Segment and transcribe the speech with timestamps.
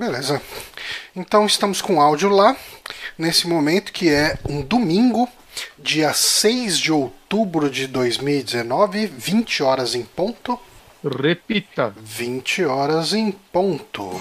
[0.00, 0.40] Beleza.
[1.14, 2.56] Então estamos com áudio lá,
[3.18, 5.28] nesse momento que é um domingo,
[5.78, 10.58] dia 6 de outubro de 2019, 20 horas em ponto.
[11.04, 11.92] Repita.
[12.02, 14.18] 20 horas em ponto.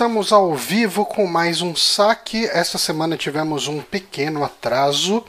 [0.00, 2.46] Estamos ao vivo com mais um saque.
[2.46, 5.22] Essa semana tivemos um pequeno atraso.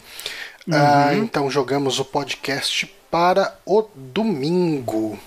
[0.72, 5.20] Ah, então jogamos o podcast para o domingo.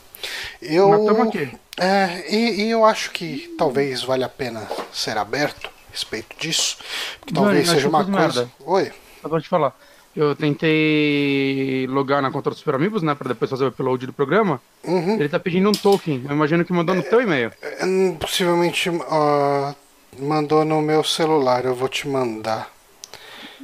[0.63, 1.55] Eu, Mas tamo aqui.
[1.79, 6.79] É, e, e eu acho que talvez valha a pena ser aberto a respeito disso.
[7.21, 8.51] Porque talvez nós seja uma coisa.
[8.65, 8.93] Oi.
[9.21, 9.77] Pra te falar.
[10.17, 13.15] Eu tentei logar na conta do Super Amigos, né?
[13.15, 14.61] Pra depois fazer o upload do programa.
[14.85, 15.15] Uhum.
[15.15, 16.25] Ele tá pedindo um token.
[16.29, 17.51] Eu imagino que mandou no teu e-mail.
[17.83, 19.75] Hum, Possivelmente ah,
[20.19, 22.71] mandou no meu celular, eu vou te mandar.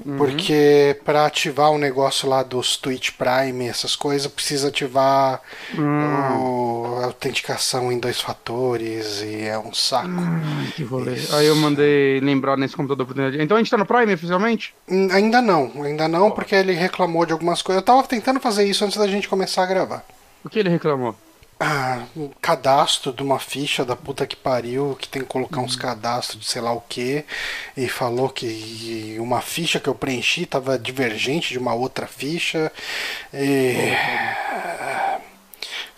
[0.04, 0.16] Uhum.
[0.16, 5.42] Porque para ativar o negócio lá dos Twitch Prime, essas coisas, precisa ativar
[5.76, 6.38] Hum.
[6.96, 10.08] o- a autenticação em dois fatores e é um saco.
[10.08, 11.14] Ai, que rolê.
[11.14, 11.34] Isso.
[11.36, 13.06] Aí eu mandei lembrar nesse computador.
[13.38, 14.74] Então a gente tá no Prime oficialmente?
[14.88, 17.80] Hum, Ainda não, ainda não, porque ele reclamou de algumas coisas.
[17.82, 20.04] Eu tava tentando fazer isso antes da gente começar a gravar.
[20.44, 21.14] O que ele reclamou?
[21.62, 25.76] Ah, um cadastro de uma ficha da puta que pariu, que tem que colocar uns
[25.76, 27.22] cadastros de sei lá o que,
[27.76, 32.72] e falou que uma ficha que eu preenchi tava divergente de uma outra ficha.
[33.34, 33.74] E...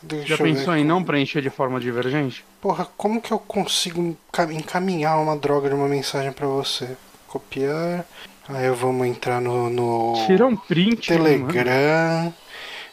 [0.02, 0.55] Deixa Já eu ver.
[0.56, 2.44] pensou em não preencher de forma divergente?
[2.60, 6.96] Porra, como que eu consigo enca- encaminhar uma droga de uma mensagem pra você?
[7.29, 8.05] Copiar.
[8.48, 11.08] Aí eu vamos entrar no, no Tira um print.
[11.12, 12.34] né, mano?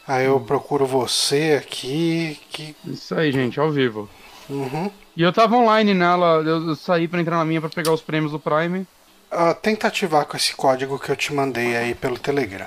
[0.10, 2.40] Aí eu procuro você aqui.
[2.50, 2.76] Que...
[2.84, 4.10] Isso aí, gente, ao vivo.
[4.50, 4.90] Uhum.
[5.16, 8.32] E eu tava online nela, eu saí pra entrar na minha pra pegar os prêmios
[8.32, 8.88] do Prime.
[9.30, 12.66] Ah, tenta ativar com esse código que eu te mandei aí pelo Telegram.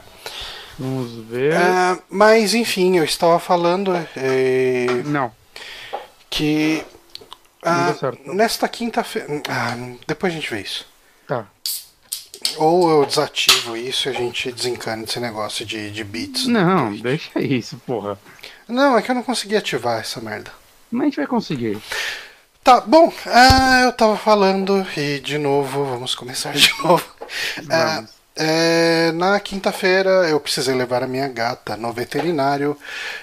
[0.78, 1.56] Vamos ver.
[1.56, 5.32] Ah, mas enfim, eu estava falando eh, Não,
[6.30, 6.84] que
[7.64, 8.34] Não ah, deu certo.
[8.34, 9.42] nesta quinta-feira.
[9.48, 9.76] Ah,
[10.06, 10.86] depois a gente vê isso.
[11.26, 11.44] tá.
[12.58, 16.44] Ou eu desativo isso e a gente desencana esse negócio de, de bits.
[16.44, 18.18] do Não, deixa isso, porra.
[18.68, 20.50] Não, é que eu não consegui ativar essa merda.
[20.90, 21.78] Mas a gente vai conseguir.
[22.62, 27.04] Tá, bom, ah, eu tava falando e de novo, vamos começar de novo.
[27.68, 28.21] Ah, Vamos.
[28.34, 32.76] É, na quinta-feira eu precisei levar a minha gata no veterinário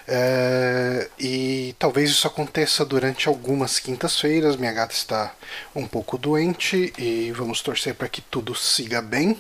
[0.08, 4.56] é, e talvez isso aconteça durante algumas quintas-feiras.
[4.56, 5.34] Minha gata está
[5.76, 9.38] um pouco doente e vamos torcer para que tudo siga bem.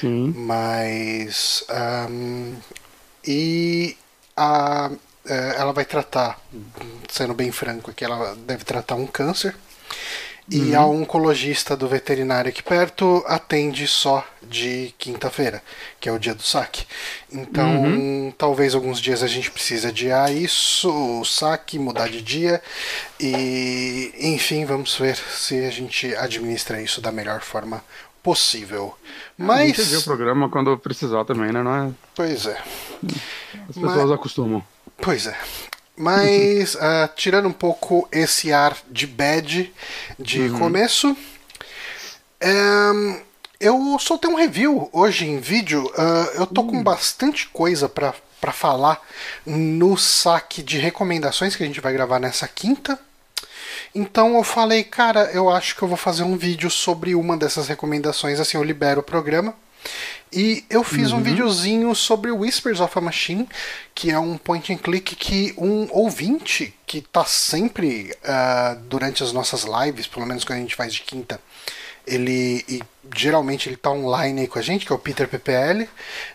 [0.00, 0.34] Sim.
[0.36, 1.64] Mas.
[1.68, 2.56] ahm,
[3.26, 3.96] e
[4.36, 4.90] a,
[5.26, 6.40] é, ela vai tratar,
[7.08, 9.54] sendo bem franco aqui, ela deve tratar um câncer.
[10.50, 15.62] E a oncologista do veterinário aqui perto atende só de quinta-feira,
[16.00, 16.84] que é o dia do saque.
[17.30, 20.90] Então, talvez alguns dias a gente precise adiar isso,
[21.20, 22.60] o saque, mudar de dia.
[23.20, 27.84] E, enfim, vamos ver se a gente administra isso da melhor forma
[28.20, 28.94] possível.
[29.38, 29.76] A Mas.
[29.76, 31.62] gente vê o programa quando precisar também, né?
[31.62, 31.90] Não é?
[32.14, 32.60] Pois é.
[33.68, 34.64] As pessoas acostumam.
[35.00, 35.38] Pois é.
[36.00, 39.70] Mas, ah, tirando um pouco esse ar de bad
[40.18, 41.14] de começo,
[42.40, 43.20] ehm,
[43.60, 45.92] eu soltei um review hoje em vídeo.
[45.98, 49.06] ah, eu tô com bastante coisa pra pra falar
[49.44, 52.98] no saque de recomendações que a gente vai gravar nessa quinta.
[53.94, 57.68] Então eu falei, cara, eu acho que eu vou fazer um vídeo sobre uma dessas
[57.68, 59.54] recomendações, assim eu libero o programa.
[60.32, 63.48] E eu fiz um videozinho sobre Whispers of a Machine,
[63.94, 69.32] que é um point and click que um ouvinte que tá sempre ah, durante as
[69.32, 71.40] nossas lives, pelo menos quando a gente faz de quinta,
[72.06, 72.64] ele
[73.14, 75.88] geralmente ele tá online aí com a gente, que é o Peter PPL.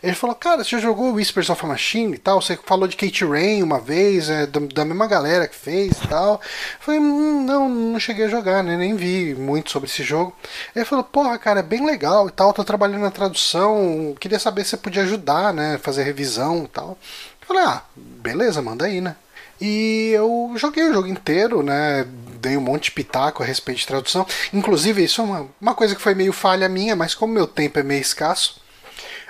[0.03, 2.41] Ele falou, cara, você já jogou Whispers of a Machine e tal?
[2.41, 6.07] Você falou de Kate Rain uma vez, é, da, da mesma galera que fez e
[6.07, 6.33] tal.
[6.33, 6.39] Eu
[6.79, 8.75] falei, hum, não, não cheguei a jogar, né?
[8.77, 10.35] Nem vi muito sobre esse jogo.
[10.75, 14.63] Ele falou, porra, cara, é bem legal e tal, tô trabalhando na tradução, queria saber
[14.63, 15.77] se você podia ajudar, né?
[15.81, 16.97] Fazer revisão e tal.
[17.41, 19.15] Eu falei, ah, beleza, manda aí, né?
[19.59, 22.05] E eu joguei o jogo inteiro, né?
[22.39, 24.25] Dei um monte de pitaco a respeito de tradução.
[24.53, 27.79] Inclusive, isso é uma, uma coisa que foi meio falha minha, mas como meu tempo
[27.79, 28.61] é meio escasso,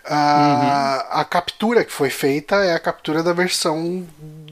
[0.03, 4.05] a, a captura que foi feita é a captura da versão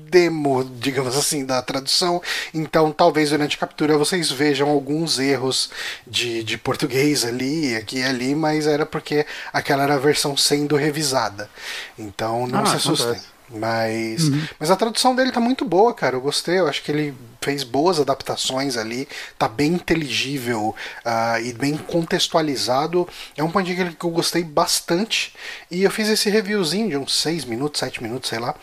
[0.09, 2.21] demo, digamos assim, da tradução.
[2.53, 5.71] Então, talvez durante a captura vocês vejam alguns erros
[6.05, 10.75] de, de português ali, aqui e ali, mas era porque aquela era a versão sendo
[10.75, 11.49] revisada.
[11.97, 13.07] Então, não Ah, se assustem.
[13.09, 13.32] acontece.
[13.49, 14.41] Mas, Uhum.
[14.59, 16.15] mas a tradução dele tá muito boa, cara.
[16.15, 16.59] Eu gostei.
[16.59, 19.07] Eu acho que ele fez boas adaptações ali.
[19.37, 20.75] Tá bem inteligível
[21.05, 23.07] ah, e bem contextualizado.
[23.37, 25.33] É um click que eu gostei bastante.
[25.69, 28.55] E eu fiz esse reviewzinho de uns 6 minutos, 7 minutos, sei lá.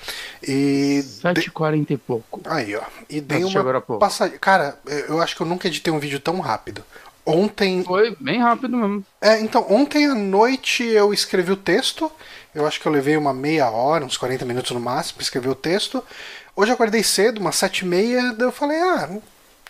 [0.43, 1.03] E.
[1.05, 2.41] de- 7h40 e pouco.
[2.47, 2.83] Aí, ó.
[3.09, 4.39] E dei uma passadinha.
[4.39, 4.79] Cara,
[5.09, 6.83] eu acho que eu nunca editei um vídeo tão rápido.
[7.25, 7.85] Ontem.
[7.85, 9.05] Foi bem rápido mesmo.
[9.21, 12.11] É, então, ontem à noite eu escrevi o texto.
[12.55, 15.49] Eu acho que eu levei uma meia hora, uns 40 minutos no máximo, pra escrever
[15.49, 16.03] o texto.
[16.57, 19.09] Hoje eu acordei cedo, umas sete e meia, daí eu falei, ah,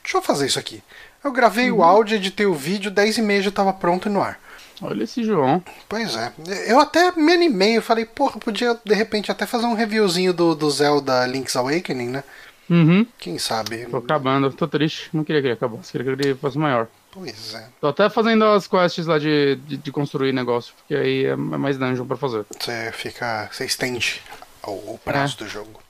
[0.02, 0.82] deixa eu fazer isso aqui.
[1.22, 4.22] Eu gravei o áudio, editei o vídeo, 10 e meia já tava pronto e no
[4.22, 4.40] ar.
[4.82, 5.62] Olha esse João.
[5.86, 6.32] Pois é.
[6.66, 10.54] Eu até me animei, eu falei, porra, podia de repente até fazer um reviewzinho do,
[10.54, 12.24] do Zelda Link's Awakening, né?
[12.70, 13.04] Uhum.
[13.18, 13.84] Quem sabe?
[13.86, 14.50] Tô acabando.
[14.52, 15.10] Tô triste.
[15.12, 15.90] Não queria que ele acabasse.
[15.92, 16.86] Queria que ele fosse maior.
[17.12, 17.66] Pois é.
[17.80, 20.72] Tô até fazendo as quests lá de, de, de construir negócio.
[20.78, 22.44] Porque aí é mais dungeon pra fazer.
[22.58, 23.48] Você fica.
[23.52, 24.20] Você estende
[24.64, 25.80] o, o prazo do jogo.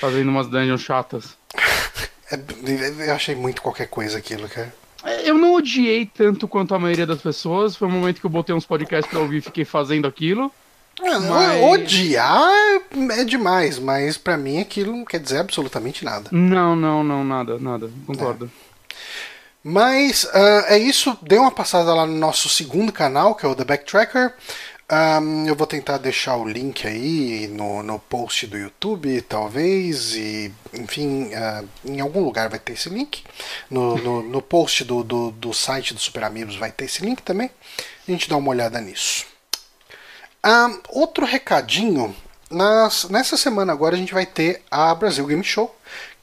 [0.00, 1.36] Fazendo umas dungeons chatas.
[2.28, 4.74] É, eu achei muito qualquer coisa aquilo, cara.
[5.24, 7.76] Eu não odiei tanto quanto a maioria das pessoas.
[7.76, 10.50] Foi um momento que eu botei uns podcasts pra ouvir e fiquei fazendo aquilo.
[11.00, 12.50] Ah, Mas- Odiar
[13.12, 16.28] é demais, mas pra mim aquilo não quer dizer absolutamente nada.
[16.32, 17.88] Não, não, não, nada, nada.
[18.04, 18.50] Concordo.
[19.68, 23.54] Mas ah, é isso, dê uma passada lá no nosso segundo canal, que é o
[23.54, 24.32] The Backtracker.
[24.88, 30.54] Ahn, eu vou tentar deixar o link aí no, no post do YouTube, talvez, e
[30.72, 33.24] enfim, ah, em algum lugar vai ter esse link.
[33.68, 37.20] No, no, no post do, do, do site do Super Amigos vai ter esse link
[37.22, 37.50] também.
[38.06, 39.26] A gente dá uma olhada nisso.
[40.44, 42.14] Ah, outro recadinho.
[42.48, 45.75] Nas- nessa semana agora a gente vai ter a Brasil Game Show,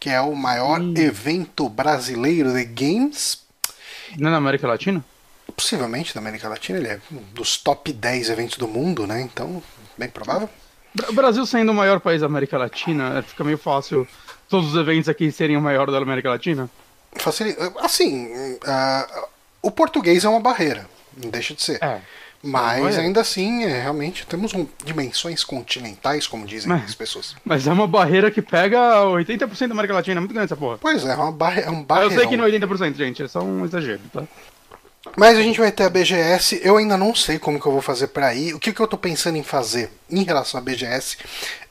[0.04, 3.42] que é o maior evento brasileiro de games,
[4.18, 5.02] Não é na América Latina?
[5.56, 6.78] possivelmente da América Latina.
[6.78, 9.22] Ele é um dos top 10 eventos do mundo, né?
[9.22, 9.64] Então,
[9.98, 10.50] bem provável.
[11.08, 14.06] O Brasil sendo o maior país da América Latina, é, fica meio fácil
[14.50, 16.70] todos os eventos aqui serem o maior da América Latina.
[17.80, 18.28] Assim,
[18.66, 19.28] ah,
[19.62, 20.86] o português é uma barreira,
[21.16, 21.82] não deixa de ser.
[21.82, 22.02] É.
[22.46, 27.36] Mas ainda assim, é, realmente, temos um- dimensões continentais, como dizem Mas- as pessoas.
[27.46, 30.78] Mas é uma barreira que pega 80% da América Latina, é muito grande essa porra.
[30.78, 31.62] Pois é, é, uma barre...
[31.62, 32.18] é um Ah, Eu barreirão.
[32.18, 34.24] sei que não é 80%, gente, é só um exagero, tá?
[35.18, 36.60] Mas a gente vai ter a BGS.
[36.64, 38.54] Eu ainda não sei como que eu vou fazer pra ir.
[38.54, 41.18] O que, que eu tô pensando em fazer em relação à BGS?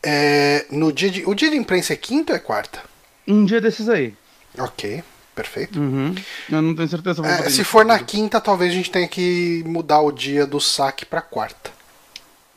[0.03, 2.81] É, no dia de, o dia de imprensa é quinta ou é quarta?
[3.27, 4.15] Um dia desses aí.
[4.59, 5.03] Ok,
[5.35, 5.79] perfeito.
[5.79, 6.15] Uhum.
[6.51, 10.01] Eu não tenho certeza É, se for na quinta, talvez a gente tenha que mudar
[10.01, 11.71] o dia do saque pra quarta.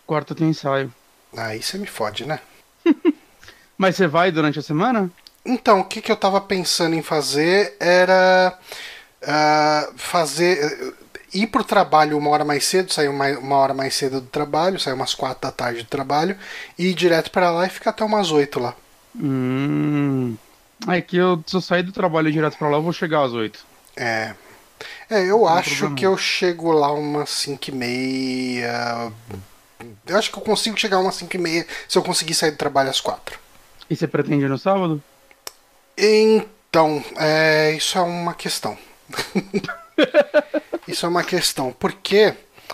[0.05, 0.93] Quarta tem ensaio.
[1.35, 2.39] Aí você me fode, né?
[3.77, 5.11] Mas você vai durante a semana?
[5.45, 8.57] Então, o que, que eu tava pensando em fazer era
[9.25, 10.95] ah, fazer.
[11.33, 14.79] ir pro trabalho uma hora mais cedo, sair uma, uma hora mais cedo do trabalho,
[14.79, 16.37] sair umas quatro da tarde do trabalho,
[16.77, 18.75] e ir direto pra lá e ficar até umas oito lá.
[19.15, 20.35] Hum.
[20.87, 23.33] É que eu, se eu sair do trabalho direto pra lá, eu vou chegar às
[23.33, 23.65] 8.
[23.95, 24.35] É.
[25.09, 29.11] É, eu tem acho que eu chego lá umas 5 e meia.
[30.05, 32.57] Eu acho que eu consigo chegar umas 5 e meia se eu conseguir sair do
[32.57, 33.39] trabalho às 4.
[33.89, 35.01] E você pretende ir no sábado?
[35.97, 38.77] Então, é, isso é uma questão.
[40.87, 41.71] isso é uma questão.
[41.71, 42.33] Porque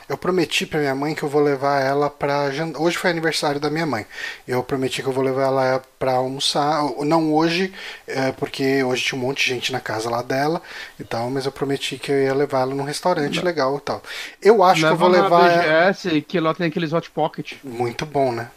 [0.09, 2.81] eu prometi pra minha mãe que eu vou levar ela pra jantar.
[2.81, 4.05] Hoje foi aniversário da minha mãe.
[4.47, 6.83] Eu prometi que eu vou levar ela pra almoçar.
[7.05, 7.73] Não hoje,
[8.07, 10.61] é, porque hoje tinha um monte de gente na casa lá dela
[10.99, 11.29] e tal.
[11.29, 14.01] Mas eu prometi que eu ia levar ela num restaurante legal e tal.
[14.41, 15.43] Eu acho que eu vou Leva levar.
[15.57, 17.53] na ela- BGS, que lá tem aqueles hot pocket.
[17.63, 18.49] Muito bom, né?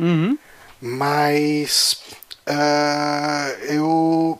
[0.00, 0.36] Uhum.
[0.80, 2.00] Mas
[2.46, 4.38] ah, eu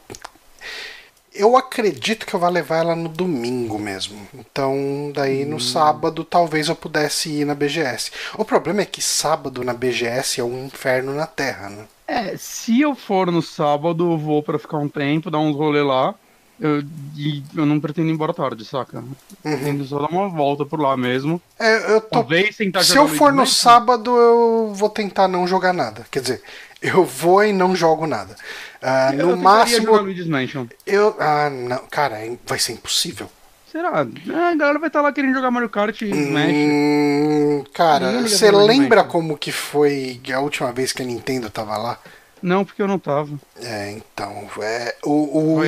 [1.39, 4.19] eu acredito que eu vou levar ela no domingo mesmo.
[4.35, 8.11] Então, daí no sábado talvez eu pudesse ir na BGS.
[8.37, 11.85] O problema é que sábado na BGS é um inferno na Terra, né?
[12.07, 15.83] É, se eu for no sábado, eu vou pra ficar um tempo, dar uns rolê
[15.83, 16.15] lá.
[16.61, 16.83] Eu,
[17.17, 19.05] e eu não pretendo ir embora tarde, saca?
[19.43, 21.41] Pretendo só dar uma volta por lá mesmo.
[21.57, 23.55] É, eu tô Talvez tentar Se eu for no Mansion.
[23.55, 26.05] sábado, eu vou tentar não jogar nada.
[26.11, 26.43] Quer dizer,
[26.83, 28.35] eu vou e não jogo nada.
[28.81, 30.67] Ah, Eu no máximo, jogar Luigi's Mansion.
[30.87, 31.17] eu.
[31.19, 31.79] Ah, não.
[31.91, 33.29] Cara, é- vai ser impossível.
[33.71, 33.91] Será?
[33.91, 36.53] Ah, a galera vai estar lá querendo jogar Mario Kart e Smash.
[36.53, 41.99] Hum, cara, você lembra como que foi a última vez que a Nintendo tava lá?
[42.41, 43.29] Não, porque eu não tava.
[43.61, 45.63] É, então, é, o, o,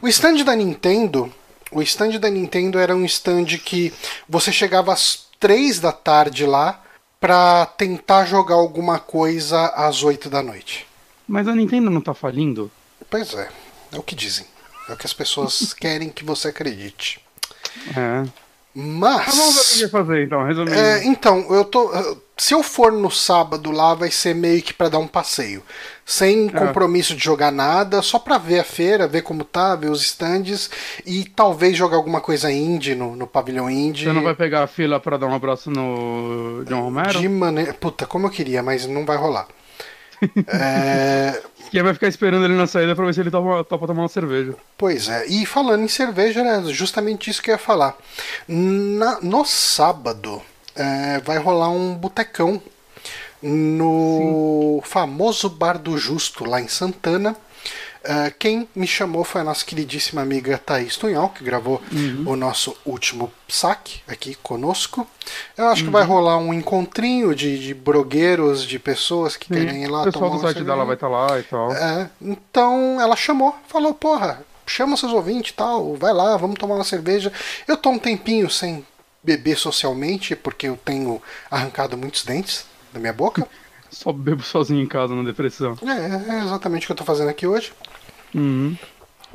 [0.00, 1.30] o stand da Nintendo,
[1.72, 3.92] o stand da Nintendo era um stand que
[4.28, 6.80] você chegava às três da tarde lá
[7.24, 10.86] pra tentar jogar alguma coisa às 8 da noite.
[11.26, 12.70] Mas a Nintendo não tá falindo?
[13.08, 13.48] Pois é,
[13.92, 14.44] é o que dizem.
[14.90, 17.18] É o que as pessoas querem que você acredite.
[17.96, 18.28] É.
[18.74, 19.76] Mas.
[19.76, 20.74] O que fazer então, resumindo.
[20.74, 21.90] É, então, eu tô.
[22.36, 25.62] Se eu for no sábado lá, vai ser meio que para dar um passeio.
[26.04, 26.50] Sem É.
[26.50, 30.68] compromisso de jogar nada, só pra ver a feira, ver como tá, ver os stands
[31.06, 34.06] e talvez jogar alguma coisa indie no, no pavilhão indie.
[34.06, 37.20] Você não vai pegar a fila pra dar um abraço no John Romero?
[37.20, 37.72] De maneira.
[37.74, 39.46] Puta, como eu queria, mas não vai rolar.
[40.48, 41.40] É,
[41.70, 44.08] Quem vai ficar esperando ele na saída pra ver se ele topa, topa tomar uma
[44.08, 44.54] cerveja.
[44.78, 47.96] Pois é, e falando em cerveja, era justamente isso que eu ia falar.
[48.48, 50.40] Na- no sábado
[50.76, 52.60] é, vai rolar um botecão
[53.42, 57.36] no famoso Bar do Justo, lá em Santana.
[58.04, 61.80] É, quem me chamou foi a nossa queridíssima amiga Thaís Tunhal, que gravou
[62.26, 65.06] o nosso último saque aqui conosco.
[65.56, 69.88] Eu acho que vai rolar um encontrinho de, de brogueiros, de pessoas que querem ir
[69.88, 71.72] lá o pessoal tomar do site dela vai estar lá e tal.
[71.72, 76.74] É, então ela chamou, falou, porra, chama seus ouvintes e tal, vai lá, vamos tomar
[76.74, 77.32] uma cerveja.
[77.66, 78.84] Eu tô um tempinho sem
[79.22, 81.20] beber socialmente, porque eu tenho
[81.50, 83.46] arrancado muitos dentes da minha boca.
[83.90, 85.78] Só bebo sozinho em casa na depressão.
[85.82, 87.72] é, é exatamente o que eu tô fazendo aqui hoje.
[88.34, 88.76] Uhum.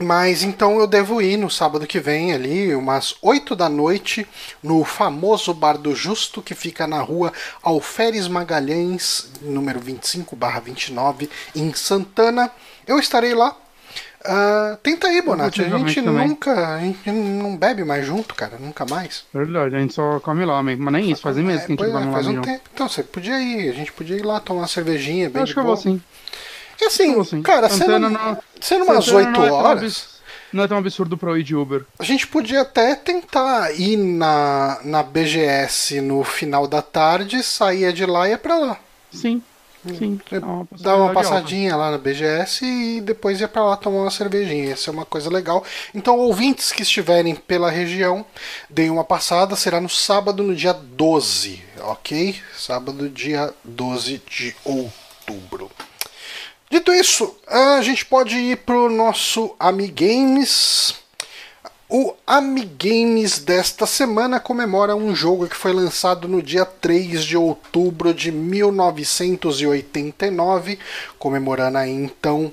[0.02, 4.26] Mas então eu devo ir no sábado que vem ali, umas 8 da noite,
[4.64, 12.50] no famoso Bar do Justo, que fica na rua Alferes Magalhães, número 25/29, em Santana.
[12.88, 13.56] Eu estarei lá.
[14.24, 15.62] Ah, tenta aí, Bonatti.
[15.62, 16.28] A gente também.
[16.28, 16.76] nunca.
[16.76, 18.58] A gente não bebe mais junto, cara.
[18.60, 19.24] Nunca mais.
[19.34, 21.86] Verdade, a gente só come lá, mas mas nem isso, fazem meses que a gente
[21.86, 22.46] é, lá faz um junto.
[22.46, 22.62] tempo.
[22.74, 23.70] Então, você podia ir.
[23.70, 25.78] A gente podia ir lá tomar uma cervejinha bem Eu de acho que eu vou
[25.78, 26.02] sim.
[26.82, 27.42] E assim, Eu vou sim.
[27.42, 30.20] cara, sendo, não- sendo umas Santana 8 não é horas.
[30.52, 31.86] Não é tão absurdo pra eu ir de Uber.
[32.00, 38.04] A gente podia até tentar ir na, na BGS no final da tarde, saía de
[38.06, 38.80] lá e ia pra lá.
[39.12, 39.44] Sim,
[39.96, 40.20] sim.
[40.28, 44.02] Você é uma Dá uma passadinha lá na BGS e depois ia pra lá tomar
[44.02, 44.74] uma cervejinha.
[44.74, 45.64] Isso é uma coisa legal.
[45.94, 48.26] Então, ouvintes que estiverem pela região,
[48.68, 49.56] deem uma passada.
[49.56, 52.36] Será no sábado, no dia 12, ok?
[52.58, 55.70] Sábado, dia 12 de outubro.
[56.72, 60.94] Dito isso, a gente pode ir pro nosso Amigames.
[61.90, 68.14] O Amigames desta semana comemora um jogo que foi lançado no dia 3 de outubro
[68.14, 70.78] de 1989,
[71.18, 72.52] comemorando aí então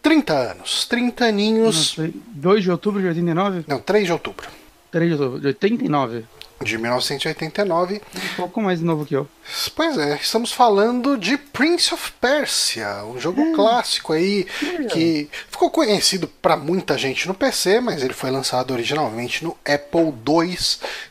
[0.00, 0.86] 30 anos.
[0.86, 1.92] 30 Não aninhos.
[1.94, 2.14] sei.
[2.28, 3.64] 2 de outubro de 89?
[3.68, 4.48] Não, 3 de outubro
[4.90, 6.24] 3 de outubro de 89?
[6.62, 8.02] De 1989.
[8.14, 9.26] Um pouco mais novo que eu.
[9.74, 14.46] Pois é, estamos falando de Prince of Persia, um jogo clássico aí
[14.92, 20.12] que ficou conhecido para muita gente no PC, mas ele foi lançado originalmente no Apple
[20.26, 20.58] II,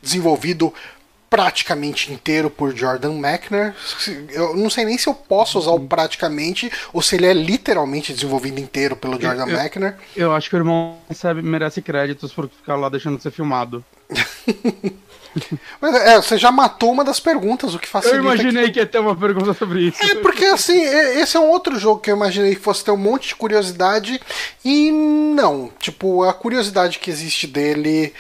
[0.01, 0.74] desenvolvido
[1.29, 3.75] praticamente inteiro por Jordan Mechner.
[4.31, 8.13] Eu não sei nem se eu posso usar o praticamente ou se ele é literalmente
[8.13, 9.95] desenvolvido inteiro pelo Jordan eu- Mechner.
[10.15, 13.83] Eu acho que o irmão recebe, merece créditos por ficar lá deixando de ser filmado.
[15.79, 18.86] Mas é, você já matou uma das perguntas, o que facilita Eu imaginei que ia
[18.86, 20.03] ter uma pergunta sobre isso.
[20.03, 22.98] É porque assim, esse é um outro jogo que eu imaginei que fosse ter um
[22.98, 24.19] monte de curiosidade
[24.65, 25.71] e não.
[25.79, 28.13] Tipo, a curiosidade que existe dele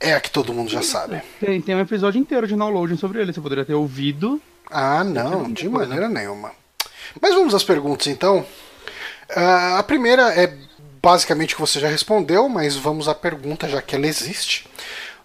[0.00, 1.22] é a que todo mundo já sabe.
[1.40, 3.32] Tem, tem um episódio inteiro de downloading sobre ele.
[3.32, 4.40] Você poderia ter ouvido.
[4.70, 6.52] Ah, não, de maneira nenhuma.
[7.20, 8.44] Mas vamos às perguntas então.
[9.34, 10.56] Ah, a primeira é
[11.02, 14.68] basicamente o que você já respondeu, mas vamos à pergunta já que ela existe.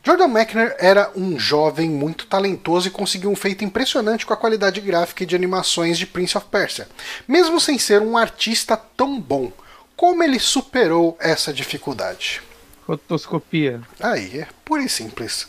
[0.04, 4.80] Jordan Mechner era um jovem muito talentoso e conseguiu um feito impressionante com a qualidade
[4.80, 6.88] gráfica e de animações de Prince of Persia,
[7.28, 9.52] mesmo sem ser um artista tão bom.
[9.98, 12.42] Como ele superou essa dificuldade?
[12.88, 13.82] Rotoscopia.
[14.00, 15.48] Aí, é pura e simples.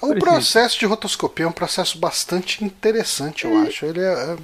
[0.00, 3.86] O Pura e processo de rotoscopia é um processo bastante interessante, eu acho.
[3.86, 4.36] Ele é.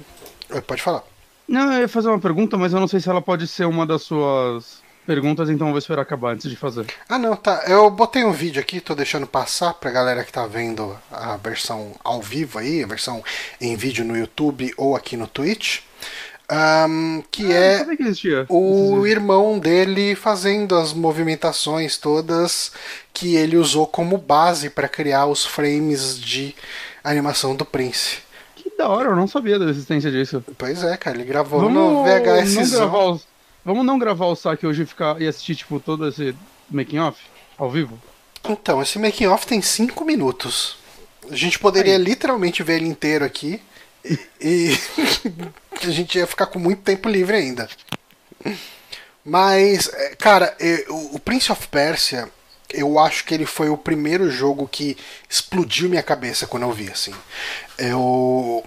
[0.51, 1.03] é- Pode falar.
[1.47, 3.85] Não, eu ia fazer uma pergunta, mas eu não sei se ela pode ser uma
[3.85, 6.85] das suas perguntas, então eu vou esperar acabar antes de fazer.
[7.07, 7.63] Ah, não, tá.
[7.67, 11.91] Eu botei um vídeo aqui, tô deixando passar pra galera que tá vendo a versão
[12.03, 13.23] ao vivo aí, a versão
[13.59, 15.81] em vídeo no YouTube ou aqui no Twitch.
[16.53, 18.45] Ahn, que não é que existia.
[18.49, 22.71] o irmão dele fazendo as movimentações todas
[23.13, 26.55] que ele usou como base para criar os frames de
[27.03, 28.19] animação do Prince.
[28.55, 30.43] Que da hora, eu não sabia da existência disso.
[30.57, 32.55] Pois é, cara, ele gravou Vamos no VHS.
[32.55, 33.27] não gravar os...
[33.65, 36.35] Vamos não gravar o saque hoje e ficar e assistir, tipo, todo esse
[36.69, 37.19] making off
[37.57, 37.97] ao vivo?
[38.47, 40.75] Então, esse making off tem 5 minutos.
[41.31, 43.61] A gente poderia literalmente ver ele inteiro aqui
[44.41, 44.77] e,
[45.81, 47.69] a gente ia ficar com muito tempo livre ainda.
[49.23, 50.55] Mas, é, cara,
[50.89, 52.29] o o Prince of Persia,
[52.73, 54.97] eu acho que ele foi o primeiro jogo que
[55.29, 57.13] explodiu minha cabeça quando eu vi, assim.
[57.77, 58.63] Eu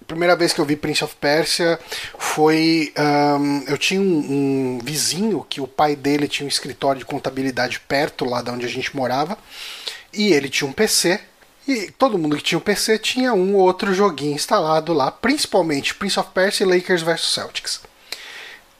[0.00, 1.80] A primeira vez que eu vi Prince of Persia
[2.18, 2.92] foi.
[2.96, 7.80] Um, eu tinha um, um, vizinho que o pai dele tinha um escritório de contabilidade
[7.80, 9.36] perto lá de onde a gente morava.
[10.12, 11.20] E ele tinha um PC.
[11.66, 15.94] E todo mundo que tinha um PC tinha um ou outro joguinho instalado lá, principalmente
[15.94, 17.80] Prince of Persia e Lakers vs Celtics.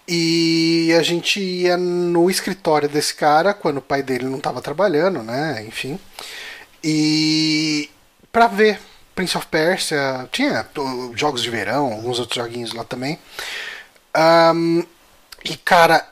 [0.09, 5.21] E a gente ia no escritório desse cara quando o pai dele não estava trabalhando,
[5.23, 5.65] né?
[5.67, 5.99] Enfim.
[6.83, 7.91] E
[8.31, 8.79] para ver
[9.17, 10.65] Prince of Persia, tinha
[11.15, 13.19] jogos de verão, alguns outros joguinhos lá também.
[14.55, 14.85] Um,
[15.45, 16.07] e cara,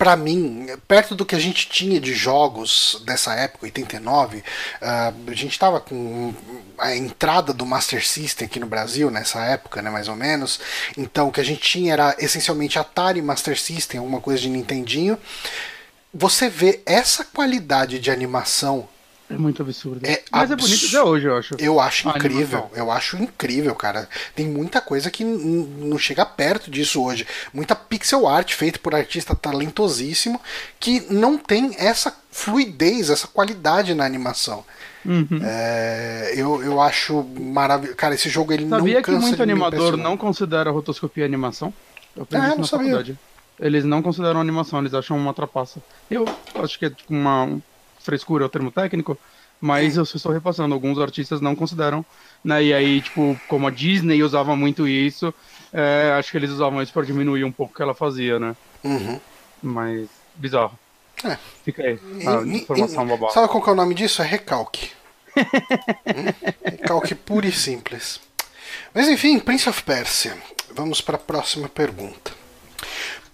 [0.00, 4.42] para mim, perto do que a gente tinha de jogos dessa época, 89, uh,
[4.80, 6.32] ah, a gente estava com
[6.78, 10.58] a entrada do Master System aqui no Brasil nessa época, né, mais ou menos.
[10.96, 15.18] Então, o que a gente tinha era essencialmente Atari Master System, alguma coisa de Nintendinho.
[16.14, 18.88] Você vê essa qualidade de animação
[19.30, 20.04] é muito absurdo.
[20.04, 21.54] É Mas é bonito até hoje, eu acho.
[21.56, 22.70] Eu acho incrível.
[22.74, 24.08] Eu acho incrível, cara.
[24.34, 27.24] Tem muita coisa que não chega perto disso hoje.
[27.54, 30.40] Muita pixel art feita por artista talentosíssimo
[30.80, 34.64] que não tem essa fluidez, essa qualidade na animação.
[35.04, 35.40] Uhum.
[35.42, 37.96] É, eu, eu acho maravilhoso.
[37.96, 41.72] Cara, esse jogo ele sabia não cansa que muito animador não considera rotoscopia animação?
[42.16, 42.86] Eu aprendi ah, não sabia.
[42.86, 43.18] faculdade.
[43.60, 45.80] Eles não consideram animação, eles acham uma trapaça.
[46.10, 46.24] Eu
[46.56, 47.60] acho que é tipo uma,
[48.02, 49.18] frescura é o termo técnico,
[49.60, 52.04] mas eu estou repassando, alguns artistas não consideram,
[52.42, 52.62] né?
[52.64, 55.32] E aí, tipo, como a Disney usava muito isso,
[55.72, 58.56] é, acho que eles usavam isso para diminuir um pouco o que ela fazia, né?
[58.82, 59.20] Uhum.
[59.62, 60.78] Mas, bizarro.
[61.22, 61.36] É.
[61.64, 63.28] Fica aí, a informação babá.
[63.28, 64.22] Sabe qual é o nome disso?
[64.22, 64.90] É recalque.
[65.36, 66.50] hum?
[66.64, 68.20] Recalque puro e simples.
[68.94, 70.36] Mas enfim, Prince of Persia.
[70.74, 72.39] Vamos para a próxima pergunta.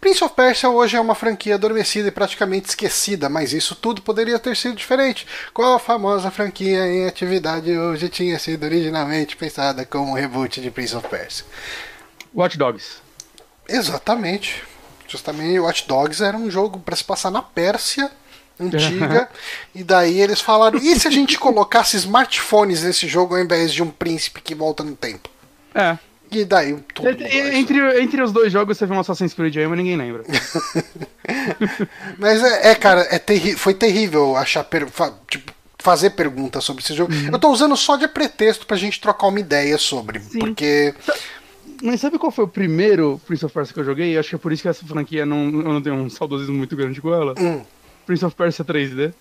[0.01, 4.39] Prince of Persia hoje é uma franquia adormecida e praticamente esquecida, mas isso tudo poderia
[4.39, 5.27] ter sido diferente.
[5.53, 10.71] Qual a famosa franquia em atividade hoje tinha sido originalmente pensada como um reboot de
[10.71, 11.45] Prince of Persia?
[12.35, 12.99] Watch Dogs.
[13.69, 14.63] Exatamente.
[15.09, 18.11] Justamente Watch Dogs era um jogo para se passar na Pérsia
[18.61, 19.29] antiga.
[19.75, 23.83] e daí eles falaram: e se a gente colocasse smartphones nesse jogo ao invés de
[23.83, 25.29] um príncipe que volta no tempo?
[25.75, 25.99] É.
[26.31, 29.79] E daí tudo entre, entre os dois jogos você viu um Assassin's Creed aí, mas
[29.79, 30.25] ninguém lembra.
[32.19, 36.83] mas é, é, cara, é terri foi terrível achar per fa tipo, fazer perguntas sobre
[36.83, 37.13] esse jogo.
[37.13, 37.31] Uhum.
[37.33, 40.39] Eu tô usando só de pretexto pra gente trocar uma ideia sobre, Sim.
[40.39, 40.95] porque
[41.83, 44.17] mas sabe qual foi o primeiro Prince of Persia que eu joguei?
[44.17, 46.75] Acho que é por isso que essa franquia não, eu não tenho um saudosismo muito
[46.75, 47.35] grande com ela.
[47.39, 47.63] Hum.
[48.07, 49.13] Prince of Persia 3D.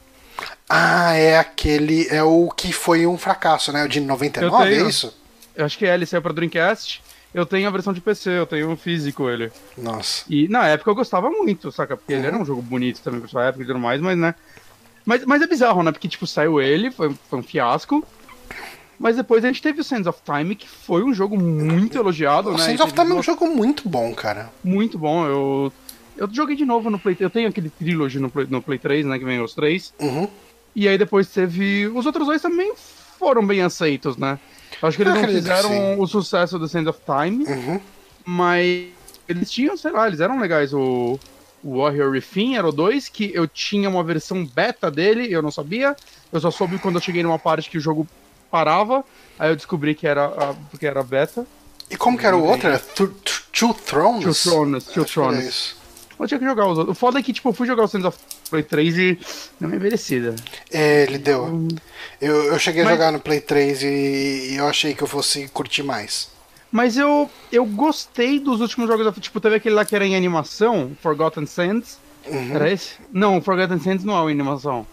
[0.69, 2.07] Ah, é aquele.
[2.09, 3.83] É o que foi um fracasso, né?
[3.83, 5.15] O de 99, é isso?
[5.55, 7.01] Eu acho que é, ele saiu pra Dreamcast.
[7.33, 9.51] Eu tenho a versão de PC, eu tenho um físico ele.
[9.77, 10.23] Nossa.
[10.29, 11.97] E na época eu gostava muito, saca?
[11.97, 12.19] Porque uhum.
[12.19, 14.35] ele era um jogo bonito também pra sua época e tudo mais, mas né.
[15.05, 15.91] Mas, mas é bizarro, né?
[15.91, 18.03] Porque, tipo, saiu ele, foi, foi um fiasco.
[18.97, 22.49] Mas depois a gente teve o Sands of Time, que foi um jogo muito elogiado,
[22.49, 22.57] o né?
[22.57, 24.49] O Sands of Time é um jogo muito bom, cara.
[24.63, 25.25] Muito bom.
[25.27, 25.73] Eu,
[26.17, 29.05] eu joguei de novo no Play Eu tenho aquele Trilogy no Play, no Play 3,
[29.05, 29.19] né?
[29.19, 29.93] Que vem os três.
[29.99, 30.29] Uhum.
[30.73, 31.87] E aí depois teve.
[31.87, 32.73] Os outros dois também
[33.17, 34.39] foram bem aceitos, né?
[34.81, 37.79] Acho que eles não fizeram o sucesso do Sand of Time, uhum.
[38.25, 38.87] mas
[39.27, 40.73] eles tinham, sei lá, eles eram legais.
[40.73, 41.19] O,
[41.63, 45.51] o Warrior Within era o 2, que eu tinha uma versão beta dele, eu não
[45.51, 45.95] sabia.
[46.31, 48.07] Eu só soube quando eu cheguei numa parte que o jogo
[48.51, 49.03] parava,
[49.39, 50.31] aí eu descobri que era,
[50.79, 51.45] que era beta.
[51.89, 52.67] E como que era o outro?
[52.67, 54.23] Era Two Thrones?
[54.23, 55.75] Two Thrones, Two Thrones.
[56.19, 56.95] Eu tinha que jogar os outros.
[56.95, 58.17] O foda é que, tipo, eu fui jogar o Sands of
[58.55, 59.19] Play 3 e
[59.59, 60.35] não me merecida.
[60.71, 61.67] É, ele deu.
[62.21, 62.93] Eu, eu cheguei Mas...
[62.93, 66.29] a jogar no Play 3 e, e, eu achei que eu fosse curtir mais.
[66.71, 69.13] Mas eu, eu gostei dos últimos jogos.
[69.19, 71.97] Tipo, teve aquele lá que era em animação, Forgotten Sands.
[72.27, 72.55] Uhum.
[72.55, 72.95] Era esse?
[73.11, 74.85] Não, Forgotten Sands não é em animação.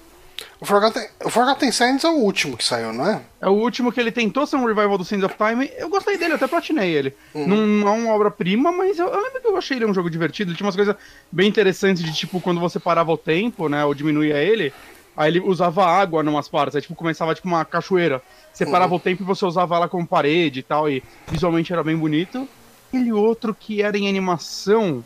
[0.61, 3.21] O Forgotten, o Forgotten Sands é o último que saiu, não é?
[3.41, 5.71] É o último que ele tentou ser um revival do Sands of Time.
[5.77, 7.15] Eu gostei dele, até platinei ele.
[7.35, 7.81] Uhum.
[7.81, 10.51] Não é uma obra-prima, mas eu, eu, lembro que eu achei ele um jogo divertido.
[10.51, 10.95] Ele tinha umas coisas
[11.31, 13.85] bem interessantes de tipo, quando você parava o tempo, né?
[13.85, 14.73] Ou diminuía ele,
[15.17, 16.77] aí ele usava água em umas partes.
[16.77, 18.23] Aí tipo, começava tipo uma cachoeira.
[18.53, 18.99] Você parava uhum.
[18.99, 20.89] o tempo e você usava ela como parede e tal.
[20.89, 22.49] E visualmente era bem bonito.
[22.89, 25.05] Aquele outro que era em animação.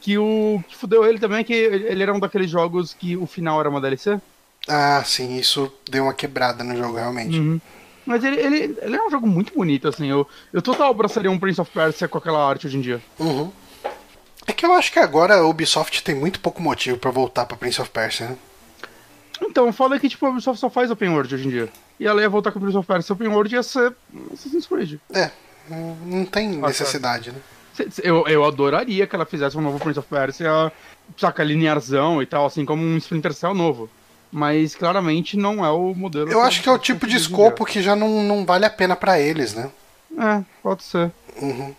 [0.00, 3.26] Que o que fudeu ele também é que ele era um daqueles jogos que o
[3.26, 4.20] final era uma DLC.
[4.68, 7.38] Ah, sim, isso deu uma quebrada no jogo, realmente.
[7.38, 7.60] Uhum.
[8.06, 10.08] Mas ele, ele, ele é um jogo muito bonito, assim.
[10.08, 13.02] Eu, eu total abraçaria um Prince of Persia com aquela arte hoje em dia.
[13.18, 13.50] Uhum.
[14.46, 17.56] É que eu acho que agora a Ubisoft tem muito pouco motivo para voltar pra
[17.56, 18.36] Prince of Persia, né?
[19.42, 21.68] Então, é que tipo, a Ubisoft só faz open world hoje em dia.
[21.98, 23.94] E ela ia voltar com o Prince of Persia open world ia ser
[24.32, 24.98] Assassin's Creed.
[25.12, 25.30] É,
[25.68, 27.38] não tem necessidade, né?
[28.02, 30.70] Eu, eu adoraria que ela fizesse um novo Prince of Persia,
[31.16, 33.90] saca, linearzão e tal, assim, como um Splinter Cell novo
[34.34, 36.28] mas claramente não é o modelo.
[36.28, 38.96] Eu acho que é o tipo de escopo que já não, não vale a pena
[38.96, 39.70] para eles, né?
[40.18, 41.12] É, pode ser.
[41.40, 41.72] Uhum.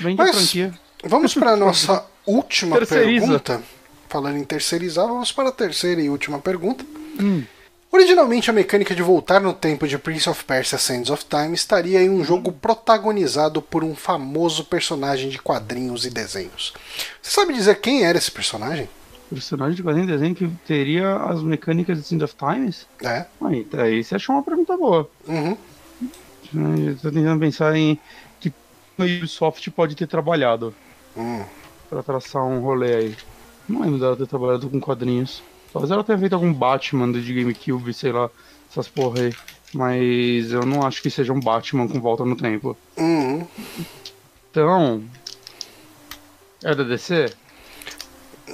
[0.00, 0.74] Mas, a franquia.
[1.04, 3.62] Vamos para nossa última pergunta.
[4.08, 6.84] Falando em terceirizar, vamos para a terceira e última pergunta.
[7.20, 7.44] Hum.
[7.92, 12.02] Originalmente, a mecânica de voltar no tempo de Prince of Persia Sands of Time estaria
[12.02, 16.72] em um jogo protagonizado por um famoso personagem de quadrinhos e desenhos.
[17.22, 18.88] Você sabe dizer quem era esse personagem?
[19.30, 22.86] Personagem de quadrinhos e desenho que teria as mecânicas de Sands of Times?
[23.00, 23.26] É.
[23.40, 25.08] Aí, aí você achou uma pergunta boa.
[25.28, 25.56] Uhum.
[26.90, 27.96] Estou tentando pensar em
[28.40, 28.48] que
[28.98, 30.74] o Ubisoft pode ter trabalhado
[31.16, 31.44] hum.
[31.88, 33.16] para traçar um rolê aí.
[33.68, 35.44] Não lembro dela ter trabalhado com quadrinhos.
[35.72, 38.28] Talvez ela tenha feito algum Batman de GameCube, sei lá,
[38.68, 39.34] essas porra aí.
[39.72, 42.76] Mas eu não acho que seja um Batman com volta no tempo.
[42.96, 43.46] Uhum.
[44.50, 45.04] Então.
[46.64, 47.32] É da DC?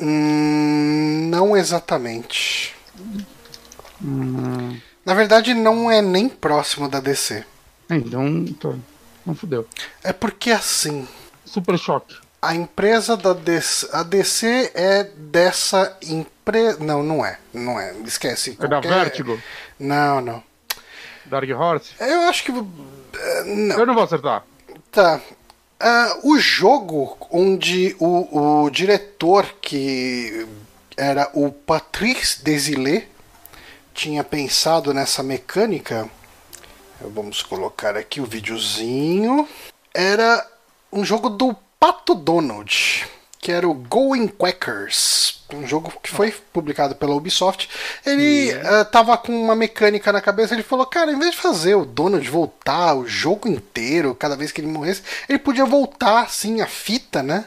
[0.00, 2.74] Hum, não exatamente.
[4.02, 4.78] Hum.
[5.04, 7.44] Na verdade, não é nem próximo da DC.
[7.88, 8.44] É, então.
[8.58, 8.74] Tô...
[9.24, 9.66] Não fudeu.
[10.02, 11.06] É porque assim.
[11.44, 12.16] Super Choque.
[12.42, 13.88] A empresa da DC.
[13.92, 16.76] A DC é dessa empresa pre...
[16.78, 17.38] Não, não é.
[17.52, 17.92] Não é.
[18.04, 18.52] Esquece.
[18.52, 18.78] Qualquer...
[18.78, 19.38] É da Vertigo?
[19.78, 20.42] Não, não.
[21.26, 21.92] Dark Horse?
[21.98, 22.52] Eu acho que.
[22.52, 23.78] Eh, não.
[23.80, 24.44] Eu não vou acertar.
[24.92, 25.20] Tá.
[25.78, 30.46] Uh, o jogo onde o, o diretor, que
[30.96, 33.08] era o Patrice Desilets,
[33.92, 36.08] tinha pensado nessa mecânica.
[37.00, 39.46] Vamos colocar aqui o videozinho.
[39.92, 40.46] Era
[40.90, 43.06] um jogo do Pato Donald
[43.46, 47.68] que era o Going Quackers, um jogo que foi publicado pela Ubisoft.
[48.04, 48.80] Ele yeah.
[48.80, 51.84] uh, tava com uma mecânica na cabeça, ele falou, cara, em vez de fazer o
[51.84, 56.66] Donald voltar o jogo inteiro, cada vez que ele morresse, ele podia voltar, assim, a
[56.66, 57.44] fita, né?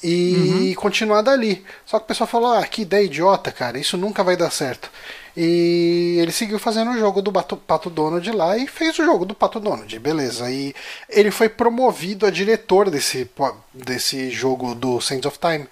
[0.00, 0.74] E uhum.
[0.80, 1.66] continuar dali.
[1.84, 4.92] Só que o pessoal falou, ah, que ideia idiota, cara, isso nunca vai dar certo.
[5.36, 9.24] E ele seguiu fazendo o jogo do Pato, Pato Donald lá e fez o jogo
[9.24, 10.50] do Pato Donald, beleza.
[10.50, 10.74] E
[11.08, 13.30] ele foi promovido a diretor desse,
[13.72, 15.66] desse jogo do Sands of Time.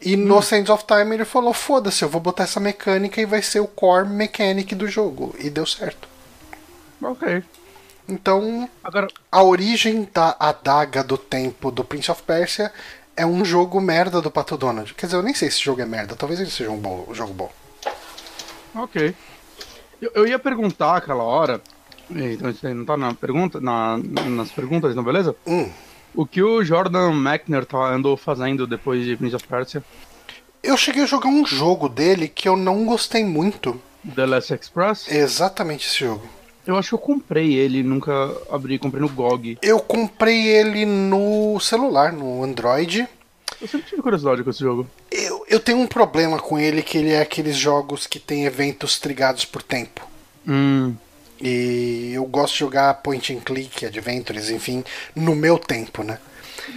[0.00, 0.24] E hum.
[0.24, 3.60] no Sands of Time ele falou: foda-se, eu vou botar essa mecânica e vai ser
[3.60, 5.34] o core mechanic do jogo.
[5.38, 6.08] E deu certo.
[7.00, 7.44] Ok.
[8.08, 9.08] Então, Agora...
[9.32, 12.70] a origem da adaga do tempo do Prince of Persia
[13.16, 14.92] é um jogo merda do Pato Donald.
[14.94, 17.06] Quer dizer, eu nem sei se esse jogo é merda, talvez ele seja um, bom,
[17.08, 17.50] um jogo bom.
[18.74, 19.14] Ok.
[20.00, 21.60] Eu, eu ia perguntar aquela hora,
[22.10, 25.34] então isso aí não tá na pergunta, na, nas perguntas, não beleza?
[25.46, 25.70] Hum.
[26.14, 29.82] O que o Jordan Mechner tá, andou fazendo depois de Prince of Persia?
[30.62, 33.80] Eu cheguei a jogar um jogo dele que eu não gostei muito.
[34.14, 35.10] The Last Express?
[35.10, 36.26] Exatamente esse jogo.
[36.66, 38.12] Eu acho que eu comprei ele, nunca
[38.50, 39.58] abri, comprei no GOG.
[39.60, 43.06] Eu comprei ele no celular, no Android.
[43.64, 44.86] Eu sempre tive curiosidade com esse jogo.
[45.10, 49.00] Eu, eu tenho um problema com ele, que ele é aqueles jogos que tem eventos
[49.00, 50.06] trigados por tempo.
[50.46, 50.94] Hum.
[51.40, 54.84] E eu gosto de jogar point and click, adventures, enfim,
[55.16, 56.18] no meu tempo, né?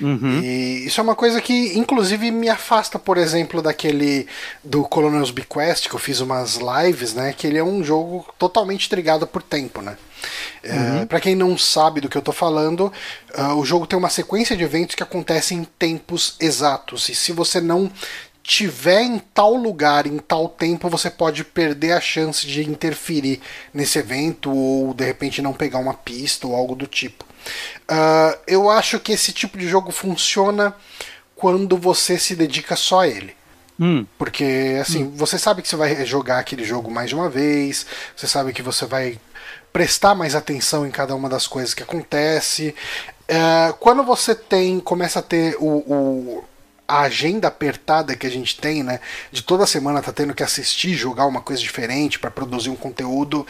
[0.01, 0.41] Uhum.
[0.41, 4.27] E isso é uma coisa que, inclusive, me afasta, por exemplo, daquele
[4.63, 7.33] do Colonel's Bequest, que eu fiz umas lives, né?
[7.33, 9.97] Que ele é um jogo totalmente trigado por tempo, né?
[10.63, 11.01] É, uhum.
[11.01, 12.91] É, para quem não sabe do que eu tô falando,
[13.37, 17.09] uh, o jogo tem uma sequência de eventos que acontecem em tempos exatos.
[17.09, 17.91] E se você não
[18.47, 23.41] tiver em tal lugar, em tal tempo, você pode perder a chance de interferir
[23.73, 27.25] nesse evento ou de repente não pegar uma pista ou algo do tipo.
[27.89, 30.75] Uh, eu acho que esse tipo de jogo funciona
[31.35, 33.35] quando você se dedica só a ele.
[33.79, 34.05] Hum.
[34.17, 35.13] Porque, assim, hum.
[35.15, 38.61] você sabe que você vai jogar aquele jogo mais de uma vez, você sabe que
[38.61, 39.19] você vai
[39.71, 42.73] prestar mais atenção em cada uma das coisas que acontece.
[43.29, 46.43] Uh, quando você tem, começa a ter o, o
[46.87, 49.01] a agenda apertada que a gente tem, né?
[49.31, 53.45] De toda semana tá tendo que assistir, jogar uma coisa diferente para produzir um conteúdo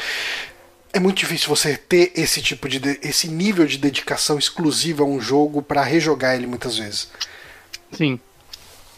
[0.94, 5.20] é muito difícil você ter esse tipo de, esse nível de dedicação exclusiva a um
[5.20, 7.10] jogo para rejogar ele muitas vezes.
[7.92, 8.20] Sim.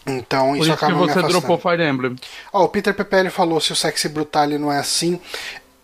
[0.06, 2.16] Então Por isso, isso acaba que você dropou Fire Emblem.
[2.52, 5.20] Ó, oh, o Peter Pepelli falou se o Sexy Brutale não é assim.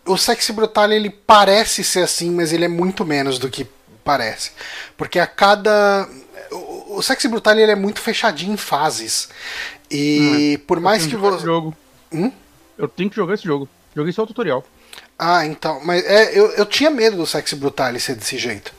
[0.05, 3.67] O Sexy Brutale ele parece ser assim, mas ele é muito menos do que
[4.03, 4.51] parece.
[4.95, 6.07] Porque a cada
[6.89, 9.29] o Sexy Brutale ele é muito fechadinho em fases.
[9.89, 11.75] E hum, por mais que você jogo.
[12.11, 12.31] Hum?
[12.77, 13.67] Eu tenho que jogar esse jogo.
[13.95, 14.63] Joguei só o tutorial.
[15.17, 15.81] Ah, então.
[15.83, 18.71] Mas é, eu, eu tinha medo do Sexy Brutale ser desse jeito.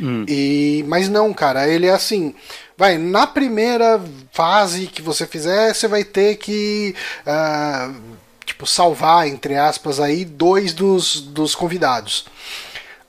[0.00, 0.24] Hum.
[0.28, 2.34] E, mas não, cara, ele é assim.
[2.76, 4.00] Vai, na primeira
[4.32, 6.94] fase que você fizer, você vai ter que.
[7.26, 8.00] Uh,
[8.44, 12.26] tipo, salvar, entre aspas, aí, dois dos, dos convidados.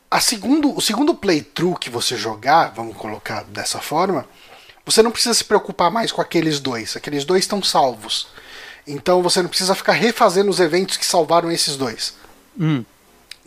[0.10, 4.28] A segundo, o segundo playthrough que você jogar, vamos colocar dessa forma,
[4.86, 6.96] você não precisa se preocupar mais com aqueles dois.
[6.96, 8.28] Aqueles dois estão salvos.
[8.86, 12.14] Então você não precisa ficar refazendo os eventos que salvaram esses dois.
[12.60, 12.84] Hum.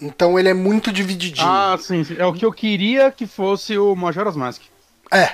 [0.00, 1.46] Então ele é muito divididinho.
[1.46, 4.62] Ah, sim, sim, É o que eu queria que fosse o Majora's Mask.
[5.10, 5.32] É.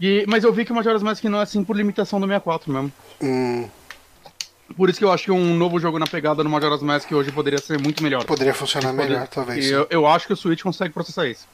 [0.00, 2.70] E, mas eu vi que o Majora's Mask não é assim por limitação do 64
[2.72, 2.92] mesmo.
[3.22, 3.66] Hum,
[4.76, 7.30] Por isso que eu acho que um novo jogo na pegada no Majora's Mask hoje
[7.32, 8.24] poderia ser muito melhor.
[8.24, 9.64] poderia funcionar melhor, talvez.
[9.64, 11.46] E eu, eu acho que o Switch consegue processar isso.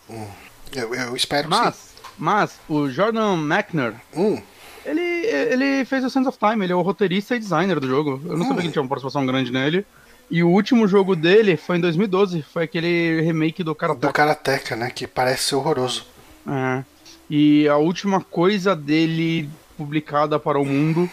[0.75, 1.61] Eu, eu espero que sim.
[1.63, 4.41] Mas, mas o Jordan Mechner, Hum,
[4.85, 8.21] ele, ele fez o Sense of Time, ele é o roteirista e designer do jogo.
[8.25, 9.87] Eu não sabia que ele tinha uma participação grande nele.
[10.31, 14.07] E o último jogo dele foi em 2012, foi aquele remake do Karateka.
[14.07, 14.91] do Karateka, né?
[14.91, 16.07] Que parece ser horroroso.
[16.47, 16.85] É.
[17.29, 21.11] E a última coisa dele publicada para o mundo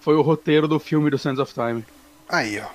[0.00, 1.84] foi o roteiro do filme do Sands of Time.
[2.28, 2.66] Aí, ó.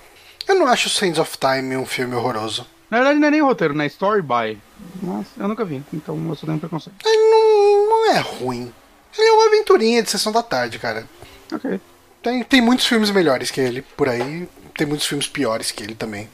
[0.48, 2.66] Eu não acho Sands of Time um filme horroroso.
[2.90, 3.86] Na verdade, não é nem roteiro, né?
[3.88, 4.58] Story by.
[5.02, 6.96] Mas eu nunca vi, então eu só tenho preconceito.
[7.06, 8.72] Ele não, não é ruim.
[9.18, 11.08] Ele é uma aventurinha de sessão da tarde, cara.
[11.52, 11.80] Ok.
[12.22, 14.48] Tem, tem muitos filmes melhores que ele por aí.
[14.76, 16.30] Tem muitos filmes piores que ele também.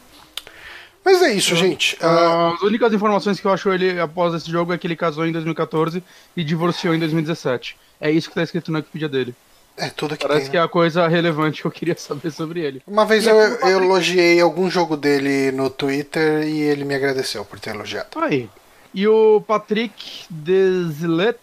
[1.03, 1.97] Mas é isso, gente.
[2.01, 5.25] Ah, As únicas informações que eu acho ele após esse jogo é que ele casou
[5.25, 6.03] em 2014
[6.35, 7.77] e divorciou em 2017.
[7.99, 9.33] É isso que tá escrito na Wikipedia dele.
[9.77, 10.51] é tudo que Parece tem.
[10.51, 12.81] que é a coisa relevante que eu queria saber sobre ele.
[12.85, 17.59] Uma vez eu, eu elogiei algum jogo dele no Twitter e ele me agradeceu por
[17.59, 18.07] ter elogiado.
[18.21, 18.49] Aí.
[18.93, 21.37] E o Patrick Desilet,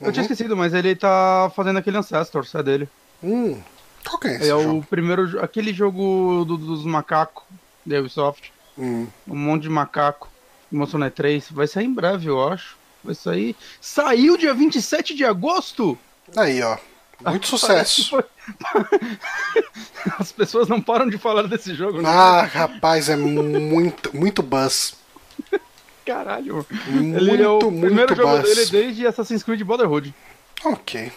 [0.00, 2.88] eu tinha esquecido, mas ele tá fazendo aquele Ancestors, é dele.
[3.22, 3.58] Hum,
[4.04, 4.86] qual que é esse É o jogo?
[4.88, 7.44] primeiro, jo- aquele jogo do- dos macacos
[7.84, 8.52] da Ubisoft.
[8.78, 10.28] Hum, Um monte de macaco.
[10.70, 11.50] Mostrou na 3.
[11.50, 12.76] Vai sair em breve, eu acho.
[13.02, 13.56] Vai sair.
[13.80, 15.98] Saiu dia 27 de agosto!
[16.36, 16.76] aí, ó.
[17.26, 18.22] Muito sucesso.
[20.18, 22.08] As pessoas não param de falar desse jogo, né?
[22.08, 24.94] Ah, rapaz, é muito, muito buzz.
[26.04, 26.66] Caralho.
[26.86, 28.42] Muito, Ele é o muito primeiro jogo buzz.
[28.54, 30.14] dele desde Assassin's Creed Brotherhood.
[30.64, 31.12] Ok.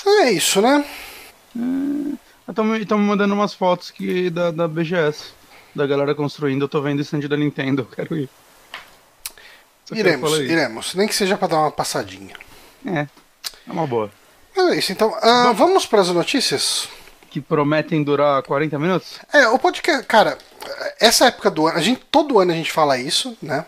[0.00, 0.84] Então é isso, né?
[2.48, 5.32] Estão me me mandando umas fotos que, da, da BGS.
[5.74, 6.62] Da galera construindo.
[6.62, 7.82] Eu tô vendo o stand da Nintendo.
[7.82, 8.28] Eu quero ir.
[9.84, 10.94] Só Iremos, iremos.
[10.94, 12.34] Nem que seja pra dar uma passadinha.
[12.86, 13.06] É.
[13.66, 14.10] É uma boa.
[14.56, 15.14] Mas é isso, então.
[15.20, 16.88] ah, vamos para as notícias?
[17.28, 19.18] Que prometem durar 40 minutos?
[19.32, 20.38] É, o podcast, cara,
[21.00, 23.66] essa época do ano, a gente, todo ano a gente fala isso, né?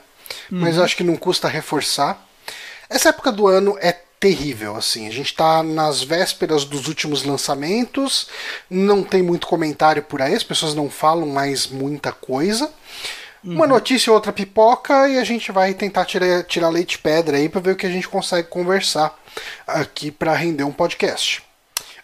[0.50, 2.24] Mas eu acho que não custa reforçar.
[2.88, 5.06] Essa época do ano é terrível, assim.
[5.06, 8.28] A gente tá nas vésperas dos últimos lançamentos,
[8.68, 12.70] não tem muito comentário por aí, as pessoas não falam mais muita coisa.
[13.44, 17.48] Uma notícia ou outra pipoca e a gente vai tentar tirar, tirar leite pedra aí
[17.48, 19.16] pra ver o que a gente consegue conversar
[19.64, 21.44] aqui pra render um podcast.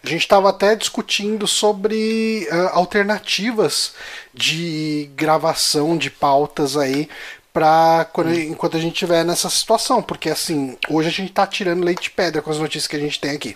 [0.01, 3.93] A gente estava até discutindo sobre ah, alternativas
[4.33, 7.09] de gravação de pautas aí
[7.53, 8.07] para
[8.47, 12.09] enquanto a gente estiver nessa situação, porque assim, hoje a gente tá tirando leite de
[12.11, 13.55] pedra com as notícias que a gente tem aqui.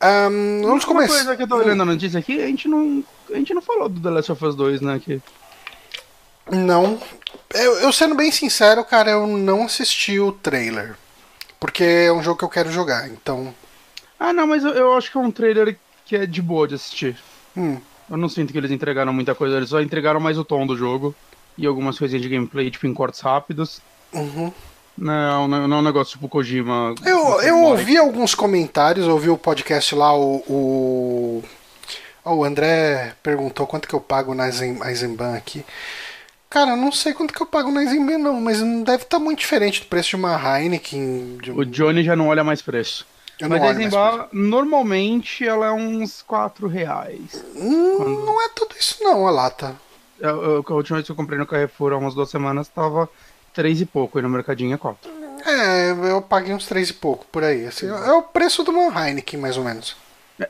[0.00, 1.14] Ahn, vamos Uma começar.
[1.14, 3.88] coisa que eu tô olhando a notícia aqui, a gente não, a gente não falou
[3.88, 5.00] do The Last of Us 2, né?
[5.04, 5.20] Que...
[6.50, 7.00] Não.
[7.54, 10.96] Eu, eu sendo bem sincero, cara, eu não assisti o trailer.
[11.60, 13.52] Porque é um jogo que eu quero jogar, então.
[14.18, 16.74] Ah, não, mas eu, eu acho que é um trailer que é de boa de
[16.76, 17.16] assistir.
[17.56, 20.66] Hum, Eu não sinto que eles entregaram muita coisa, eles só entregaram mais o tom
[20.66, 21.14] do jogo
[21.58, 23.80] e algumas coisinhas de gameplay, tipo em cortes rápidos.
[24.12, 24.50] uhum.
[24.96, 26.92] Não, não, não é um negócio tipo Kojima.
[27.06, 30.42] Eu, eu ouvi alguns comentários, ouvi o podcast lá, o.
[30.48, 31.44] O,
[32.24, 35.64] Ó, o André perguntou quanto que eu pago na Eisen- Eisenbahn aqui.
[36.50, 39.20] Cara, eu não sei quanto que eu pago na Eisenbahn, não, mas não deve estar
[39.20, 41.38] muito diferente do preço de uma Heineken.
[41.42, 41.58] De um...
[41.58, 43.06] O Johnny já não olha mais preço.
[43.38, 47.44] Eu Mas a Eisenbahn, normalmente, ela é uns 4 reais.
[47.54, 49.76] Hum, não é tudo isso, não, a lata.
[50.22, 53.08] A última vez que eu comprei no Carrefour, há umas duas semanas, tava
[53.54, 55.10] 3 e pouco, e no mercadinho é 4.
[55.46, 57.64] É, eu paguei uns três e pouco por aí.
[57.66, 59.96] Assim, é o preço de uma Heineken, mais ou menos.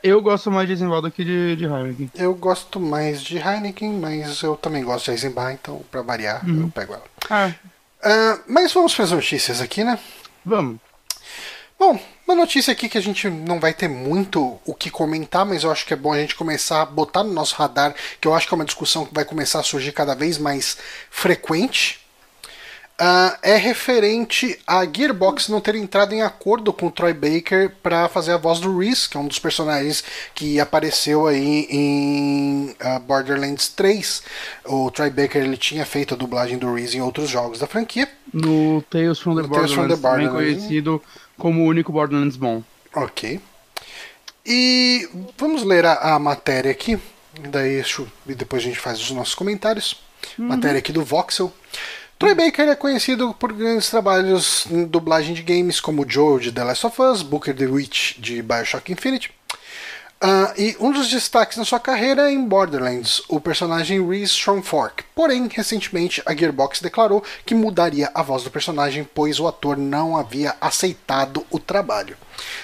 [0.03, 2.11] Eu gosto mais de Eisenbahn do que de, de Heineken.
[2.15, 6.69] Eu gosto mais de Heineken, mas eu também gosto de Eisenbahn, então pra variar, eu
[6.73, 7.03] pego ela.
[7.29, 7.51] Ah,
[8.03, 9.97] Ah, mas vamos para as notícias aqui, né?
[10.45, 10.77] vamos.
[11.79, 15.63] Bom, uma notícia aqui que a gente não vai ter muito o que comentar, mas
[15.63, 18.33] eu acho que é bom a gente começar a botar no nosso radar, que eu
[18.33, 20.77] acho que é uma discussão que vai começar a surgir cada vez mais
[21.09, 22.01] frequente.
[23.01, 28.09] Ah, é referente a Gearbox não ter entrado em acordo com o Troy Baker para
[28.09, 30.03] fazer a voz do Reese, que é um dos personagens
[30.35, 34.21] que apareceu aí em ah, Borderlands 3.
[34.65, 38.09] O Troy Baker ele tinha feito a dublagem do Reese em outros jogos da franquia.
[38.33, 40.57] No Tales from the No Tales from Borderlands, the também Borderlands.
[40.57, 41.01] conhecido
[41.39, 42.61] como o único Borderlands bom.
[42.93, 43.39] Ok.
[44.45, 46.99] E vamos ler a, a matéria aqui.
[47.49, 47.81] Daí
[48.27, 50.01] e depois a gente faz os nossos comentários.
[50.37, 51.51] Matéria aqui do Voxel.
[52.17, 56.63] Troy Baker é conhecido por grandes trabalhos em dublagem de games como Joe de The
[56.65, 59.31] Last of Us, Booker the Witch de Bioshock Infinite.
[60.21, 65.05] Uh, e um dos destaques na sua carreira é em Borderlands, o personagem Reese Strongfork.
[65.15, 70.17] Porém, recentemente a Gearbox declarou que mudaria a voz do personagem, pois o ator não
[70.17, 72.17] havia aceitado o trabalho.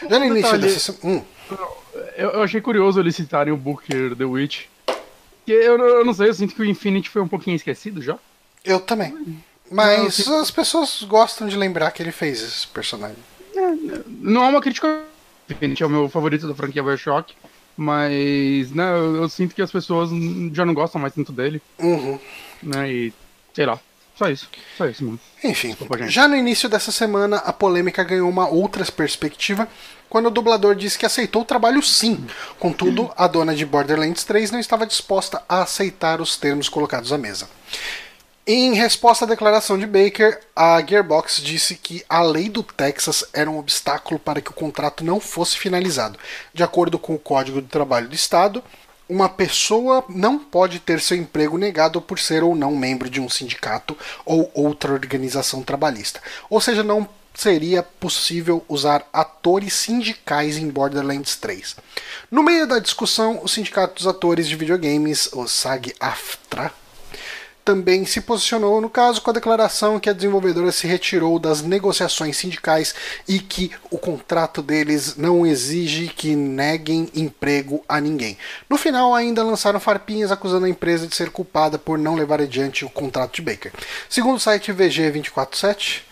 [0.09, 1.21] Já no início dessa hum.
[2.17, 4.65] eu, eu achei curioso eles citarem o Booker The Witch.
[5.45, 8.17] Que eu, eu não sei, eu sinto que o Infinity foi um pouquinho esquecido já.
[8.65, 9.41] Eu também.
[9.71, 13.17] Mas não, as pessoas gostam de lembrar que ele fez esse personagem.
[13.55, 15.03] É, não é uma crítica.
[15.49, 17.33] Infinity é o meu favorito da franquia Bioshock.
[17.77, 20.09] Mas, né, eu, eu, sinto que as pessoas
[20.53, 21.61] já não gostam mais tanto dele.
[21.77, 22.17] Uhum.
[22.63, 23.13] Né, e
[23.53, 23.79] sei lá.
[24.15, 24.49] Só isso.
[24.77, 25.19] Só isso, mano.
[25.43, 29.67] Enfim, Desculpa, já no início dessa semana, a polêmica ganhou uma outra perspectiva
[30.09, 32.25] quando o dublador disse que aceitou o trabalho sim.
[32.57, 37.17] Contudo, a dona de Borderlands 3 não estava disposta a aceitar os termos colocados à
[37.17, 37.49] mesa.
[38.47, 43.49] Em resposta à declaração de Baker, a Gearbox disse que a lei do Texas era
[43.49, 46.19] um obstáculo para que o contrato não fosse finalizado.
[46.53, 48.63] De acordo com o Código do Trabalho do Estado,
[49.09, 53.27] uma pessoa não pode ter seu emprego negado por ser ou não membro de um
[53.27, 56.21] sindicato ou outra organização trabalhista.
[56.47, 61.75] Ou seja, não seria possível usar atores sindicais em Borderlands 3.
[62.29, 66.44] No meio da discussão, o Sindicato dos Atores de Videogames, o SAG-AFTRA,
[67.65, 72.37] também se posicionou no caso com a declaração que a desenvolvedora se retirou das negociações
[72.37, 72.93] sindicais
[73.27, 78.37] e que o contrato deles não exige que neguem emprego a ninguém.
[78.69, 82.85] No final, ainda lançaram farpinhas acusando a empresa de ser culpada por não levar adiante
[82.85, 83.71] o contrato de Baker.
[84.07, 86.03] Segundo o site VG247,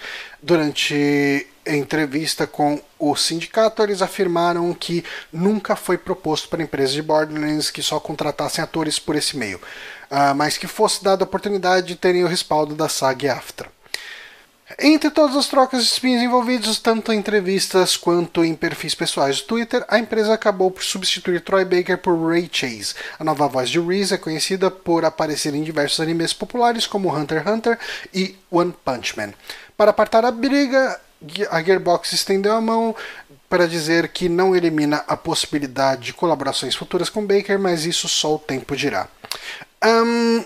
[0.42, 7.70] durante entrevista com o sindicato, eles afirmaram que nunca foi proposto para empresas de Borderlands
[7.70, 9.62] que só contratassem atores por esse meio
[10.14, 13.72] uh, mas que fosse dada a oportunidade de terem o respaldo da SAG AFTRA.
[14.80, 19.48] Entre todas as trocas de espinhos envolvidos, tanto em entrevistas quanto em perfis pessoais do
[19.48, 22.96] Twitter, a empresa acabou por substituir Troy Baker por Ray Chase.
[23.20, 27.40] A nova voz de Reese é conhecida por aparecer em diversos animes populares como Hunter
[27.40, 27.80] x Hunter
[28.14, 29.34] e One Punch Man.
[29.78, 31.00] Para apartar a briga,
[31.52, 32.96] a Gearbox estendeu a mão
[33.48, 38.34] para dizer que não elimina a possibilidade de colaborações futuras com Baker, mas isso só
[38.34, 39.08] o tempo dirá.
[39.86, 40.44] Um,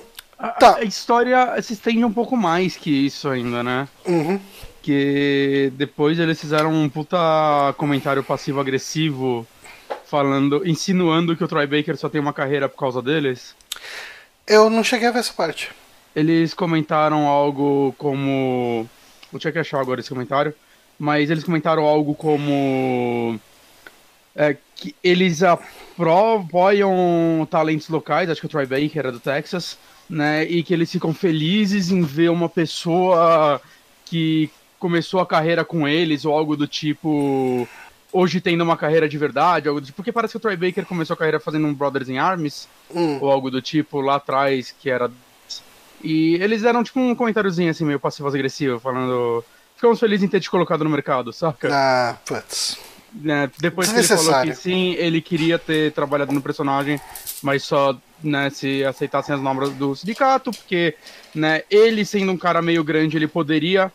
[0.60, 0.70] tá.
[0.70, 3.88] a, a, história se estende um pouco mais que isso ainda, né?
[4.06, 4.40] Uhum.
[4.82, 7.18] Que depois eles fizeram um puta
[7.78, 9.46] comentário passivo-agressivo
[10.06, 13.56] falando, insinuando que o Troy Baker só tem uma carreira por causa deles.
[14.48, 15.72] Eu não cheguei a ver essa parte.
[16.16, 18.90] Eles comentaram algo como.
[19.32, 20.54] Vou tinha que achar agora esse comentário.
[20.98, 23.40] Mas eles comentaram algo como.
[24.36, 29.78] É, que eles apoiam talentos locais, acho que o Troy Baker era do Texas,
[30.10, 30.46] né?
[30.46, 33.60] E que eles ficam felizes em ver uma pessoa
[34.06, 37.68] que começou a carreira com eles ou algo do tipo
[38.14, 40.86] hoje tendo uma carreira de verdade, algo do tipo, porque parece que o Troy Baker
[40.86, 43.18] começou a carreira fazendo um Brothers in Arms hum.
[43.20, 45.12] ou algo do tipo lá atrás que era
[46.04, 49.44] e eles eram tipo um comentáriozinho assim meio passivo agressivo falando
[49.76, 51.70] ficamos felizes em ter te colocado no mercado, saca?
[51.72, 52.78] Ah, putz.
[53.22, 57.00] Né, depois que ele falou que sim, ele queria ter trabalhado no personagem,
[57.42, 60.96] mas só né, se aceitassem as normas do sindicato, porque
[61.34, 63.92] né, ele sendo um cara meio grande, ele poderia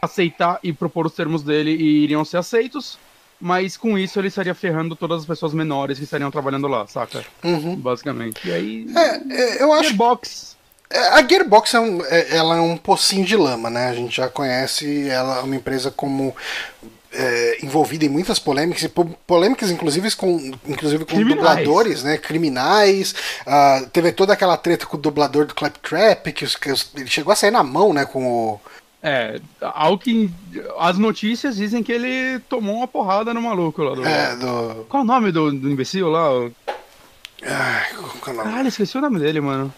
[0.00, 2.98] aceitar e propor os termos dele e iriam ser aceitos,
[3.40, 7.24] mas com isso ele estaria ferrando todas as pessoas menores que estariam trabalhando lá, saca?
[7.42, 7.76] Uhum.
[7.76, 8.46] Basicamente.
[8.46, 8.86] E aí.
[8.96, 9.84] É, é eu acho.
[9.84, 10.56] Gearbox.
[10.90, 13.88] É, a Gearbox é um, é, ela é um pocinho de lama, né?
[13.90, 16.34] A gente já conhece ela, é uma empresa como
[17.12, 18.88] é, envolvida em muitas polêmicas,
[19.26, 23.14] polêmicas inclusive com, inclusive com dubladores, né, criminais.
[23.46, 27.08] Uh, teve toda aquela treta com o dublador do Claptrap, que, os, que os, ele
[27.08, 28.60] chegou a sair na mão, né, com o...
[29.00, 30.28] É, ao que
[30.76, 34.04] as notícias dizem que ele tomou uma porrada no maluco lá do...
[34.04, 34.84] É, do...
[34.88, 36.50] Qual o nome do, do imbecil lá?
[38.26, 38.50] Nome?
[38.50, 39.72] Caralho, esqueci o nome dele, mano.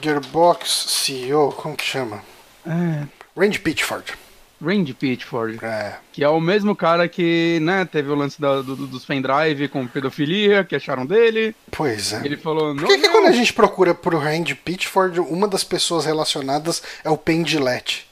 [0.00, 2.22] Gearbox CEO, como que chama?
[2.64, 3.04] É...
[3.36, 4.14] Randy Pitchford.
[4.60, 5.64] Randy Pitchford.
[5.64, 5.96] É.
[6.12, 9.86] Que é o mesmo cara que, né, teve o lance da, do, dos pendrive com
[9.86, 11.54] pedofilia, que acharam dele.
[11.70, 12.22] Pois é.
[12.24, 12.74] Ele falou.
[12.74, 17.10] Por que, que quando a gente procura por Randy Pitchford, uma das pessoas relacionadas é
[17.10, 18.06] o Pendilete,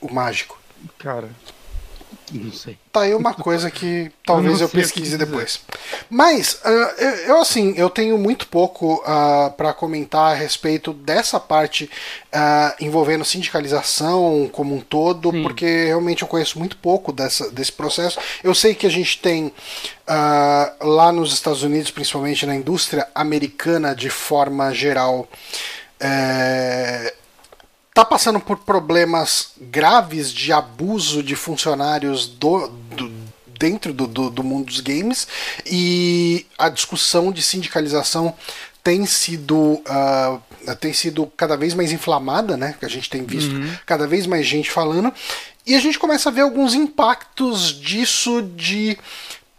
[0.00, 0.58] o mágico?
[0.98, 1.28] Cara,
[2.32, 2.78] não sei.
[2.92, 5.60] Tá aí uma coisa que talvez eu, eu pesquise depois.
[6.08, 10.92] Mas, uh, eu, eu, assim, eu tenho muito pouco uh, ah, para comentar a respeito
[10.92, 15.42] dessa parte uh, envolvendo sindicalização como um todo, Sim.
[15.42, 18.18] porque realmente eu conheço muito pouco dessa, desse processo.
[18.42, 19.52] Eu sei que a gente tem
[20.80, 25.28] lá nos Estados Unidos, principalmente na indústria americana de forma geral,
[26.00, 27.14] é,
[28.00, 33.12] está passando por problemas graves de abuso de funcionários do, do,
[33.58, 35.28] dentro do, do, do mundo dos games
[35.66, 38.34] e a discussão de sindicalização
[38.82, 40.40] tem sido uh,
[40.80, 42.74] tem sido cada vez mais inflamada, né?
[42.78, 43.70] Que a gente tem visto uhum.
[43.84, 45.12] cada vez mais gente falando
[45.66, 48.98] e a gente começa a ver alguns impactos disso de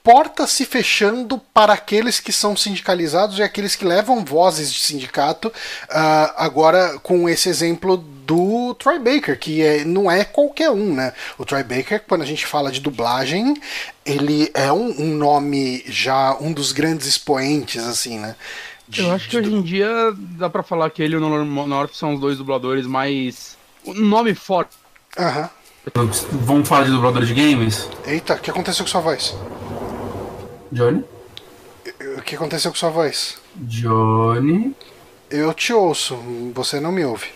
[0.04, 5.50] portas se fechando para aqueles que são sindicalizados e aqueles que levam vozes de sindicato.
[5.50, 11.14] Uh, agora, com esse exemplo do Troy Baker, que é, não é qualquer um, né?
[11.38, 13.56] O Troy Baker, quando a gente fala de dublagem,
[14.06, 18.36] ele é um, um nome já, um dos grandes expoentes, assim, né?
[18.88, 21.94] De, Eu acho que hoje em dia dá para falar que ele e o North
[21.94, 23.58] são os dois dubladores mais.
[23.86, 24.76] Um nome forte.
[25.18, 25.50] Aham.
[26.32, 27.90] Vamos falar de dublador de games?
[28.06, 29.36] Eita, o que aconteceu com sua voz?
[30.72, 31.04] Johnny?
[32.18, 33.40] O que aconteceu com sua voz?
[33.56, 34.76] Johnny?
[35.30, 36.16] Eu te ouço,
[36.54, 37.28] você não me ouve.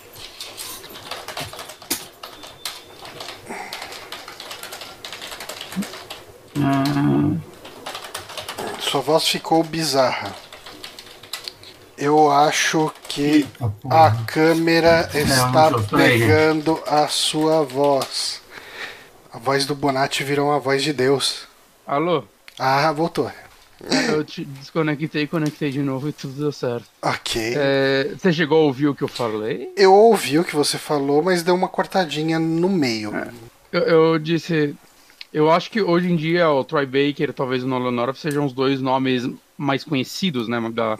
[6.57, 7.39] Hum.
[8.79, 10.33] Sua voz ficou bizarra.
[11.97, 13.45] Eu acho que
[13.89, 18.41] a câmera está pegando a sua voz.
[19.31, 21.47] A voz do Bonatti virou uma voz de Deus.
[21.85, 22.23] Alô?
[22.57, 23.31] Ah, voltou.
[24.09, 26.85] Eu te desconectei e conectei de novo e tudo deu certo.
[27.01, 27.53] Ok.
[27.55, 29.71] É, você chegou a ouvir o que eu falei?
[29.75, 33.15] Eu ouvi o que você falou, mas deu uma cortadinha no meio.
[33.15, 33.29] É.
[33.71, 34.75] Eu, eu, disse.
[35.35, 38.45] Eu acho que hoje em dia o Troy Baker e talvez o Nolan North sejam
[38.45, 40.61] os dois nomes mais conhecidos, né?
[40.71, 40.97] Da,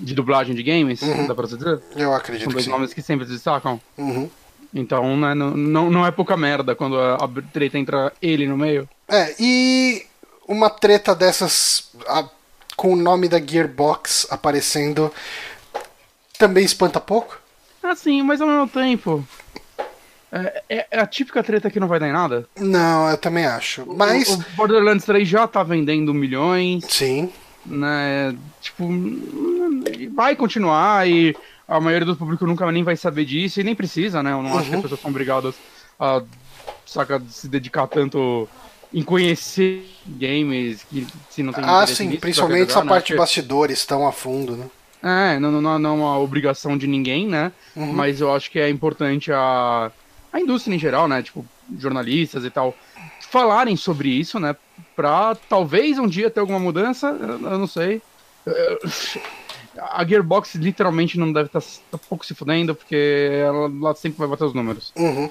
[0.00, 1.24] de dublagem de games, uhum.
[1.24, 1.80] dá pra dizer?
[1.94, 3.80] Eu acredito São dois que nomes que sempre se destacam.
[3.96, 4.28] Uhum.
[4.74, 8.56] Então, né, não, não, não é pouca merda quando a, a treta entra ele no
[8.56, 8.88] meio.
[9.06, 10.04] É, e
[10.48, 12.28] uma treta dessas a,
[12.76, 15.12] com o nome da Gearbox aparecendo
[16.36, 17.38] também espanta pouco?
[17.80, 19.24] Ah, sim, mas ao mesmo tempo.
[20.36, 22.48] É, é, é, a típica treta que não vai dar em nada?
[22.58, 23.84] Não, eu também acho.
[23.86, 24.28] Mas.
[24.28, 26.84] O, o Borderlands 3 já tá vendendo milhões.
[26.88, 27.30] Sim.
[27.64, 28.36] Né?
[28.60, 28.88] Tipo,
[30.14, 31.34] vai continuar e
[31.66, 34.32] a maioria do público nunca nem vai saber disso e nem precisa, né?
[34.32, 34.58] Eu não uhum.
[34.58, 34.82] acho que as uhum.
[34.82, 35.54] pessoas são obrigadas
[35.98, 36.22] a
[36.84, 38.48] saca, se dedicar tanto
[38.94, 42.88] em conhecer games que se não tem Ah, sim, principalmente essa né?
[42.88, 44.66] parte de bastidores tão a fundo, né?
[45.02, 47.52] É, não, não, não é uma obrigação de ninguém, né?
[47.74, 47.92] Uhum.
[47.92, 49.90] Mas eu acho que é importante a,
[50.36, 51.22] a indústria em geral, né?
[51.22, 51.44] Tipo,
[51.78, 52.74] jornalistas e tal,
[53.30, 54.54] falarem sobre isso, né?
[54.94, 58.00] Pra talvez um dia ter alguma mudança, eu, eu não sei.
[59.78, 64.18] A Gearbox literalmente não deve estar tá, tá pouco se fudendo, porque ela lá sempre
[64.18, 64.92] vai bater os números.
[64.96, 65.30] Uhum.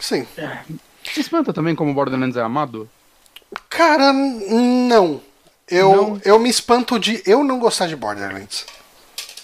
[0.00, 0.26] Sim.
[0.36, 0.58] É.
[1.02, 2.88] Te espanta também como Borderlands é amado?
[3.68, 5.20] Cara, não.
[5.70, 6.20] Eu, não.
[6.24, 8.66] eu me espanto de eu não gostar de Borderlands.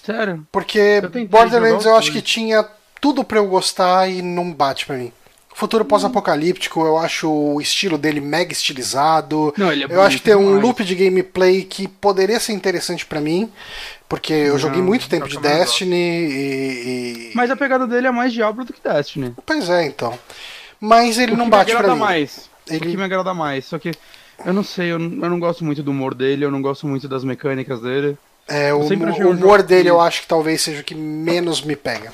[0.05, 0.47] Sério?
[0.53, 2.67] Porque Borderlands eu acho que tinha
[3.05, 5.13] tudo para eu gostar e não bate para mim.
[5.55, 9.53] Futuro pós-apocalíptico, eu acho o estilo dele mega estilizado.
[9.59, 13.05] Não, ele é eu acho que tem um loop de gameplay que poderia ser interessante
[13.05, 13.53] para mim,
[14.09, 18.33] porque eu joguei muito tempo de Destiny e, e, Mas a pegada dele é mais
[18.33, 19.35] Diablo do que Destiny.
[19.45, 20.19] Pois é, então.
[20.81, 22.01] Mas ele o não bate pra mim.
[22.01, 22.49] mais.
[22.67, 22.79] Ele...
[22.79, 23.67] O que me agrada mais.
[23.67, 23.93] Só que
[24.47, 26.87] eu não sei, eu não, eu não gosto muito do humor dele, eu não gosto
[26.87, 28.17] muito das mecânicas dele.
[28.49, 29.91] É, o, o humor dele que...
[29.91, 32.11] eu acho que talvez seja o que menos me pega.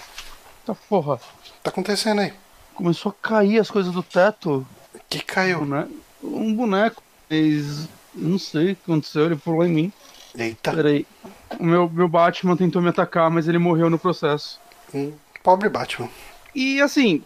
[0.71, 1.21] Tá porra.
[1.63, 2.33] Tá acontecendo aí.
[2.75, 4.67] Começou a cair as coisas do teto.
[5.09, 5.61] Que caiu?
[5.61, 5.91] Um boneco.
[6.23, 7.03] Um boneco.
[7.29, 9.93] Mas não sei o que aconteceu, ele pulou em mim.
[10.37, 10.73] Eita.
[10.73, 11.07] Peraí.
[11.59, 14.61] O meu, meu Batman tentou me atacar, mas ele morreu no processo.
[14.95, 15.13] Hum,
[15.43, 16.09] pobre Batman.
[16.55, 17.23] E assim,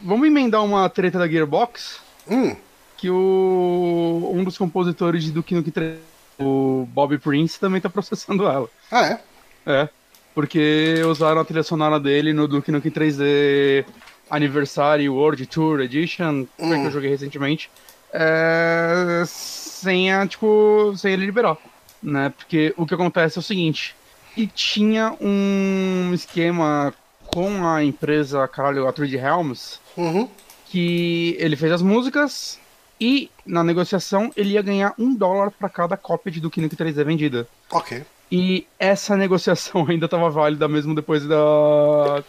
[0.00, 2.00] Vamos emendar uma treta da Gearbox?
[2.28, 2.56] Hum.
[2.96, 5.98] Que o um dos compositores de Duke Nukem 3,
[6.40, 8.68] o Bob Prince, também tá processando ela.
[8.90, 9.20] Ah, é?
[9.66, 9.88] É.
[10.36, 13.86] Porque usaram a trilha sonora dele no Duke Nukem 3D
[14.28, 16.82] Anniversary World Tour Edition, hum.
[16.82, 17.70] que eu joguei recentemente.
[18.12, 21.56] É, sem a, tipo, sem ele liberar.
[22.02, 22.34] Né?
[22.36, 23.96] Porque o que acontece é o seguinte.
[24.36, 26.92] E tinha um esquema
[27.28, 30.28] com a empresa, caralho, a 3D Helms, uhum.
[30.66, 32.60] que ele fez as músicas
[33.00, 37.02] e na negociação ele ia ganhar um dólar para cada cópia de Duke Nukem 3D
[37.04, 37.48] vendida.
[37.70, 38.04] Ok.
[38.30, 42.22] E essa negociação ainda estava válida mesmo depois da,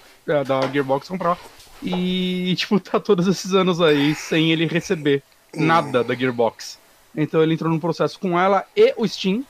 [0.46, 1.38] da Gearbox comprar.
[1.82, 5.24] E, tipo, tá todos esses anos aí sem ele receber
[5.54, 6.80] nada da Gearbox.
[7.16, 9.44] Então ele entrou num processo com ela e o Steam.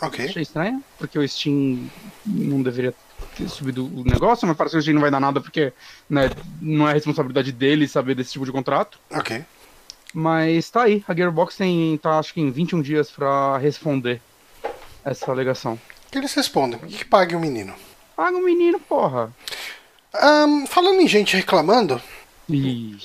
[0.00, 0.24] Ok.
[0.24, 1.88] Achei estranho, porque o Steam
[2.26, 2.92] não deveria
[3.36, 5.72] ter subido o negócio, mas parece que a gente não vai dar nada porque
[6.08, 6.30] né,
[6.60, 8.98] não é responsabilidade dele saber desse tipo de contrato.
[9.10, 9.44] Ok.
[10.12, 14.20] Mas tá aí, a Gearbox tem, tá acho que em 21 dias pra responder
[15.04, 15.78] essa alegação.
[16.14, 16.78] Que eles respondem?
[16.80, 17.74] O que pague o menino?
[18.16, 19.34] Paga o menino, porra.
[20.14, 22.00] Um, falando em gente reclamando.
[22.48, 22.98] Ih,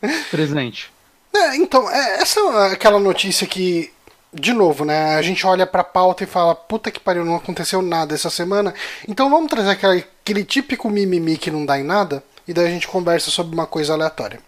[0.30, 0.90] presente.
[1.34, 3.92] É, então, é, essa é aquela notícia que,
[4.32, 5.16] de novo, né?
[5.16, 8.72] A gente olha pra pauta e fala, puta que pariu, não aconteceu nada essa semana.
[9.06, 12.70] Então vamos trazer aquele, aquele típico mimimi que não dá em nada, e daí a
[12.70, 14.40] gente conversa sobre uma coisa aleatória.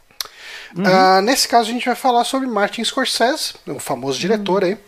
[0.85, 4.79] Ah, nesse caso a gente vai falar sobre Martin Scorsese, o famoso diretor aí,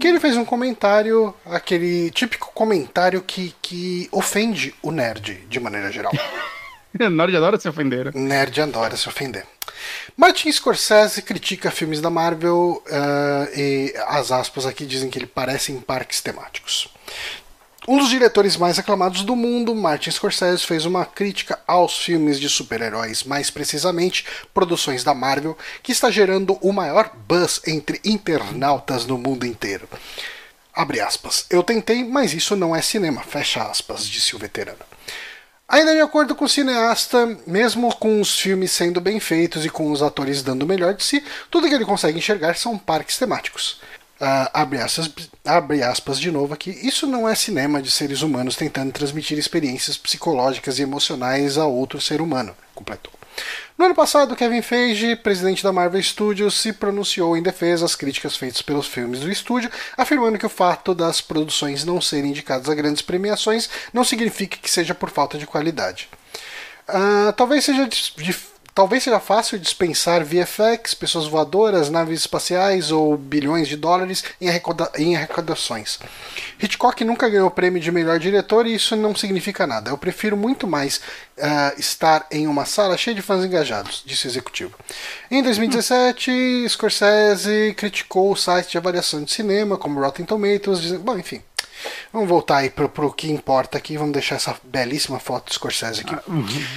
[0.00, 5.90] que ele fez um comentário, aquele típico comentário que, que ofende o nerd, de maneira
[5.90, 6.12] geral.
[6.96, 8.14] Nerd adora se ofender.
[8.14, 9.44] Nerd adora se ofender.
[10.16, 15.72] Martin Scorsese critica filmes da Marvel ah, e as aspas aqui dizem que ele parece
[15.72, 16.88] em parques temáticos.
[17.86, 22.48] Um dos diretores mais aclamados do mundo, Martin Scorsese, fez uma crítica aos filmes de
[22.48, 24.24] super-heróis, mais precisamente
[24.54, 29.86] produções da Marvel, que está gerando o maior buzz entre internautas no mundo inteiro.
[30.72, 31.44] Abre aspas.
[31.50, 33.22] Eu tentei, mas isso não é cinema.
[33.22, 34.78] Fecha aspas, disse o veterano.
[35.68, 39.90] Ainda de acordo com o cineasta, mesmo com os filmes sendo bem feitos e com
[39.90, 43.80] os atores dando o melhor de si, tudo que ele consegue enxergar são parques temáticos.
[44.20, 46.70] Ah, abre, aspas, abre aspas de novo aqui.
[46.70, 52.00] Isso não é cinema de seres humanos tentando transmitir experiências psicológicas e emocionais a outro
[52.00, 53.12] ser humano, completou.
[53.76, 58.36] No ano passado, Kevin Feige, presidente da Marvel Studios, se pronunciou em defesa às críticas
[58.36, 62.74] feitas pelos filmes do estúdio, afirmando que o fato das produções não serem indicadas a
[62.74, 66.08] grandes premiações não significa que seja por falta de qualidade.
[66.86, 73.16] Ah, talvez seja dis- dif- Talvez seja fácil dispensar VFX, pessoas voadoras, naves espaciais ou
[73.16, 76.00] bilhões de dólares em, arrecada- em arrecadações.
[76.60, 79.90] Hitchcock nunca ganhou o prêmio de melhor diretor e isso não significa nada.
[79.90, 81.00] Eu prefiro muito mais
[81.40, 84.74] ah, estar em uma sala cheia de fãs engajados, disse o executivo.
[85.30, 91.04] Em 2017, Scorsese criticou o site de avaliação de cinema, como Rotten Tomatoes, dizendo.
[91.04, 91.40] Bom, enfim.
[92.12, 93.96] Vamos voltar aí pro, pro que importa aqui.
[93.96, 96.16] Vamos deixar essa belíssima foto do Scorsese aqui.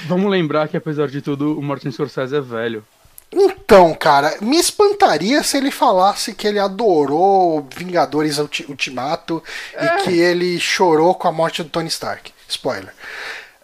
[0.08, 2.84] Vamos lembrar que, apesar de tudo, o Martin Scorsese é velho.
[3.32, 9.44] Então, cara, me espantaria se ele falasse que ele adorou Vingadores Ulti- Ultimato
[9.78, 12.32] e que ele chorou com a morte do Tony Stark.
[12.48, 12.94] Spoiler.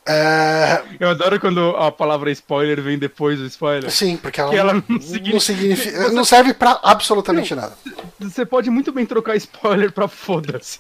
[0.06, 3.90] É, Eu adoro quando a palavra spoiler vem depois do spoiler.
[3.90, 7.74] sim, porque ela, ela não, não não significa- significa- não serve pra absolutamente nada.
[8.20, 10.80] Você pode muito bem trocar spoiler pra foda-se.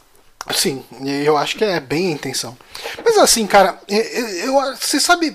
[0.54, 0.84] Sim,
[1.26, 2.58] eu acho que é bem a intenção.
[3.04, 4.02] Mas assim, cara, eu,
[4.62, 5.30] eu- você sabe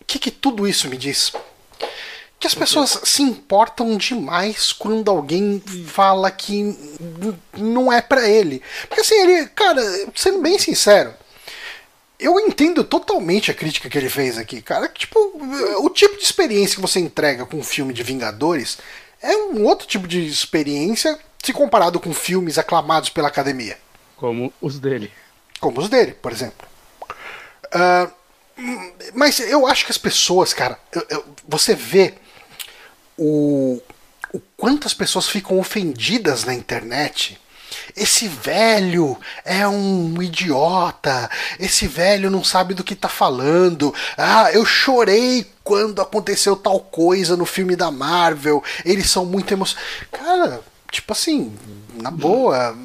[0.00, 1.32] o que, que tudo isso me diz?
[2.38, 6.76] Que as pessoas se importam demais quando alguém fala que
[7.56, 8.62] não é pra ele.
[8.88, 9.82] Porque assim, ele, cara,
[10.14, 11.12] sendo bem sincero,
[12.20, 14.86] eu entendo totalmente a crítica que ele fez aqui, cara.
[14.88, 15.18] Tipo,
[15.82, 18.78] o tipo de experiência que você entrega com um filme de Vingadores
[19.22, 23.76] é um outro tipo de experiência se comparado com filmes aclamados pela academia
[24.16, 25.10] Como os dele.
[25.60, 26.66] como os dele, por exemplo.
[28.58, 32.14] Hum, mas eu acho que as pessoas, cara, eu- eu- você vê
[33.18, 33.80] o,
[34.32, 37.38] o quanto as pessoas ficam ofendidas na internet.
[37.94, 41.30] Esse velho é um idiota.
[41.58, 43.94] Esse velho não sabe do que tá falando.
[44.16, 48.62] Ah, eu chorei quando aconteceu tal coisa no filme da Marvel.
[48.84, 49.92] Eles são muito emocionados.
[50.10, 50.60] Cara,
[50.90, 51.54] tipo assim,
[51.94, 52.76] na boa.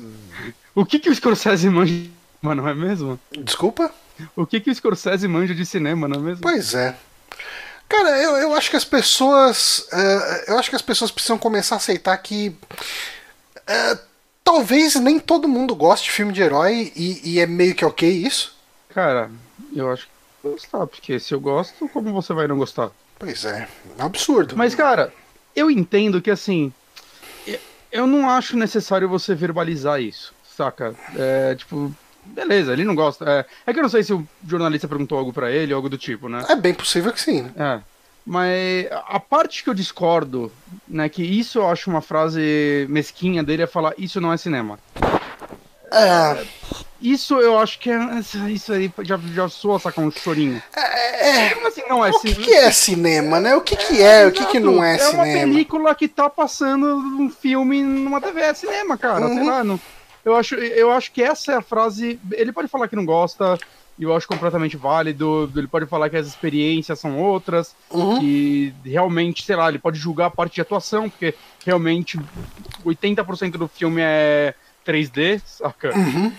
[0.73, 3.19] O que, que o Scorsese manja de cinema, não é mesmo?
[3.31, 3.91] Desculpa?
[4.35, 6.41] O que, que o Scorsese manja de cinema, não é mesmo?
[6.41, 6.95] Pois é.
[7.89, 9.85] Cara, eu, eu acho que as pessoas.
[9.91, 12.55] eh, eu acho que as pessoas precisam começar a aceitar que.
[13.67, 13.97] eh,
[14.43, 18.09] talvez nem todo mundo goste de filme de herói e, e é meio que ok
[18.09, 18.55] isso.
[18.93, 19.29] Cara,
[19.75, 20.05] eu acho
[20.41, 22.91] que gostar, porque se eu gosto, como você vai não gostar?
[23.19, 23.67] Pois é,
[23.97, 24.55] é um absurdo.
[24.57, 25.13] Mas, cara,
[25.55, 26.73] eu entendo que assim.
[27.91, 30.33] Eu não acho necessário você verbalizar isso,
[30.63, 30.93] saca?
[31.17, 31.91] É, tipo,
[32.25, 33.25] beleza, ele não gosta.
[33.27, 35.97] É, é que eu não sei se o jornalista perguntou algo pra ele, algo do
[35.97, 36.45] tipo, né?
[36.49, 37.51] É bem possível que sim, né?
[37.57, 37.79] É.
[38.23, 40.51] Mas a parte que eu discordo,
[40.87, 44.77] né, que isso eu acho uma frase mesquinha dele é falar isso não é cinema.
[45.91, 46.45] É,
[47.01, 47.97] Isso eu acho que é.
[48.49, 50.61] Isso aí já, já soa sacar um chorinho.
[50.73, 52.43] é, Como assim não é o que, cinema?
[52.45, 53.55] que é cinema, né?
[53.55, 55.51] O que, que é, o que, que não é, É uma cinema?
[55.51, 59.27] película que tá passando um filme numa TV, é cinema, cara.
[59.27, 59.47] Sei Uhum.
[59.47, 59.79] lá, não,
[60.23, 62.19] eu, acho, eu acho que essa é a frase.
[62.31, 63.57] Ele pode falar que não gosta,
[63.97, 65.51] e eu acho completamente válido.
[65.55, 68.19] Ele pode falar que as experiências são outras, Uhum.
[68.19, 71.33] que realmente, sei lá, ele pode julgar a parte de atuação, porque
[71.65, 72.19] realmente
[72.85, 74.53] 80% do filme é
[74.85, 75.95] 3D, saca?
[75.95, 76.31] Uhum.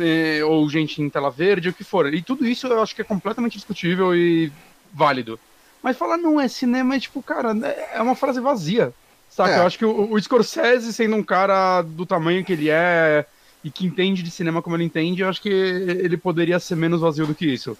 [0.00, 2.12] É, ou gente em tela verde, o que for.
[2.12, 4.52] E tudo isso eu acho que é completamente discutível e
[4.92, 5.38] válido.
[5.82, 7.52] Mas falar não é cinema é tipo, cara,
[7.92, 8.92] é uma frase vazia.
[9.36, 9.52] Saca?
[9.52, 9.58] É.
[9.58, 13.26] Eu acho que o, o Scorsese, sendo um cara do tamanho que ele é
[13.62, 17.02] e que entende de cinema como ele entende, eu acho que ele poderia ser menos
[17.02, 17.76] vazio do que isso.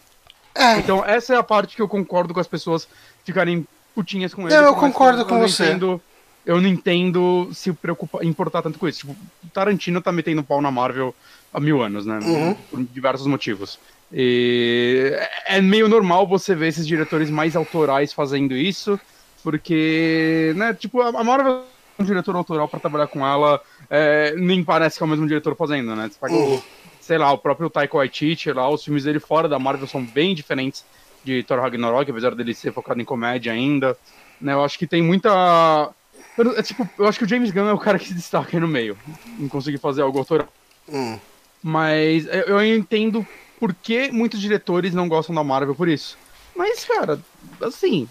[0.55, 2.87] É, Então, essa é a parte que eu concordo com as pessoas
[3.25, 4.55] ficarem putinhas com ele.
[4.55, 5.65] Não, eu concordo com você.
[5.65, 5.99] entendo
[6.45, 9.01] eu não entendo se preocupa, importar tanto com isso.
[9.01, 9.17] Tipo,
[9.53, 11.15] Tarantino tá metendo pau na Marvel
[11.53, 12.21] há mil anos, né?
[12.23, 12.55] Uhum.
[12.71, 13.79] Por diversos motivos.
[14.13, 15.13] E
[15.47, 19.01] é meio normal você ver esses diretores mais autorais fazendo isso,
[19.47, 21.63] porque, né, tipo, a Marvel
[21.97, 25.25] é um diretor autoral para trabalhar com ela, é, nem parece que é o mesmo
[25.25, 26.11] diretor fazendo, né?
[26.21, 26.61] Uhum.
[27.01, 30.35] sei lá, o próprio Taika Waititi, lá, os filmes dele fora da Marvel são bem
[30.35, 30.85] diferentes
[31.23, 33.97] de Thor Ragnarok, apesar dele ser focado em comédia ainda,
[34.41, 34.53] né?
[34.53, 35.91] Eu acho que tem muita...
[36.37, 38.57] eu É, tipo, eu acho que o James Gunn é o cara que se destaca
[38.57, 38.99] aí no meio,
[39.39, 40.49] em conseguir fazer algo autoral.
[40.89, 41.21] Hum.
[41.63, 43.25] Mas eu eu entendo
[43.61, 46.19] por que muitos diretores não gostam da Marvel por isso.
[46.57, 47.21] Mas, cara,
[47.61, 48.09] assim,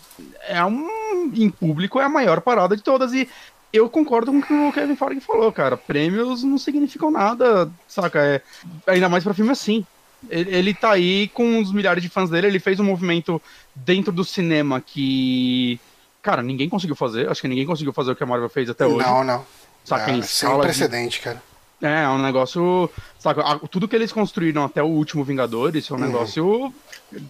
[0.47, 1.31] é um.
[1.33, 3.11] Em público é a maior parada de todas.
[3.13, 3.27] E
[3.73, 5.75] eu concordo com o que o Kevin Feige falou, cara.
[5.75, 8.19] Prêmios não significam nada, saca?
[8.23, 8.41] É,
[8.87, 9.85] ainda mais pra filme assim.
[10.29, 13.41] Ele, ele tá aí com os milhares de fãs dele, ele fez um movimento
[13.73, 15.79] dentro do cinema que.
[16.21, 17.29] Cara, ninguém conseguiu fazer.
[17.29, 19.05] Acho que ninguém conseguiu fazer o que a Marvel fez até hoje.
[19.05, 19.45] Não, não.
[19.83, 20.09] Saca?
[20.09, 21.41] É, em sem escala de- precedente, cara.
[21.86, 22.89] É, é um negócio.
[23.19, 26.73] Saca, tudo que eles construíram até o último Vingadores é um negócio.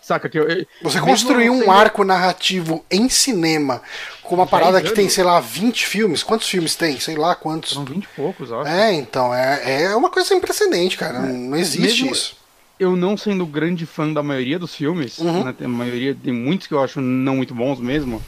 [0.01, 0.47] Saca, que eu.
[0.47, 3.81] eu- Você mesmo construir um arco narrativo em cinema
[4.23, 6.23] com uma parada que tem, sei lá, 20 filmes.
[6.23, 6.99] Quantos filmes tem?
[6.99, 7.73] Sei lá quantos.
[7.73, 8.67] São 20 e poucos, acho.
[8.69, 11.19] É, então, é, é uma coisa sem precedente, cara.
[11.19, 12.37] Não existe Mesmo- isso.
[12.79, 15.45] Eu não sendo grande fã da maioria dos filmes, Uhum.
[15.45, 18.21] né, tem, a maioria, tem muitos que eu acho não muito bons mesmo.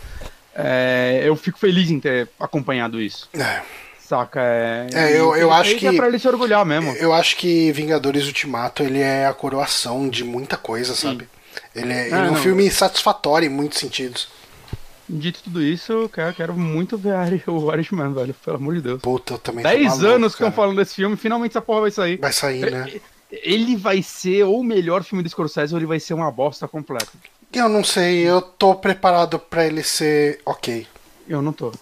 [0.59, 3.29] é, eu fico feliz em ter acompanhado isso.
[3.33, 3.61] É.
[4.07, 4.39] Saca?
[4.41, 6.91] É, É, eu- eu ele acho fez que- É pra ele se orgulhar mesmo.
[6.93, 11.27] Eu acho que Vingadores Ultimato ele é a coroação de muita coisa, sabe?
[11.75, 14.29] Ele é, ele é um filme satisfatório em muitos sentidos.
[15.09, 17.15] Dito tudo isso, eu quero, quero muito ver
[17.47, 18.33] o Irishman, velho.
[18.33, 19.01] Pelo amor de Deus.
[19.01, 20.55] Puta, eu também 10 maluco, anos que estão cara.
[20.55, 22.17] falando desse filme, finalmente essa porra vai sair.
[22.17, 22.93] Vai sair, né?
[23.29, 26.65] Ele vai ser ou o melhor filme do Scorsese ou ele vai ser uma bosta
[26.65, 27.07] completa.
[27.51, 30.87] Eu não sei, eu tô preparado pra ele ser ok.
[31.27, 31.73] Eu não tô.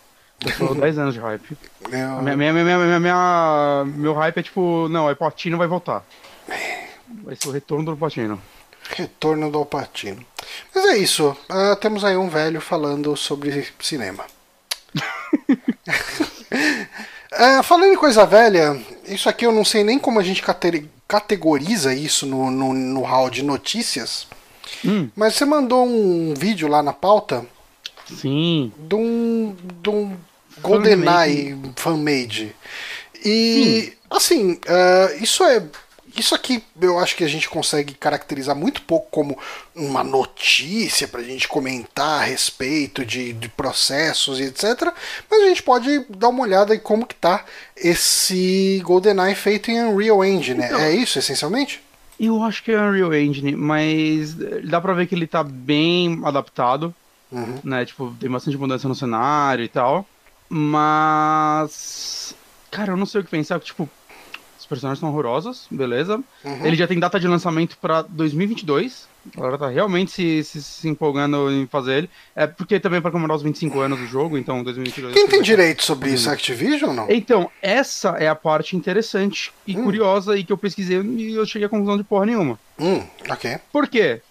[0.60, 1.58] Eu tô 10 anos de hype.
[1.86, 1.89] A
[2.22, 6.04] Minha, minha, minha, minha, minha- meu hype é tipo, não, o Patino vai voltar.
[7.24, 8.41] Vai ser o retorno do Patino.
[8.96, 10.24] Retorno do Alpatino.
[10.74, 11.36] Mas é isso.
[11.50, 14.24] ah, temos aí um velho falando sobre cinema.
[17.38, 20.89] Ah, falando em coisa velha, isso aqui eu não sei nem como a gente cate-
[21.06, 24.26] categoriza isso no, no, no hall de notícias.
[24.86, 25.10] Hum.
[25.14, 27.46] Mas você mandou um vídeo lá na pauta
[28.08, 28.72] Sim.
[28.78, 30.16] de um, de um
[30.62, 32.56] GoldenEye fan-made.
[33.24, 35.64] E, assim, ah, isso é.
[36.18, 39.38] Isso aqui eu acho que a gente consegue caracterizar muito pouco como
[39.76, 44.93] uma notícia pra gente comentar a respeito de, de processos e etc.
[45.30, 47.43] Mas a gente pode dar uma olhada em como que tá
[47.76, 50.64] esse GoldenEye feito em Unreal Engine.
[50.64, 51.82] Então- é isso, essencialmente?
[52.18, 56.95] Eu acho que é Unreal Engine, mas dá pra ver que ele tá bem adaptado,
[57.30, 57.60] Uhum.
[57.62, 57.84] né?
[57.86, 60.08] Tipo, tem bastante mudança no cenário e tal.
[60.56, 62.36] Mas.
[62.72, 63.60] Cara, eu não sei o que pensar.
[63.60, 63.89] Tipo,
[64.60, 66.20] os personagens são horrorosos, beleza.
[66.43, 66.66] Uhum.
[66.66, 69.08] Ele já tem data de lançamento pra 2022.
[69.36, 72.10] A galera tá realmente se, se, se empolgando em fazer ele.
[72.36, 75.14] É porque também é pra comemorar os 25 anos do jogo, então 2022.
[75.14, 76.30] Quem tem vai- direito sobre isso?
[76.30, 77.12] Activision ou não?
[77.12, 79.84] Então, essa é a parte interessante e Hum.
[79.84, 82.60] curiosa e que eu pesquisei e eu cheguei à conclusão de porra nenhuma.
[82.80, 83.58] Hum, ok.
[83.74, 84.22] Por quê?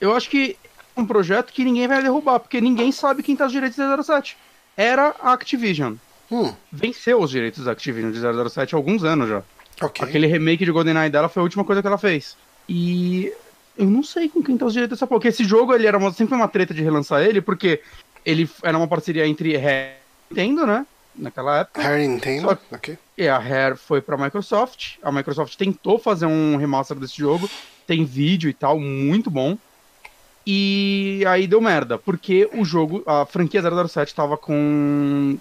[0.00, 0.56] Eu acho que
[0.94, 3.82] é um projeto que ninguém vai derrubar, porque ninguém sabe quem tá os direitos de
[4.04, 4.36] 007.
[4.76, 5.94] Era a Activision.
[6.30, 8.18] Hum, Venceu os direitos da Activision de
[8.50, 9.42] 007 há alguns anos já.
[9.82, 10.06] ok.
[10.08, 12.36] Aquele remake de GoldenEye dela foi a última coisa que ela fez.
[12.68, 13.32] E
[13.76, 15.18] eu não sei com quem tá os direitos dessa porra.
[15.20, 17.82] Porque esse jogo ele era uma, sempre uma treta de relançar ele, porque
[18.24, 19.92] ele era uma parceria entre Rare
[20.30, 20.86] e Nintendo, né?
[21.14, 21.82] Naquela época.
[21.82, 22.96] Harry Nintendo, Só- ok.
[23.18, 24.94] E a Rare foi pra Microsoft.
[25.02, 27.50] A Microsoft tentou fazer um remaster desse jogo.
[27.86, 29.58] Tem vídeo e tal, muito bom.
[30.46, 35.38] E aí deu merda, porque o jogo, a franquia 007 tava com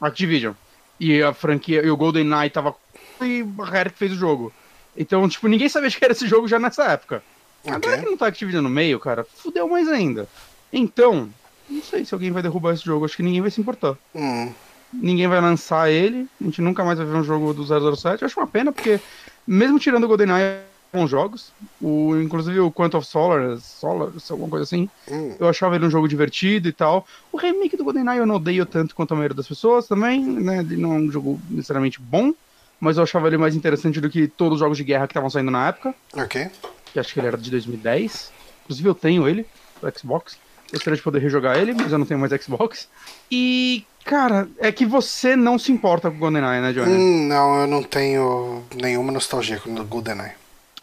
[0.00, 0.54] Activision.
[0.98, 4.52] E a franquia, e o GoldenEye tava com e a Rare que fez o jogo.
[4.96, 7.22] Então, tipo, ninguém sabia que era esse jogo já nessa época.
[7.64, 7.98] Agora Ok.
[7.98, 10.26] que não tá Activision no meio, cara, fudeu mais ainda.
[10.72, 11.28] Então,
[11.68, 14.52] não sei se alguém vai derrubar esse jogo, acho que ninguém vai se importar Hum,
[14.92, 17.64] ninguém vai lançar ele, a gente nunca mais vai ver um jogo do
[17.96, 18.22] 007.
[18.22, 18.98] Eu acho uma pena, porque
[19.46, 20.60] mesmo tirando o GoldenEye
[20.92, 25.34] bons jogos, o, inclusive o Quantum of Solar, Solar, alguma coisa assim, hum.
[25.38, 27.06] eu achava ele um jogo divertido e tal.
[27.30, 30.58] O remake do GoldenEye eu não odeio tanto quanto a maioria das pessoas também, né?
[30.58, 32.32] Ele não é um jogo necessariamente bom,
[32.80, 35.30] mas eu achava ele mais interessante do que todos os jogos de guerra que estavam
[35.30, 36.50] saindo na época, Ok.
[36.92, 38.32] que acho que ele era de 2010.
[38.64, 39.46] Inclusive eu tenho ele,
[39.80, 40.36] do Xbox.
[40.72, 42.88] Gostaria de poder rejogar ele, mas eu não tenho mais Xbox.
[43.30, 46.92] E, cara, é que você não se importa com o GoldenEye, né, Johnny?
[46.92, 50.39] Hum, não, eu não tenho nenhuma nostalgia com o GoldenEye.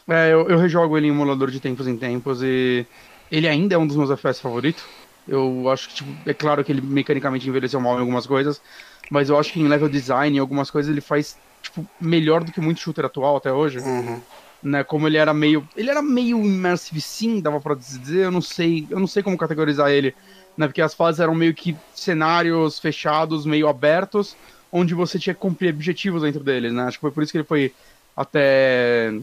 [0.08, 2.86] É, eu, eu rejogo ele em emulador de tempos em tempos e
[3.32, 4.84] ele ainda é um dos meus FPS favoritos.
[5.28, 8.62] Eu acho que, tipo, é claro que ele mecanicamente envelheceu mal em algumas coisas,
[9.12, 12.52] mas eu acho que em level design, em algumas coisas, ele faz, tipo, melhor do
[12.52, 13.80] que muito shooter atual até hoje.
[13.80, 14.22] Uhum.
[14.64, 15.68] Né, como ele era meio.
[15.76, 18.88] Ele era meio immersive sim, dava pra dizer, eu não sei.
[18.90, 20.16] Eu não sei como categorizar ele.
[20.58, 24.36] Né, porque as fases eram meio que cenários fechados, meio abertos,
[24.72, 26.84] onde você tinha que cumprir objetivos dentro deles, né?
[26.84, 27.72] Acho que foi por isso que ele foi
[28.16, 29.14] até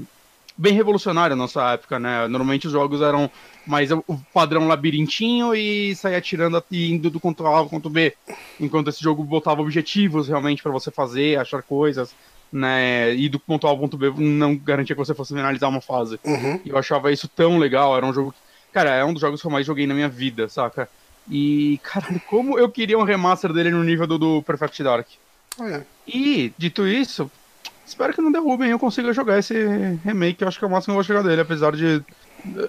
[0.57, 2.28] bem revolucionário na nossa época, né?
[2.28, 3.30] Normalmente os jogos eram
[3.66, 8.14] mais o padrão labirintinho e sair atirando e indo do ponto A ao ponto B.
[8.61, 12.14] Enquanto esse jogo botava objetivos realmente para você fazer, achar coisas,
[12.52, 13.14] né?
[13.14, 16.20] E do ponto A ao ponto B não garantia que você fosse finalizar uma fase.
[16.24, 16.61] Uhum.
[16.64, 18.34] E eu achava isso tão legal, era um jogo.
[18.72, 20.88] Cara, é um dos jogos que eu mais joguei na minha vida, saca?
[21.30, 25.09] E, caralho, como eu queria um remaster dele no nível do, do Perfect Dark.
[25.61, 25.82] É.
[26.07, 27.30] E, dito isso,
[27.87, 29.55] espero que não derrubem e eu consiga jogar esse
[30.05, 32.03] remake, eu acho que é o máximo que eu vou chegar dele, apesar de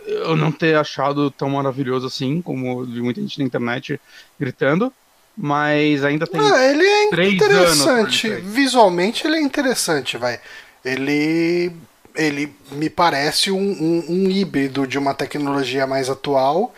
[0.06, 4.00] eu não ter achado tão maravilhoso assim, como eu vi muita gente na internet
[4.40, 4.92] gritando.
[5.38, 6.40] Mas ainda tem.
[6.40, 8.30] Ah, ele é três interessante.
[8.36, 10.40] Visualmente ele é interessante, vai.
[10.84, 11.74] Ele.
[12.16, 16.74] Ele me parece um, um, um híbrido de uma tecnologia mais atual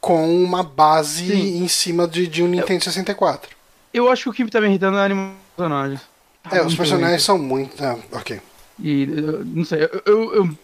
[0.00, 1.62] com uma base Sim.
[1.62, 3.54] em cima de, de um Nintendo 64.
[3.94, 6.00] Eu acho que o que tá me irritando é a animação dos personagens.
[6.42, 7.82] Tá É, os personagens são muito.
[7.84, 8.40] Ah, ok.
[8.82, 10.58] E não sei, eu, eu- eu-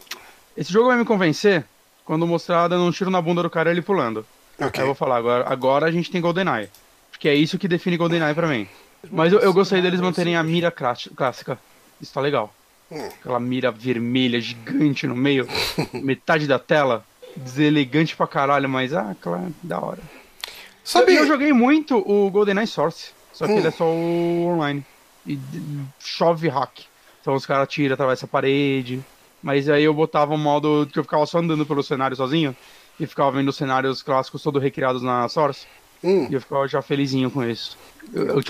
[0.57, 1.64] esse jogo vai me convencer
[2.05, 4.24] quando mostrar dando um tiro na bunda do cara e ele pulando.
[4.59, 4.70] Ok.
[4.77, 6.70] Aí eu vou falar, agora, agora a gente tem GoldenEye.
[7.11, 8.66] Porque é isso que define GoldenEye pra mim.
[9.11, 11.59] Mas eu, eu gostei deles manterem a mira clássica.
[12.01, 12.53] Isso tá legal.
[12.91, 13.07] Hum.
[13.20, 15.47] Aquela mira vermelha gigante no meio,
[15.93, 17.05] metade da tela.
[17.37, 20.01] Deselegante pra caralho, mas ah, claro, da hora.
[20.83, 21.14] Sabe.
[21.14, 23.59] Eu, eu joguei muito o GoldenEye Source, só que Hum.
[23.59, 24.83] ele é só o online.
[25.27, 25.39] E
[25.99, 26.81] chove hack.
[27.20, 29.03] Então os caras tiram, atravessa a parede.
[29.43, 32.55] Mas aí eu botava um modo que eu ficava só andando pelo cenário sozinho.
[32.99, 35.66] E ficava vendo os cenários clássicos todos recriados na Source.
[36.03, 37.77] Hum, E eu ficava já felizinho com isso.
[38.12, 38.43] Eu, eu,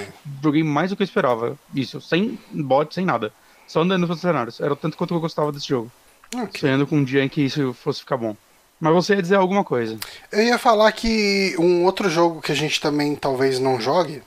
[0.43, 1.59] joguei mais do que eu esperava.
[1.74, 3.33] Isso, sem bot, sem nada.
[3.66, 4.61] Só andando pelos cenários.
[4.61, 5.91] Era o tanto quanto eu gostava desse jogo.
[6.35, 6.61] ok.
[6.61, 8.37] Sonhando com um dia em que isso fosse ficar bom.
[8.79, 9.99] Mas você ia dizer alguma coisa.
[10.31, 14.22] Eu ia falar que um outro jogo que a gente também talvez não jogue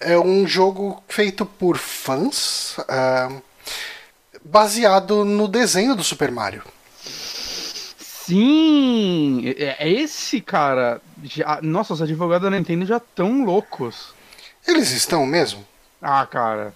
[0.00, 3.30] é um jogo feito por fãs, ah,
[4.44, 6.62] baseado no desenho do Super Mario.
[8.28, 9.54] Sim!
[9.56, 11.00] É é esse cara.
[11.22, 14.14] Já, nossa, os advogados da Nintendo já tão loucos.
[14.66, 15.66] Eles estão mesmo?
[16.00, 16.74] Ah, cara.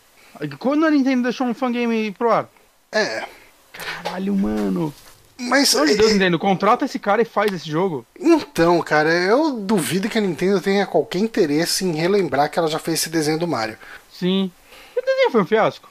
[0.59, 2.49] Quando a Nintendo deixou um fangame pro ar?
[2.91, 3.25] É.
[3.73, 4.95] Caralho, mano.
[5.49, 8.07] Mas Pelo de Deus, Nintendo, contrata esse cara e faz esse jogo.
[8.18, 12.78] então, cara, eu duvido que a Nintendo tenha qualquer interesse em relembrar que ela já
[12.78, 13.76] fez esse desenho do Mario.
[14.12, 14.51] Sim.
[14.97, 15.88] O desenho foi um fiasco?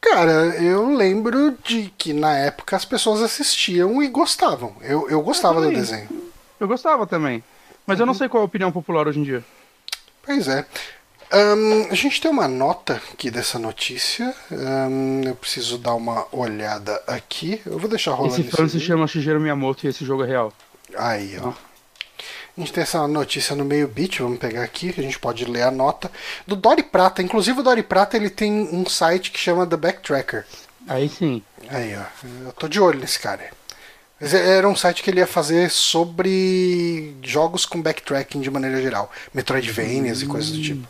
[0.00, 4.76] Cara, eu lembro de que na época as pessoas assistiam e gostavam.
[4.80, 5.80] Eu, eu gostava do também.
[5.80, 6.08] desenho.
[6.60, 7.42] Eu gostava também.
[7.86, 9.42] Mas eu não sei qual é a opinião popular hoje em dia.
[10.22, 10.64] Pois é.
[11.30, 14.34] Ahn, a gente tem uma nota aqui dessa notícia.
[14.50, 17.60] Ahn, eu preciso dar uma olhada aqui.
[17.66, 20.52] Eu vou deixar rolando Esse fã se chama Shigeru Miyamoto e esse jogo é real.
[20.96, 21.48] Aí, ó.
[21.48, 25.62] A gente tem essa notícia no meio bit, vamos pegar aqui, a gente pode ler
[25.62, 26.10] a nota.
[26.46, 27.22] Do Dory Prata.
[27.22, 30.44] Inclusive o Dory Prata ele tem um site que chama The Backtracker.
[30.88, 31.42] Aí sim.
[31.68, 32.26] Aí, ó.
[32.46, 33.50] Eu tô de olho nesse cara.
[34.20, 39.12] É- era um site que ele ia fazer sobre jogos com backtracking de maneira geral.
[39.32, 40.88] Metroidvanias e coisas do tipo.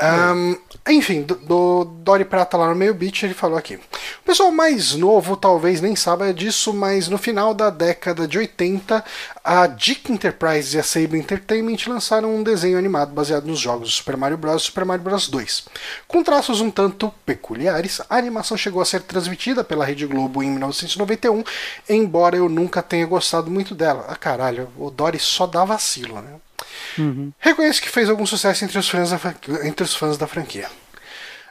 [0.00, 0.54] Ahn,
[0.88, 3.74] enfim, do, do Dory Prata lá no meio beat ele falou aqui.
[3.74, 9.04] O pessoal mais novo talvez nem saiba disso, mas no final da década de 80,
[9.42, 14.16] a Dick Enterprises e a Saber Entertainment lançaram um desenho animado baseado nos jogos Super
[14.16, 14.62] Mario Bros.
[14.62, 15.26] e Super Mario Bros.
[15.26, 15.66] 2.
[16.06, 20.50] Com traços um tanto peculiares, a animação chegou a ser transmitida pela Rede Globo em
[20.50, 21.42] 1991,
[21.88, 24.06] embora eu nunca tenha gostado muito dela.
[24.08, 26.36] Ah, caralho, o Dory só dá vacilo, né?
[27.38, 29.18] Reconheço que fez algum sucesso entre os fãs da,
[29.66, 30.68] entre os fãs da franquia.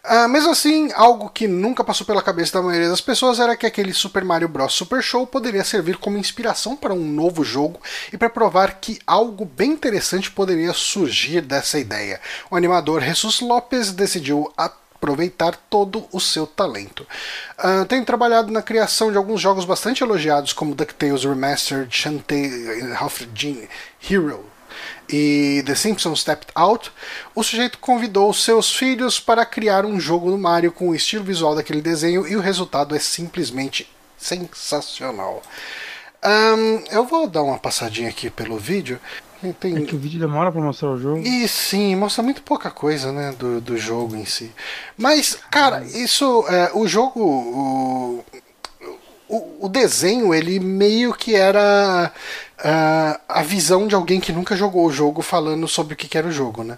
[0.10, 3.66] Ah, mesmo assim, algo que nunca passou pela cabeça da maioria das pessoas era que
[3.66, 4.74] aquele Super Mario Bros.
[4.74, 7.82] Super Show poderia servir como inspiração para um novo jogo
[8.14, 12.22] e para provar que algo bem interessante poderia surgir dessa ideia.
[12.50, 17.06] O animador Jesus Lopes decidiu aproveitar todo o seu talento.
[17.58, 23.24] Ah, tenho trabalhado na criação de alguns jogos bastante elogiados, como DuckTales Remastered, Shantae, Half
[24.10, 24.46] Hero,
[25.10, 26.92] e The Simpsons Stepped Out,
[27.34, 31.56] o sujeito convidou seus filhos para criar um jogo no Mario com o estilo visual
[31.56, 35.42] daquele desenho e o resultado é simplesmente sensacional.
[36.22, 39.00] Ahn, eu vou dar uma passadinha aqui pelo vídeo.
[39.60, 39.78] Tem...
[39.78, 41.20] É que o vídeo demora pra mostrar o jogo.
[41.20, 44.52] E sim, mostra muito pouca coisa, né, do, do jogo em si.
[44.98, 48.26] Mas, cara, isso, é, o jogo, o,
[49.28, 52.12] o, o desenho, ele meio que era
[52.60, 56.18] ah, a visão de alguém que nunca jogou o jogo falando sobre o que, que
[56.18, 56.78] era o jogo, né?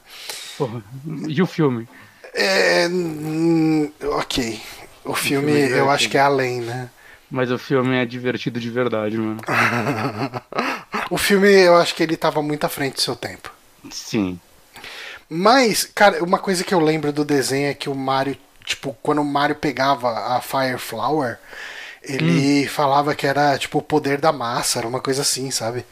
[0.58, 0.84] Porra.
[1.28, 1.88] E o filme?
[2.34, 4.62] É, hum, ok.
[5.06, 6.90] O filme, filme é eu acho que é além, né?
[7.32, 9.40] Mas o filme é divertido de verdade, mano.
[11.10, 13.52] o filme, eu acho que ele tava muito à frente do seu tempo.
[13.92, 14.40] Sim.
[15.30, 18.36] Mas, cara, uma coisa que eu lembro do desenho é que o Mario,
[18.66, 21.38] tipo, quando o Mario pegava a Fire Flower,
[22.04, 22.70] ele Hum.
[22.70, 25.86] falava que era, tipo, o poder da massa, era uma coisa assim, sabe?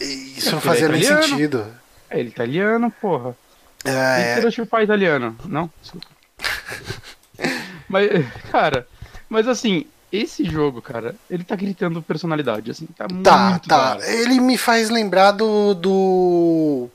[0.00, 1.66] E- e Isso É, não ele é fazia nem sentido.
[2.10, 3.36] É ele italiano, porra.
[3.84, 4.40] É, É...
[4.40, 5.36] Deixa eu falar italiano.
[5.44, 5.70] Não?
[7.88, 8.10] Mas,
[8.50, 8.86] cara,
[9.28, 12.86] mas assim, esse jogo, cara, ele tá gritando personalidade, assim.
[12.96, 13.98] Tá, tá, muito tá.
[14.02, 15.74] Ele me faz lembrar do.
[15.74, 16.88] do.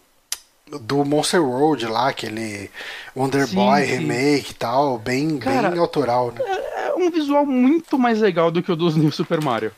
[0.79, 2.69] Do Monster World lá, aquele
[3.15, 3.91] Wonder Sim, Boy sim.
[3.97, 6.41] remake e tal, bem, Cara, bem autoral, né?
[6.87, 9.71] É um visual muito mais legal do que o dos New Super Mario.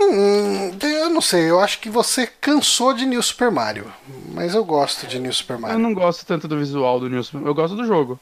[0.00, 3.86] Hum, eu não sei, eu acho que você cansou de New Super Mario.
[4.32, 5.78] Mas eu gosto de New Super Eu Mario.
[5.78, 8.18] não gosto tanto do visual do New Super Eu gosto do jogo.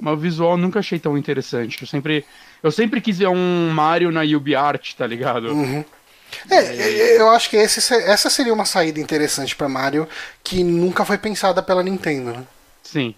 [0.00, 1.80] Mas o visual eu nunca achei tão interessante.
[1.80, 2.24] Eu sempre,
[2.62, 5.48] eu sempre quis ver um Mario na UbiArt, tá ligado?
[5.50, 5.84] É,
[6.50, 10.08] é, eu acho que esse, se- essa seria uma saída interessante pra Mario
[10.42, 12.44] que nunca foi pensada pela Nintendo, né?
[12.82, 13.14] Sim.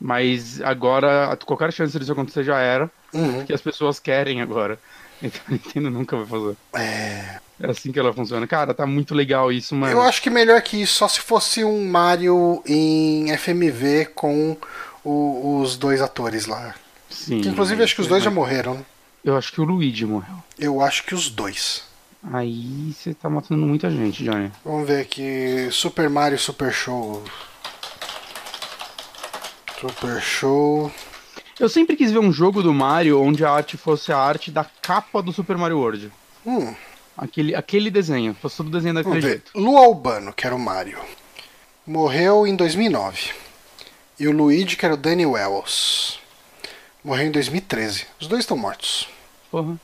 [0.00, 2.90] Mas agora, qualquer chance disso acontecer já era.
[3.12, 3.44] Uhum.
[3.46, 4.78] Que as pessoas querem agora.
[5.24, 6.56] Então a Nintendo nunca vai fazer.
[6.74, 8.44] É, É assim que ela funciona.
[8.44, 9.92] Cara, tá muito legal isso, mano.
[9.92, 14.56] eu acho que melhor que isso, só se fosse um Mario em FMV com
[15.04, 16.74] o- os dois atores lá.
[17.08, 17.40] Sim.
[17.40, 18.74] Que, inclusive acho que os dois já morreram.
[18.74, 18.84] né?
[19.24, 20.34] Eu acho que o Luigi morreu.
[20.58, 21.84] Eu acho que os dois.
[22.22, 24.50] Aí você tá matando muita gente, Johnny.
[24.64, 25.68] Vamos ver aqui.
[25.72, 27.22] Super Mario Super Show.
[29.80, 30.92] Super Show.
[31.58, 34.64] Eu sempre quis ver um jogo do Mario onde a arte fosse a arte da
[34.64, 36.12] capa do Super Mario World.
[36.46, 36.74] Hum,
[37.16, 38.34] Aquele, aquele desenho.
[38.40, 39.30] Fosse todo desenho daquele vamos ver.
[39.30, 39.52] jeito.
[39.54, 40.98] Lu Albano, que era o Mario.
[41.86, 43.32] Morreu em 2009.
[44.18, 46.18] E o Luigi, que era o Danny Wells.
[47.04, 48.06] Morreu em 2013.
[48.20, 49.08] Os dois estão mortos.
[49.50, 49.76] Porra.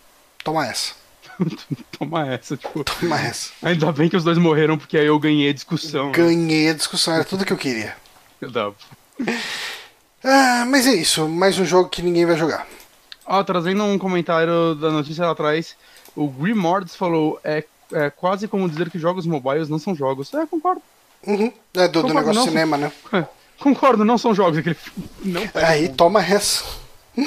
[0.44, 0.94] Toma essa.
[1.98, 2.84] Toma essa, tipo.
[2.84, 3.50] Toma essa.
[3.62, 6.12] Ainda bem que os dois morreram, porque aí eu ganhei a discussão.
[6.12, 7.96] Ganhei a discussão, era tudo que eu queria.
[8.40, 8.48] né?
[8.50, 8.70] Dá.
[10.24, 11.28] Ah, mas é isso.
[11.28, 12.66] Mais um jogo que ninguém vai jogar.
[13.26, 15.76] Ó, trazendo um comentário da notícia lá atrás,
[16.16, 20.32] o Grimords falou: é, é quase como dizer que jogos mobiles não são jogos.
[20.34, 20.82] É, concordo.
[21.26, 21.52] Uhum.
[21.74, 22.44] É do, do Concordo, negócio não.
[22.44, 22.92] de cinema, né?
[23.12, 23.26] É,
[23.62, 24.58] concordo, não são jogos.
[24.58, 24.76] Aquele...
[25.24, 26.62] Não, Aí, toma essa.
[27.16, 27.26] não,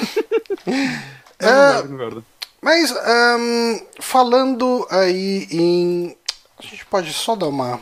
[1.40, 2.24] Ah, concordo, concordo.
[2.62, 6.16] Mas, ahn, falando aí em.
[6.56, 7.80] A gente pode só dar uma.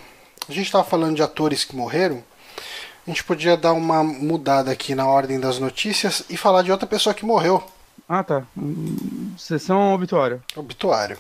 [0.49, 2.25] A gente tava falando de atores que morreram.
[3.07, 6.87] A gente podia dar uma mudada aqui na ordem das notícias e falar de outra
[6.87, 7.63] pessoa que morreu.
[8.09, 8.45] Ah, tá.
[9.37, 10.41] Sessão obituária.
[10.57, 11.19] Obituário.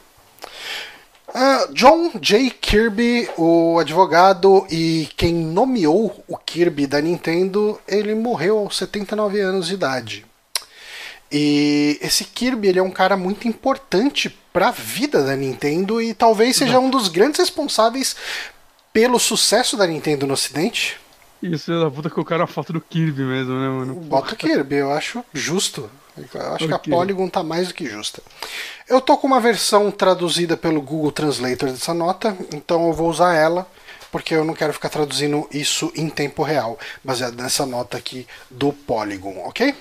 [1.34, 2.50] Ah, John J.
[2.50, 9.66] Kirby, o advogado e quem nomeou o Kirby da Nintendo, ele morreu aos 79 anos
[9.68, 10.29] de idade.
[11.30, 16.12] E esse Kirby ele é um cara muito importante para a vida da Nintendo e
[16.12, 18.16] talvez seja um dos grandes responsáveis
[18.92, 20.98] pelo sucesso da Nintendo no Ocidente.
[21.42, 23.94] Isso é da puta que eu quero a foto do Kirby mesmo, né, mano?
[23.94, 25.88] Bota o Kirby, eu acho justo.
[26.34, 26.78] Eu acho que a.
[26.78, 28.20] Polygon tá mais do que justa.
[28.88, 33.34] Eu tô com uma versão traduzida pelo Google Translator dessa nota, então eu vou usar
[33.34, 33.66] ela,
[34.10, 38.72] porque eu não quero ficar traduzindo isso em tempo real, baseado nessa nota aqui do
[38.72, 39.74] Polygon, ok?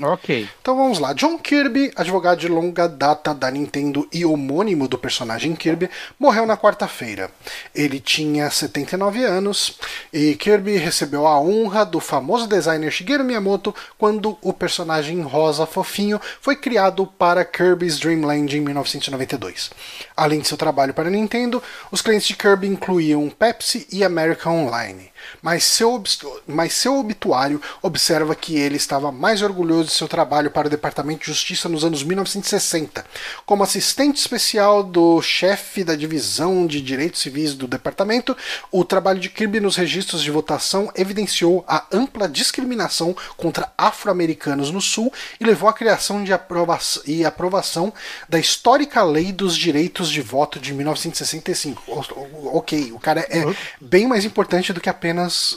[0.00, 0.48] Ok.
[0.60, 1.12] Então vamos lá.
[1.12, 5.88] John Kirby, advogado de longa data da Nintendo e homônimo do personagem Kirby,
[6.18, 7.30] morreu na quarta-feira.
[7.72, 9.78] Ele tinha 79 anos
[10.12, 16.20] e Kirby recebeu a honra do famoso designer Shigeru Miyamoto quando o personagem rosa fofinho
[16.40, 19.70] foi criado para Kirby's Dream Land em 1992.
[20.16, 24.66] Além de seu trabalho para a Nintendo, os clientes de Kirby incluíam Pepsi e American
[24.66, 25.13] Online.
[25.40, 26.02] Mas seu,
[26.46, 31.20] mas seu obituário observa que ele estava mais orgulhoso de seu trabalho para o Departamento
[31.20, 33.04] de Justiça nos anos 1960.
[33.46, 38.36] Como assistente especial do chefe da divisão de direitos civis do departamento,
[38.70, 44.80] o trabalho de Kirby nos registros de votação evidenciou a ampla discriminação contra afro-americanos no
[44.80, 46.74] Sul e levou à criação de aprova
[47.06, 47.92] e aprovação
[48.28, 51.82] da histórica Lei dos Direitos de Voto de 1965.
[51.86, 53.44] O- o- Ok, o cara é
[53.80, 55.13] bem mais importante do que apenas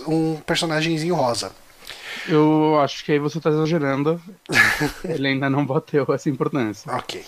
[0.07, 1.51] um personagemzinho rosa.
[2.27, 4.21] Eu acho que aí você tá exagerando.
[5.03, 6.91] Ele ainda não bateu essa importância.
[6.93, 7.23] Ok.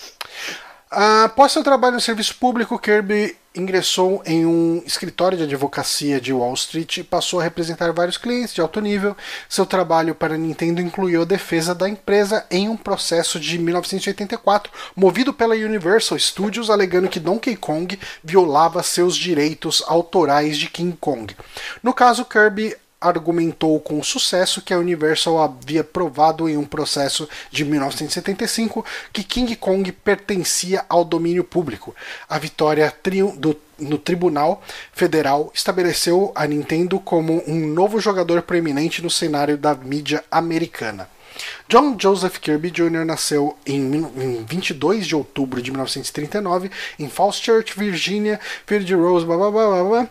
[0.92, 6.56] Após seu trabalho no serviço público, Kirby ingressou em um escritório de advocacia de Wall
[6.56, 9.16] Street e passou a representar vários clientes de alto nível.
[9.48, 15.32] Seu trabalho para Nintendo incluiu a defesa da empresa em um processo de 1984, movido
[15.32, 21.36] pela Universal Studios, alegando que Donkey Kong violava seus direitos autorais de King Kong.
[21.84, 27.64] No caso, Kirby argumentou com sucesso que a Universal havia provado em um processo de
[27.64, 31.96] 1975 que King Kong pertencia ao domínio público.
[32.28, 32.94] A vitória
[33.38, 39.74] do, no Tribunal Federal estabeleceu a Nintendo como um novo jogador proeminente no cenário da
[39.74, 41.10] mídia americana.
[41.70, 43.06] John Joseph Kirby Jr.
[43.06, 49.38] nasceu em 22 de outubro de 1939 em Falls Church, Virgínia, filho de Rose, blá,
[49.38, 50.10] blá, blá, blá,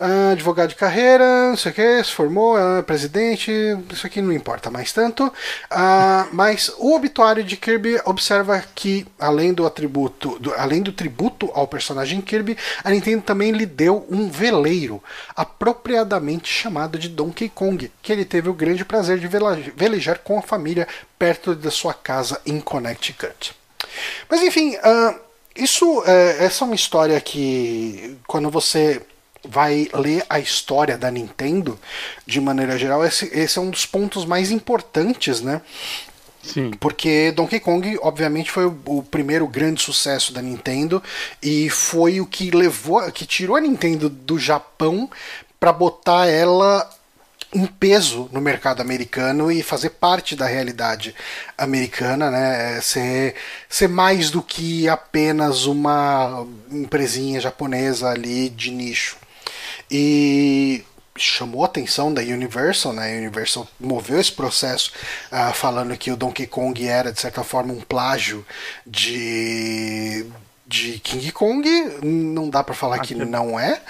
[0.00, 3.52] Uh, advogado de carreira, não sei o que, se formou, uh, presidente,
[3.92, 5.26] isso aqui não importa mais tanto.
[5.26, 11.50] Uh, mas o obituário de Kirby observa que, além do atributo, do, além do tributo
[11.52, 15.04] ao personagem Kirby, a Nintendo também lhe deu um veleiro,
[15.36, 19.28] apropriadamente chamado de Donkey Kong, que ele teve o grande prazer de
[19.76, 20.88] velejar com a família
[21.18, 23.54] perto da sua casa em Connecticut.
[24.28, 24.76] Mas enfim,
[25.56, 29.02] isso, é, essa é uma história que, quando você
[29.42, 31.78] vai ler a história da Nintendo
[32.26, 35.62] de maneira geral, esse, esse é um dos pontos mais importantes, né?
[36.42, 36.70] Sim.
[36.80, 41.02] Porque Donkey Kong, obviamente, foi o, o, primeiro grande sucesso da Nintendo
[41.42, 45.10] e foi o que levou, que tirou a Nintendo do Japão
[45.58, 46.88] para botar ela
[47.52, 51.14] em peso no mercado americano e fazer parte da realidade
[51.58, 52.80] americana, né?
[52.80, 53.34] Ser,
[53.68, 59.16] ser mais do que apenas uma empresinha japonesa ali de nicho.
[59.90, 60.84] E
[61.16, 63.14] chamou a atenção da Universal, né?
[63.14, 64.92] A Universal moveu esse processo
[65.32, 68.46] uh, falando que o Donkey Kong era de certa forma um plágio
[68.86, 70.26] de
[70.70, 71.68] de King Kong,
[72.00, 73.82] não dá para falar que não é.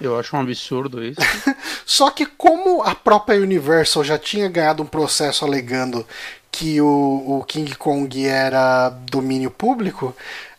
[0.00, 1.20] Eu acho um absurdo isso.
[1.84, 6.06] Só que como a própria Universal já tinha ganhado um processo alegando
[6.52, 10.14] que o, o King Kong era domínio público,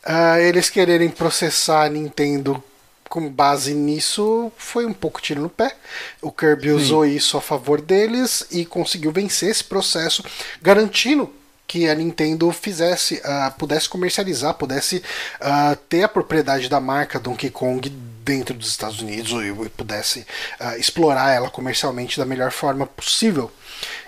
[0.06, 2.62] uh, eles quererem processar a Nintendo
[3.08, 5.76] com base nisso, foi um pouco tiro no pé.
[6.22, 6.76] O Kirby Sim.
[6.76, 10.24] usou isso a favor deles e conseguiu vencer esse processo,
[10.62, 11.34] garantindo
[11.70, 15.04] que a Nintendo fizesse, uh, pudesse comercializar, pudesse
[15.40, 17.88] uh, ter a propriedade da marca Donkey Kong
[18.26, 20.26] dentro dos Estados Unidos e, pudesse
[20.60, 23.52] uh, explorar ela comercialmente da melhor forma possível.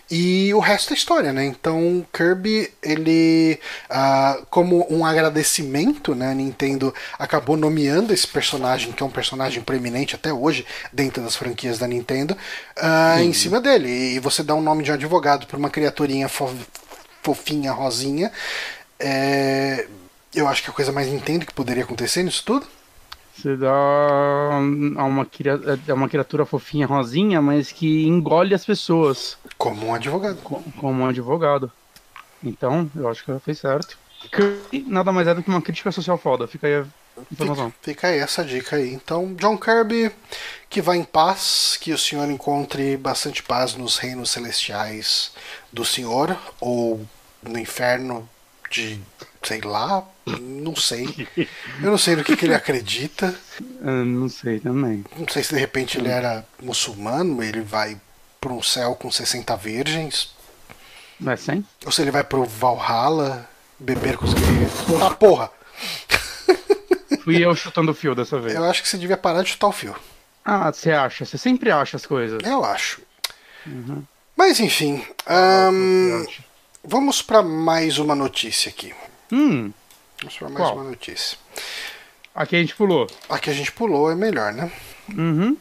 [0.10, 1.46] E o resto é história, né?
[1.46, 3.60] Então Kirby, ele,
[3.92, 6.32] uh, como um agradecimento, né?
[6.32, 11.36] A Nintendo acabou nomeando esse personagem, que é um personagem preeminente até hoje dentro das
[11.36, 12.36] franquias da Nintendo,
[12.78, 14.16] uh, em cima dele.
[14.16, 16.50] E você dá um nome de um advogado para uma criaturinha fo
[17.22, 18.32] fofinha, rosinha.
[19.00, 19.88] É...
[20.34, 22.66] Eu acho que é a coisa mais Nintendo que poderia acontecer nisso tudo.
[23.36, 29.38] Você dá a uma, a uma criatura fofinha, rosinha, mas que engole as pessoas.
[29.58, 30.38] Como um advogado.
[30.78, 31.72] Como um advogado.
[32.44, 33.98] Então, eu acho que ela fez certo.
[34.32, 36.48] Kirby nada mais é do que uma crítica social foda.
[36.48, 36.84] Fica aí
[37.32, 37.70] informação.
[37.70, 38.94] Fica, fica aí essa dica aí.
[38.94, 40.12] Então, John Kirby,
[40.70, 45.32] que vá em paz, que o senhor encontre bastante paz nos reinos celestiais
[45.72, 47.06] do senhor, ou
[47.44, 48.28] no inferno
[48.70, 49.00] de
[49.44, 50.08] sei lá,
[50.40, 51.28] não sei.
[51.82, 53.34] Eu não sei no que, que ele acredita.
[53.82, 55.04] Eu não sei também.
[55.18, 58.00] Não sei se de repente ele era muçulmano, ele vai
[58.40, 60.34] para um céu com 60 virgens.
[61.20, 61.64] Vai sim?
[61.86, 63.48] Ou se ele vai pro Valhalla
[63.80, 64.74] beber com os guerreiros.
[65.02, 65.52] Ah, porra!
[67.24, 68.56] Fui eu chutando o fio dessa vez.
[68.56, 69.96] Eu acho que você devia parar de chutar o fio.
[70.44, 71.24] Ah, você acha?
[71.24, 72.42] Você sempre acha as coisas.
[72.44, 73.02] Eu acho.
[73.66, 74.04] Uhum.
[74.36, 75.06] Mas enfim.
[75.30, 76.26] Um,
[76.84, 78.94] vamos para mais uma notícia aqui.
[79.32, 79.72] Hum.
[80.20, 80.76] Vamos para mais Qual?
[80.76, 81.38] uma notícia.
[82.34, 83.08] Aqui a gente pulou.
[83.30, 84.72] Aqui a gente pulou, é melhor, né?
[85.10, 85.58] Uhum.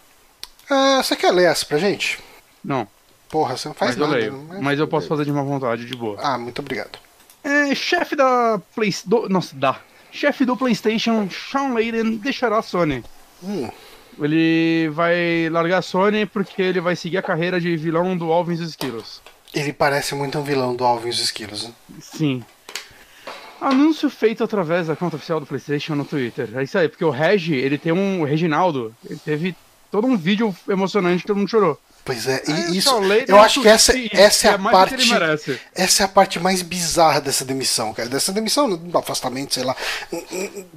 [0.71, 2.19] Uh, você quer ler essa pra gente?
[2.65, 2.89] Não.
[3.29, 4.21] Porra, você não faz mas nada.
[4.21, 4.47] Eu leio.
[4.49, 6.19] Mas, mas eu posso fazer de uma vontade, de boa.
[6.21, 6.99] Ah, muito obrigado.
[7.43, 8.95] É, chefe da Play...
[9.05, 9.29] Do...
[9.29, 9.79] Nossa, da...
[10.13, 13.03] Chefe do PlayStation, Sean Layden, deixará a Sony.
[13.43, 13.69] Hum.
[14.21, 18.53] Ele vai largar a Sony porque ele vai seguir a carreira de vilão do Alvin
[18.53, 19.23] e os Esquilos.
[19.55, 21.73] Ele parece muito um vilão do Alvin e os Esquilos, né?
[22.01, 22.45] Sim.
[23.61, 26.49] Anúncio feito através da conta oficial do PlayStation no Twitter.
[26.55, 28.23] É isso aí, porque o Regi, ele tem um.
[28.23, 29.55] O Reginaldo, ele teve
[29.91, 31.79] todo um vídeo emocionante que todo mundo chorou.
[32.05, 32.91] Pois é, e isso.
[33.29, 35.11] Eu acho que essa, essa é a parte.
[35.75, 38.09] Essa é a parte mais bizarra dessa demissão, cara.
[38.09, 39.77] Dessa demissão, do afastamento, sei lá.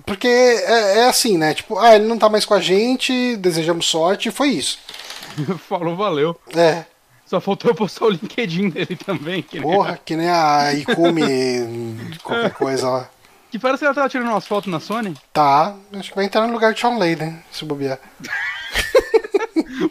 [0.05, 1.53] Porque é, é, assim, né?
[1.53, 4.79] Tipo, ah, ele não tá mais com a gente, desejamos sorte, e foi isso.
[5.67, 6.39] Falou, valeu.
[6.55, 6.85] É.
[7.25, 9.41] Só faltou eu postar o LinkedIn dele também.
[9.41, 9.99] Que Porra, nem...
[10.05, 13.09] que nem a Ikumi, qualquer coisa lá.
[13.49, 15.15] Que parece que ela tava tirando umas fotos na Sony.
[15.31, 17.99] Tá, acho que vai entrar no lugar de Sean Layden, se bobear.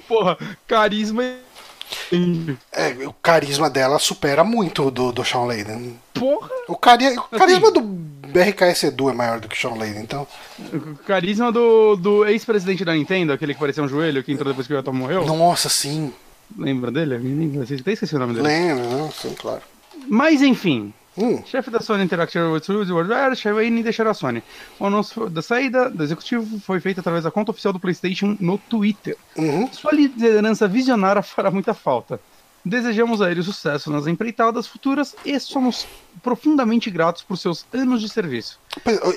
[0.09, 1.23] Porra, carisma.
[2.73, 5.99] É, o carisma dela supera muito o do, do Sean Layden.
[6.15, 6.49] Porra!
[6.69, 10.27] O, cari o carisma do BRKS Edu é maior do que o Sean Layden, então.
[10.73, 14.67] O carisma do, do ex-presidente da Nintendo, aquele que parecia um joelho, que entrou depois
[14.67, 15.27] que o Iwata morreu.
[15.27, 16.13] Nossa, sim.
[16.57, 17.19] Lembra dele?
[17.59, 18.47] Vocês até esqueci o nome dele.
[18.47, 19.63] Lembro, não, sim, claro.
[20.09, 24.43] Mas enfim, Hum, chefe da Sony Interactive Studios Worldwide, Shawayne deixar a Sony.
[24.79, 28.57] O anúncio da saída do executivo foi feito através da conta oficial do PlayStation no
[28.57, 29.17] Twitter.
[29.37, 29.71] uhum.
[29.73, 32.19] Sua liderança visionária fará muita falta.
[32.65, 35.87] Desejamos a ele sucesso nas empreitadas futuras e somos
[36.23, 38.59] profundamente gratos por seus anos de serviço.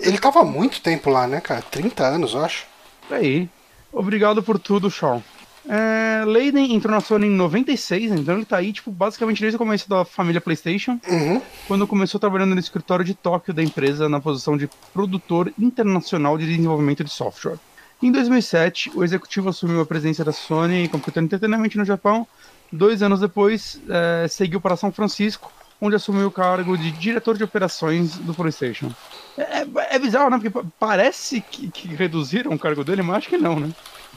[0.01, 1.61] Ele tava há muito tempo lá, né, cara?
[1.61, 2.65] 30 anos, eu acho.
[3.09, 3.47] Aí.
[3.93, 5.23] Obrigado por tudo, Sean.
[5.67, 9.59] É, Leiden entrou na Sony em 96, então ele tá aí, tipo, basicamente desde o
[9.59, 11.41] começo da família PlayStation, Uhum.
[11.67, 16.45] quando começou trabalhando no escritório de Tóquio da empresa na posição de produtor internacional de
[16.45, 17.57] desenvolvimento de software.
[18.01, 22.27] Em 2007, o executivo assumiu a presidência da Sony Computer Entertainment no Japão.
[22.71, 25.51] Dois anos depois, é, seguiu para São Francisco,
[25.81, 28.91] onde assumiu o cargo de diretor de operações do PlayStation.
[29.37, 30.37] É, é- é bizarro, né?
[30.37, 33.69] Porque pa- parece que, que reduziram o cargo dele, mas acho que não, né?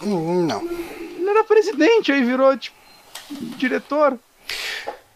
[0.03, 0.62] Hum, Não.
[1.29, 2.76] Ele era presidente, aí virou, tipo,
[3.57, 4.18] diretor.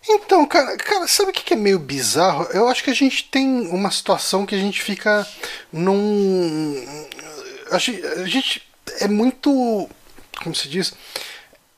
[0.09, 2.45] Então, cara, cara, sabe o que é meio bizarro?
[2.53, 5.27] Eu acho que a gente tem uma situação que a gente fica
[5.73, 7.07] num.
[7.71, 8.63] A gente,
[8.99, 9.89] é muito.
[10.43, 10.93] Como se diz?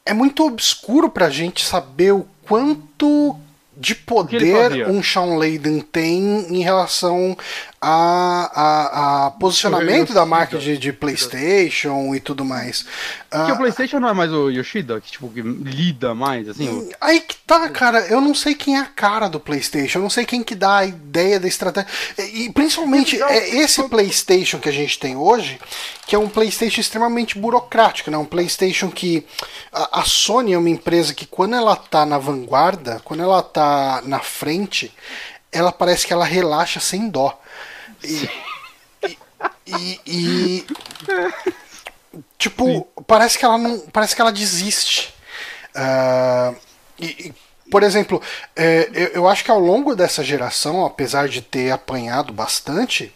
[0.06, 3.38] É muito obscuro pra gente saber o quanto
[3.76, 7.36] de poder um Sean Layden tem em relação
[7.86, 12.86] a, a, a posicionamento da marca de, de PlayStation e tudo mais.
[13.28, 16.90] Porque Ah, o PlayStation não é mais o Yoshida, que, tipo, que lida mais, assim.
[17.00, 20.10] Aí que tá, cara, eu não sei quem é a cara do PlayStation, eu não
[20.10, 21.88] sei quem que dá a ideia da estratégia.
[22.18, 25.60] E, e principalmente é esse PlayStation que a gente tem hoje,
[26.06, 28.16] que é um PlayStation extremamente burocrático, né?
[28.16, 29.26] Um PlayStation que
[29.72, 34.02] a, a Sony é uma empresa que quando ela tá na vanguarda, quando ela tá
[34.04, 34.94] na frente,
[35.52, 37.38] ela parece que ela relaxa sem dó.
[38.04, 38.28] E,
[39.66, 40.66] e- e-
[42.38, 45.14] tipo, parece que ela não, parece que ela desiste.
[46.98, 47.34] E, e,
[47.70, 48.22] por exemplo,
[48.54, 53.12] é, eu, eu acho que ao longo dessa geração, apesar de ter apanhado bastante,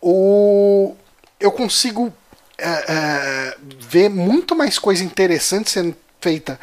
[0.00, 0.94] o,
[1.38, 2.12] eu consigo
[2.56, 6.58] é, é, ver muito mais coisa interessante sendo feita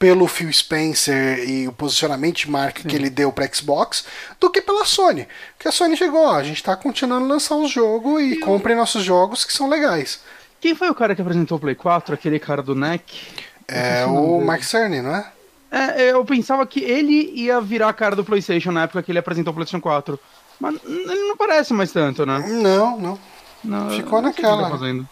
[0.00, 4.06] pelo Phil Spencer e o posicionamento de marca que ele deu para Xbox
[4.40, 5.28] do que pela Sony.
[5.54, 8.74] Porque a Sony chegou, ó, a gente tá continuando a lançar os jogos e comprem
[8.74, 10.20] nossos jogos que são legais.
[10.58, 12.14] Quem foi o cara que apresentou o Play 4?
[12.14, 13.02] Aquele cara do NEC?
[13.68, 14.44] É o dele.
[14.46, 15.30] Mark Cerny, não é?
[15.70, 19.18] É, eu pensava que ele ia virar a cara do PlayStation na época que ele
[19.18, 20.18] apresentou o PlayStation 4.
[20.58, 22.38] Mas ele não parece mais tanto, né?
[22.48, 23.18] Não, não.
[23.62, 24.62] Não, Ficou não o ele naquela.
[24.62, 25.06] Tá fazendo.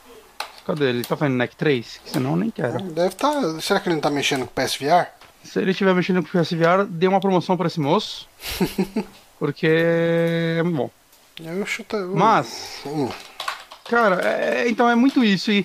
[0.68, 0.98] Cadê ele?
[0.98, 2.00] Ele tá fazendo NEC 3?
[2.04, 2.80] Que senão eu nem quero.
[2.82, 3.60] Deve estar.
[3.60, 5.06] Será que ele não tá mexendo com o PSVR?
[5.42, 8.28] Se ele estiver mexendo com o PSVR, dê uma promoção pra esse moço.
[9.38, 10.90] Porque é muito bom.
[11.42, 11.96] Eu chuto.
[12.14, 13.08] Mas, Hum.
[13.88, 15.50] cara, é- então é muito isso.
[15.52, 15.64] E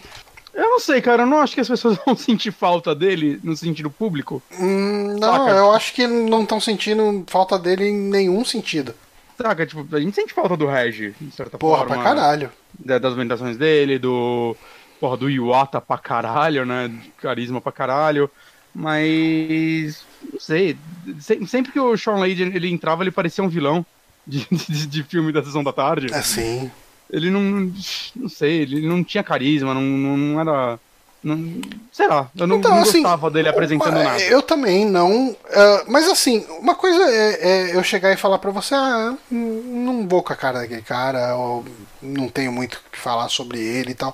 [0.54, 3.58] eu não sei, cara, eu não acho que as pessoas vão sentir falta dele no
[3.58, 4.42] sentido público.
[4.60, 5.52] Hum, não, Saca?
[5.52, 8.94] eu acho que não estão sentindo falta dele em nenhum sentido.
[9.36, 9.66] Saca?
[9.66, 11.96] Tipo, a gente sente falta do Regi, de certa Porra, forma.
[11.96, 12.52] pra caralho.
[12.78, 14.56] da- das apresentações dele, do.
[15.04, 16.90] Porra, do Iwata pra caralho, né?
[17.22, 18.32] Carisma pra caralho.
[18.74, 20.00] Mas.
[20.32, 20.78] Não sei.
[21.20, 23.86] se- Sempre que o Sean Lady ele entrava, ele parecia um vilão
[24.26, 26.08] de, de, de filme da sessão da tarde.
[26.14, 26.72] Assim.
[27.12, 27.70] Ele não.
[28.16, 30.80] Não sei, ele não tinha carisma, não, não, era.
[31.22, 34.22] Não, sei lá, eu não, Então, não assim, gostava dele apresentando uma- nada.
[34.24, 35.36] Eu também não.
[35.54, 40.08] ah, mas assim, uma coisa é, é eu chegar e falar pra você, ah, não
[40.08, 41.64] vou com a cara daquele cara, ou
[42.02, 44.14] não tenho muito o que falar sobre ele e tal.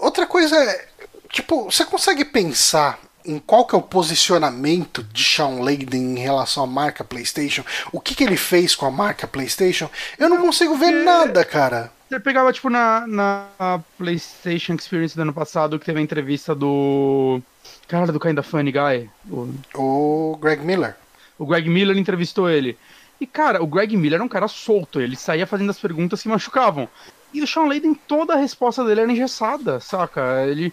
[0.00, 0.88] Outra coisa é,
[1.30, 6.62] tipo, você consegue pensar em qual que é o posicionamento de Sean Layden em relação
[6.62, 7.64] à marca PlayStation?
[7.92, 9.90] O que, que ele fez com a marca PlayStation?
[10.18, 11.92] Eu não consigo ver nada, cara.
[12.08, 17.42] Você pegava, tipo, na, na PlayStation Experience do ano passado, que teve a entrevista do.
[17.88, 19.10] Cara, do Kinda Funny Guy.
[19.28, 20.94] O, O Greg Miller.
[21.36, 22.78] o Greg Miller entrevistou ele.
[23.20, 26.28] E, cara, o Greg Miller era um cara solto, ele saía fazendo as perguntas que
[26.28, 26.88] machucavam.
[27.32, 30.44] E o Sean Layden, toda a resposta dele era engessada, saca?
[30.46, 30.72] Ele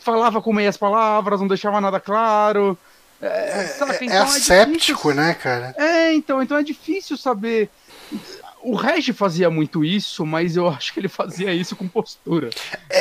[0.00, 2.76] falava com meias palavras, não deixava nada claro.
[3.20, 3.92] É, saca?
[3.94, 5.74] É, Então asséptico, difícil- né, cara?
[5.76, 7.68] É, então, então é difícil saber
[8.62, 12.50] o Reg fazia muito isso, mas eu acho que ele fazia isso com postura.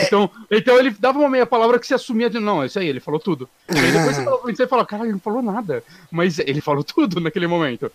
[0.05, 2.39] Então, então ele dava uma meia palavra que se assumia de.
[2.39, 3.49] Não, é isso aí, ele falou tudo.
[3.69, 5.83] E aí depois você fala, você fala, cara, ele não falou nada.
[6.11, 7.91] Mas ele falou tudo naquele momento.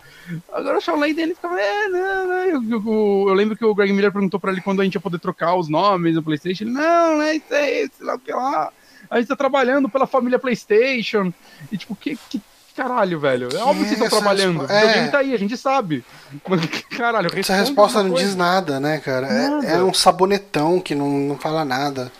[0.52, 2.34] Agora o Shawn Layden, ele ficava, é, não, não.
[2.44, 5.00] Eu, eu- eu lembro que o Greg Miller perguntou pra ele quando a gente ia
[5.00, 6.64] poder trocar os nomes no PlayStation.
[6.64, 8.72] Ele, não, não é isso aí, sei lá o que lá.
[9.10, 11.32] A gente tá trabalhando pela família PlayStation.
[11.70, 12.40] E tipo, que, que
[12.74, 13.48] caralho, velho?
[13.56, 14.60] É óbvio que vocês estão trabalhando.
[14.60, 15.10] respo- O videogame é.
[15.10, 16.04] tá aí, a gente sabe.
[16.48, 19.26] Mas que caralho, Essa resposta não diz nada, né, cara?
[19.26, 19.66] É- Nada.
[19.66, 22.10] É, um sabonetão que não, não fala nada.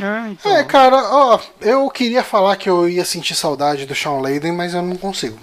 [0.00, 0.56] É, então.
[0.56, 4.72] É, cara, ó, eu queria falar que eu ia sentir saudade do Shawn Layden, mas
[4.74, 5.38] eu não consigo.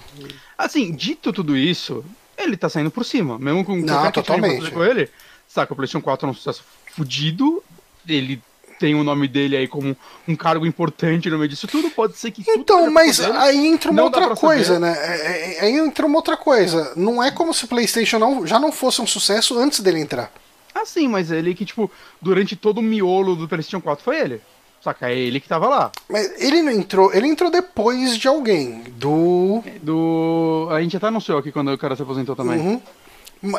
[0.56, 2.02] Assim, dito tudo isso,
[2.38, 3.38] ele tá saindo por cima.
[3.38, 4.70] Mesmo com Não, que totalmente.
[4.70, 5.10] com ele.
[5.46, 6.62] Saca, o PlayStation 4 é um sucesso
[6.94, 7.62] fudido.
[8.08, 8.42] Ele
[8.78, 9.96] tem o nome dele aí como
[10.28, 11.90] um cargo importante no meio disso tudo.
[11.90, 12.42] Pode ser que.
[12.50, 13.32] Então, mas dele.
[13.36, 14.80] aí entra uma outra coisa, saber.
[14.80, 14.96] né?
[14.98, 16.92] É- é- Aí entra uma outra coisa.
[16.96, 20.30] Não é como se o PlayStation não, já não fosse um sucesso antes dele entrar.
[20.74, 21.90] Ah, sim, mas ele que, tipo,
[22.20, 24.40] durante todo o miolo do PlayStation 4 foi ele.
[24.84, 25.90] Saca, é ele que tava lá.
[26.08, 28.84] Mas ele não entrou, ele entrou depois de alguém.
[28.92, 29.64] Do.
[29.82, 30.68] Do.
[30.70, 32.58] A gente até anunciou aqui quando o cara se aposentou também.
[32.60, 32.80] Uhum.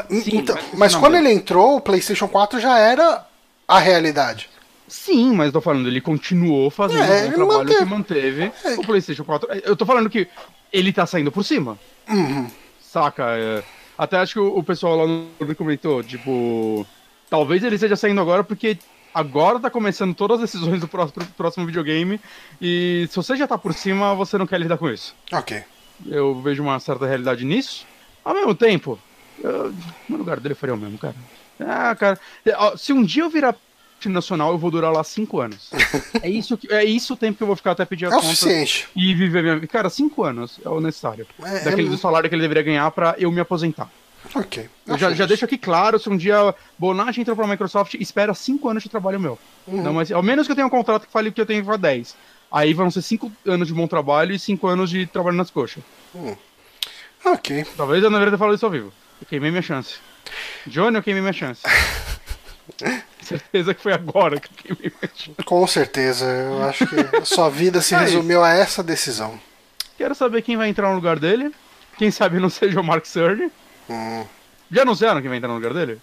[0.09, 3.25] Sim, então- mas mas quando mas- ele entrou, o PlayStation 4 já era
[3.67, 4.49] a realidade.
[4.87, 7.77] Sim, mas tô falando, ele continuou fazendo É, um trabalho manteve.
[7.79, 8.73] que manteve É.
[8.75, 9.49] o PlayStation 4.
[9.63, 10.27] Eu tô falando que
[10.71, 11.77] ele tá saindo por cima.
[12.09, 12.47] Uhum.
[12.79, 13.23] Saca?
[13.37, 13.63] é.
[13.97, 16.85] Até acho que o, pessoal lá no comentou, tipo.
[17.29, 18.77] Talvez ele esteja saindo agora porque
[19.13, 22.21] agora tá começando todas as decisões do próximo, próximo videogame.
[22.61, 25.15] E se você já tá por cima, você não quer lidar com isso.
[25.31, 25.63] Ok.
[26.05, 27.85] Eu vejo uma certa realidade nisso.
[28.23, 28.99] Ao mesmo tempo,
[29.43, 29.73] eu,
[30.07, 31.15] no lugar dele eu faria o mesmo, cara.
[31.59, 32.19] Ah, cara.
[32.77, 33.55] Se um dia eu virar
[33.99, 35.69] time nacional, eu vou durar lá cinco anos.
[36.21, 38.17] é, isso que, é isso o tempo que eu vou ficar até pedir as É
[38.17, 38.87] o contas suficiente.
[38.95, 39.67] e viver minha vida.
[39.67, 41.25] Cara, cinco anos é o necessário.
[41.43, 43.89] É, Daquele é- do salário que ele deveria ganhar pra eu me aposentar.
[44.35, 44.69] Ok.
[44.85, 48.67] Eu já, já deixo aqui claro, se um dia Bonatti entrou pra Microsoft, espera cinco
[48.67, 49.39] anos de trabalho meu.
[49.65, 49.81] Uhum.
[49.81, 51.77] Não, mas, ao menos que eu tenha um contrato que fale que eu tenho que
[51.77, 52.15] 10.
[52.51, 55.83] Aí vão ser cinco anos de bom trabalho e cinco anos de trabalho nas coxas.
[57.25, 57.65] Ok.
[57.75, 58.91] Talvez eu não deveria ter falado isso ao vivo.
[59.21, 59.95] Eu queimei minha chance.
[60.65, 61.61] Johnny, eu queimei minha chance.
[63.27, 65.43] Certeza que foi agora que eu queimei minha chance.
[65.45, 66.25] Com certeza.
[66.25, 69.39] Eu acho que a sua vida se resumiu a essa decisão.
[69.97, 71.51] Quero saber quem vai entrar no lugar dele.
[71.97, 73.51] Quem sabe não seja o Mark Cerny.
[73.89, 74.23] Hum.
[74.71, 75.99] Já anunciaram quem vai entrar no lugar dele?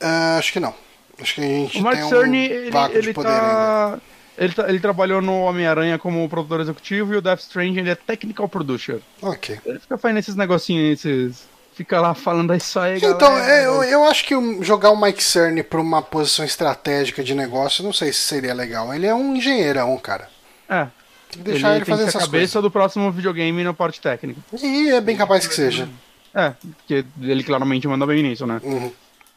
[0.00, 0.74] Ah, acho que não.
[1.20, 3.40] Acho que a gente O Mark tem um Cerny, ele, vácuo ele de poder ainda.
[3.40, 3.98] tá...
[4.36, 7.94] Ele, tá- ele trabalhou no Homem-Aranha como produtor executivo e o Death Strange ele é
[7.94, 9.00] technical producer.
[9.22, 9.60] Ok.
[9.64, 11.53] Ele fica fazendo esses negocinhos, esses...
[11.74, 13.16] Fica lá falando "É isso aí, galera.
[13.16, 17.34] Então, é, eu, eu acho que jogar o Mike Cerny pra uma posição estratégica de
[17.34, 18.94] negócio, não sei se seria legal.
[18.94, 20.28] Ele é um engenheirão, cara.
[20.68, 20.90] É, Tem
[21.30, 22.62] que deixar ele, tem fazer essas cabeça coisas.
[22.62, 24.40] do próximo videogame na parte técnica.
[24.62, 25.88] E é bem capaz que seja.
[26.32, 28.60] É, porque ele claramente manda bem nisso, né?
[28.62, 28.92] Uhum.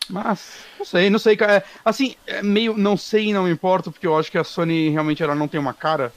[0.09, 0.39] Mas,
[0.80, 1.64] não sei, não sei, cara.
[1.84, 4.89] Assim, é meio não sei e não me importo, porque eu acho que a Sony
[4.89, 6.14] realmente ela não tem uma cara.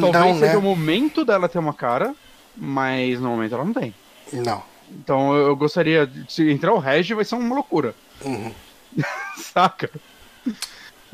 [0.00, 0.56] Talvez Não, seja né?
[0.56, 2.14] o momento dela ter uma cara,
[2.56, 3.92] mas no momento ela não tem.
[4.32, 4.62] Não.
[4.94, 7.94] Então eu gostaria, de- se entrar o Reg vai ser uma loucura,
[8.24, 8.52] Uhum.
[9.36, 9.90] saca?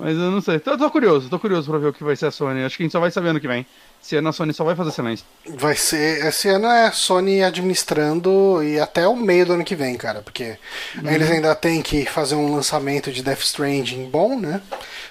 [0.01, 2.27] Mas eu não sei, tô, tô curioso, tô curioso pra ver o que vai ser
[2.27, 2.65] a Sony.
[2.65, 3.67] Acho que a gente só vai saber ano que vem.
[4.03, 5.27] Esse ano a Sony só vai fazer silêncio.
[5.59, 6.25] Vai ser.
[6.25, 10.23] Esse ano é Sony administrando e até o meio do ano que vem, cara.
[10.23, 10.57] Porque
[10.97, 11.11] Uhum.
[11.11, 14.63] eles ainda têm que fazer um lançamento de Death Stranding bom, né?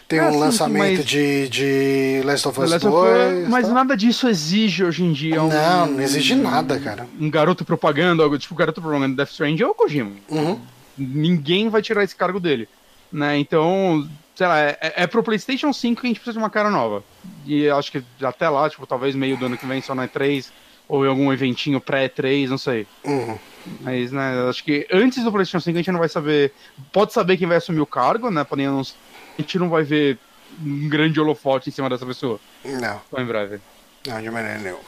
[0.07, 3.43] Tem Ah, um sim, lançamento mas- de, de Last of Us Last of 2.
[3.43, 3.73] Us, mas tá?
[3.73, 7.05] nada disso exige hoje em dia um, Não, não exige nada, cara.
[7.19, 10.11] um garoto propaganda, algo tipo garoto propaganda do Death Stranding é o Kojima.
[10.29, 10.59] Uhum.
[10.97, 12.67] ninguém vai tirar esse cargo dele.
[13.11, 13.37] Né?
[13.37, 14.07] Então,
[14.39, 17.03] sei lá, é, é pro PlayStation 5 que a gente precisa de uma cara nova.
[17.45, 20.47] E acho que até lá, tipo, talvez meio do ano que vem só na E3,
[20.87, 22.87] ou em algum eventinho pré-E3, não sei.
[23.03, 23.37] Uhum.
[23.81, 26.53] Mas, né, acho que antes do PlayStation 5 a gente não vai saber.
[26.93, 28.45] Pode saber quem vai assumir o cargo, né?
[28.45, 28.95] Podem anunci-
[29.37, 30.17] A gente não vai ver
[30.63, 32.39] um grande holofote em cima dessa pessoa.
[32.63, 33.59] Não, Só em breve.
[34.07, 34.79] não, de maneira nenhuma.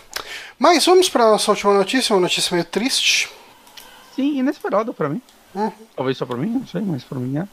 [0.58, 3.30] Mas vamos para nossa última notícia, uma notícia meio triste.
[4.16, 5.22] Sim, inesperado pra mim.
[5.54, 5.72] Uhum.
[5.94, 7.46] Talvez só pra mim, não sei, mas pra mim é.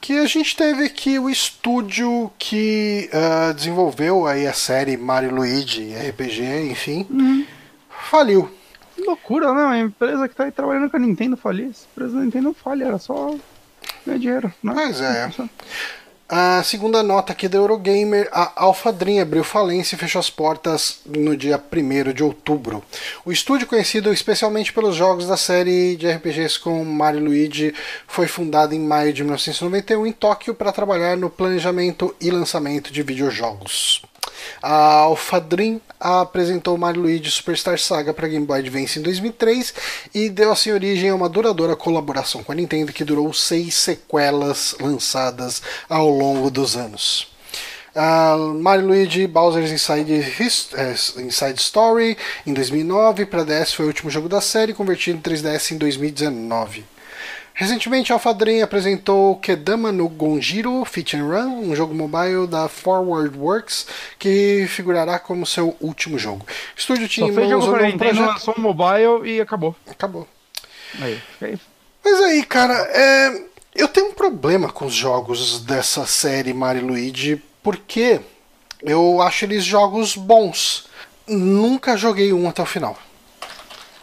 [0.00, 5.92] Que a gente teve aqui o estúdio que ah, desenvolveu aí a série Mario Luigi,
[5.94, 7.44] RPG, enfim, Uhum.
[8.10, 8.50] faliu.
[8.94, 9.62] Que loucura, né?
[9.66, 11.70] A empresa que tá aí trabalhando com a Nintendo falir.
[11.70, 13.36] Essa empresa da Nintendo não falha, era só
[14.06, 14.72] ganhar dinheiro, né?
[14.74, 15.30] Pois é.
[16.30, 21.00] A segunda nota aqui da Eurogamer, a Alpha Dream abriu falência e fechou as portas
[21.06, 22.84] no dia 1 de outubro.
[23.24, 27.74] O estúdio, conhecido especialmente pelos jogos da série de RPGs com Mario Luigi,
[28.06, 33.02] foi fundado em maio de 1991 em Tóquio para trabalhar no planejamento e lançamento de
[33.02, 34.02] videojogos.
[34.62, 39.74] A Alpha Dream apresentou Mario Luigi Superstar Saga para Game Boy Advance em 2003
[40.14, 44.76] e deu assim origem a uma duradoura colaboração com a Nintendo que durou seis sequelas
[44.80, 47.28] lançadas ao longo dos anos.
[47.94, 50.92] Uh, Mario Luigi Bowser's Inside, eh,
[51.22, 52.16] Inside Story
[52.46, 56.84] em 2009 para DS foi o último jogo da série, convertido em 3DS em 2019.
[57.58, 63.36] Recentemente, Alpha Dream apresentou Kedama no Gonjiro Fit and Run, um jogo mobile da Forward
[63.36, 63.84] Works
[64.16, 66.46] que figurará como seu último jogo.
[66.46, 68.28] O estúdio tinha Só fez jogo um pra Nintendo, projeto.
[68.28, 69.74] lançou um mobile e acabou.
[69.90, 70.28] Acabou.
[71.00, 71.58] Aí, aí
[72.04, 73.42] Mas aí, cara, é,
[73.74, 78.20] eu tenho um problema com os jogos dessa série Mario Luigi, porque
[78.84, 80.86] eu acho eles jogos bons.
[81.26, 82.96] Nunca joguei um até o final.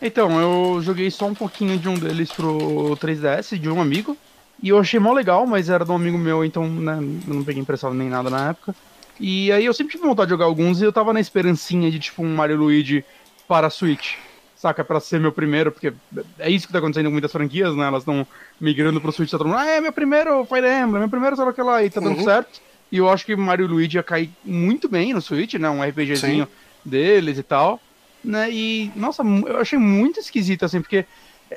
[0.06, 4.16] Então, eu joguei só um pouquinho de um deles pro 3DS, de um amigo.
[4.62, 6.94] E eu achei mó legal, mas era de um amigo meu, então né,
[7.28, 8.76] eu não peguei emprestado nem nada na época.
[9.20, 11.98] E aí eu sempre tive vontade de jogar alguns e eu tava na esperancinha de
[11.98, 13.04] tipo um Mario Luigi
[13.48, 14.14] para a Switch.
[14.56, 14.84] Saca?
[14.86, 15.92] Pra ser meu primeiro, porque
[16.38, 17.88] é isso que tá acontecendo com muitas franquias, né?
[17.88, 18.28] Elas estão
[18.62, 21.46] migrando pro Switch, tá todo mundo, ah, é meu primeiro Fire Emblem, meu primeiro sei
[21.46, 22.24] lá que lá, e tá dando Uhum.
[22.24, 22.62] certo.
[22.92, 25.68] E eu acho que Mario Luigi ia cair muito bem no Switch, né?
[25.68, 26.48] Um RPGzinho
[26.86, 27.80] deles e tal.
[28.26, 28.50] Né?
[28.52, 31.06] E, nossa, eu achei muito esquisito, assim, porque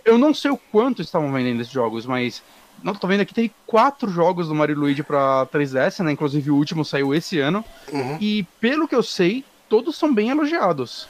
[0.05, 2.43] eu não sei o quanto estavam vendendo esses jogos, mas.
[2.83, 6.13] Não, tô vendo aqui, tem quatro jogos do Mario Luigi pra 3DS, né?
[6.13, 7.65] Inclusive o último saiu esse ano.
[7.93, 8.17] Uhum.
[8.21, 11.09] E pelo que eu sei, todos são bem elogiados.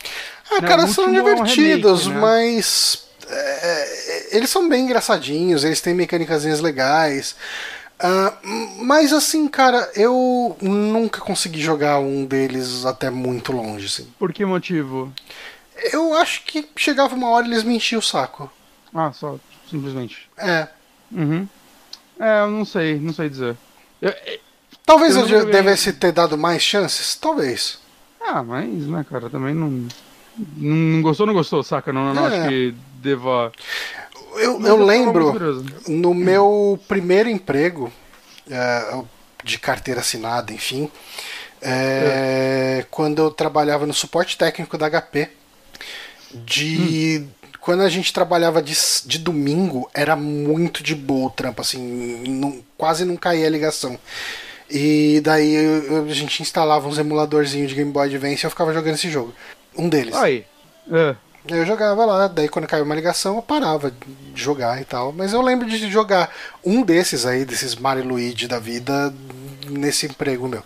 [0.50, 2.20] Ah, Né, cara, são último é um divertidos, remake, né?
[2.20, 3.08] mas.
[3.30, 7.36] é, eles são bem engraçadinhos, eles têm mecânicas legais.
[8.00, 8.36] Ah,
[8.80, 14.08] mas assim, cara, eu nunca consegui jogar um deles até muito longe, assim.
[14.18, 15.12] Por que motivo?
[15.92, 18.50] Eu acho que chegava uma hora e eles me enchiam o saco.
[18.94, 19.36] Ah, só,
[19.68, 20.28] simplesmente.
[20.36, 20.68] É.
[21.10, 21.48] Uhum.
[22.20, 23.56] É, eu não sei, não sei dizer.
[24.00, 24.40] Eu- é-
[24.84, 27.14] Talvez Eu eu, devesse ter dado mais chances?
[27.14, 27.78] Talvez.
[28.26, 29.68] ah, mas, né, cara, também não.
[30.56, 31.92] Não não gostou, não gostou, saca?
[31.92, 32.38] Não, não É.
[32.40, 33.52] acho que deva.
[34.38, 35.32] Eu, eu lembro,
[35.88, 37.92] no meu primeiro emprego,
[38.50, 39.02] é,
[39.44, 40.90] de carteira assinada, enfim,
[41.60, 45.28] é, quando eu trabalhava no suporte técnico da HP,
[46.32, 47.24] de.
[47.60, 48.74] Quando a gente trabalhava de,
[49.04, 53.98] de domingo, era muito de boa o trampo, assim, não- quase não caía a ligação.
[54.70, 58.72] E daí eu- a gente instalava uns emuladorzinhos de Game Boy Advance e eu ficava
[58.72, 59.34] jogando esse jogo.
[59.76, 60.14] Um deles.
[60.14, 60.46] Aí.
[60.90, 61.14] É.
[61.50, 65.12] Eu jogava lá, daí quando caiu uma ligação eu parava de jogar e tal.
[65.12, 66.30] Mas eu lembro de jogar
[66.64, 69.14] um desses aí, desses Mario Luigi da vida,
[69.68, 70.62] nesse emprego meu.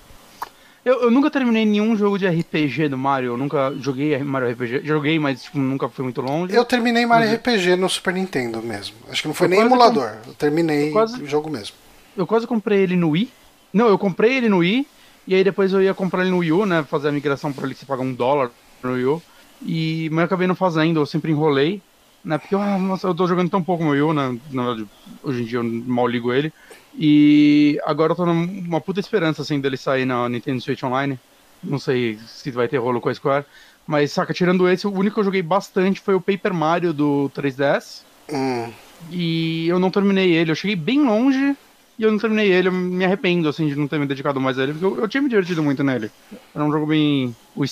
[0.84, 3.28] Eu, eu nunca terminei nenhum jogo de RPG do Mario.
[3.34, 4.80] Eu nunca joguei Mario RPG.
[4.84, 6.52] Joguei, mas tipo, nunca fui muito longe.
[6.54, 8.96] Eu terminei Mario Mas- RPG no Super Nintendo mesmo.
[9.08, 10.10] Acho que não foi Eu nem emulador.
[10.26, 11.76] Eu terminei eu quase- o jogo mesmo.
[12.16, 13.30] Eu quase comprei ele no Wii.
[13.72, 14.86] Não, eu comprei ele no Wii.
[15.28, 16.84] E aí depois eu ia comprar ele no Wii U, né?
[16.90, 18.50] Fazer a migração pra ele que você paga um dólar
[18.82, 19.22] no Wii U.
[19.64, 21.80] E, mas eu acabei não fazendo, eu sempre enrolei.
[22.24, 22.38] Né?
[22.38, 24.38] Porque, ah, nossa, eu tô jogando tão pouco no Wii U, né?
[24.50, 24.88] Na verdade,
[25.22, 26.52] hoje em dia eu mal ligo ele.
[26.96, 31.18] E agora eu tô numa puta esperança, assim, dele sair na Nintendo Switch Online.
[31.62, 33.46] Não sei se vai ter rolo com a Square.
[33.86, 37.30] Mas, saca, tirando esse, o único que eu joguei bastante foi o Paper Mario do
[37.34, 38.04] 3DS.
[38.30, 38.72] Hum,
[39.10, 40.50] E eu não terminei ele.
[40.52, 41.56] Eu cheguei bem longe
[41.98, 42.68] e eu não terminei ele.
[42.68, 45.08] Eu me arrependo, assim, de não ter me dedicado mais a ele, porque eu, eu
[45.08, 46.10] tinha me divertido muito nele.
[46.54, 47.34] Era um jogo bem.
[47.54, 47.64] O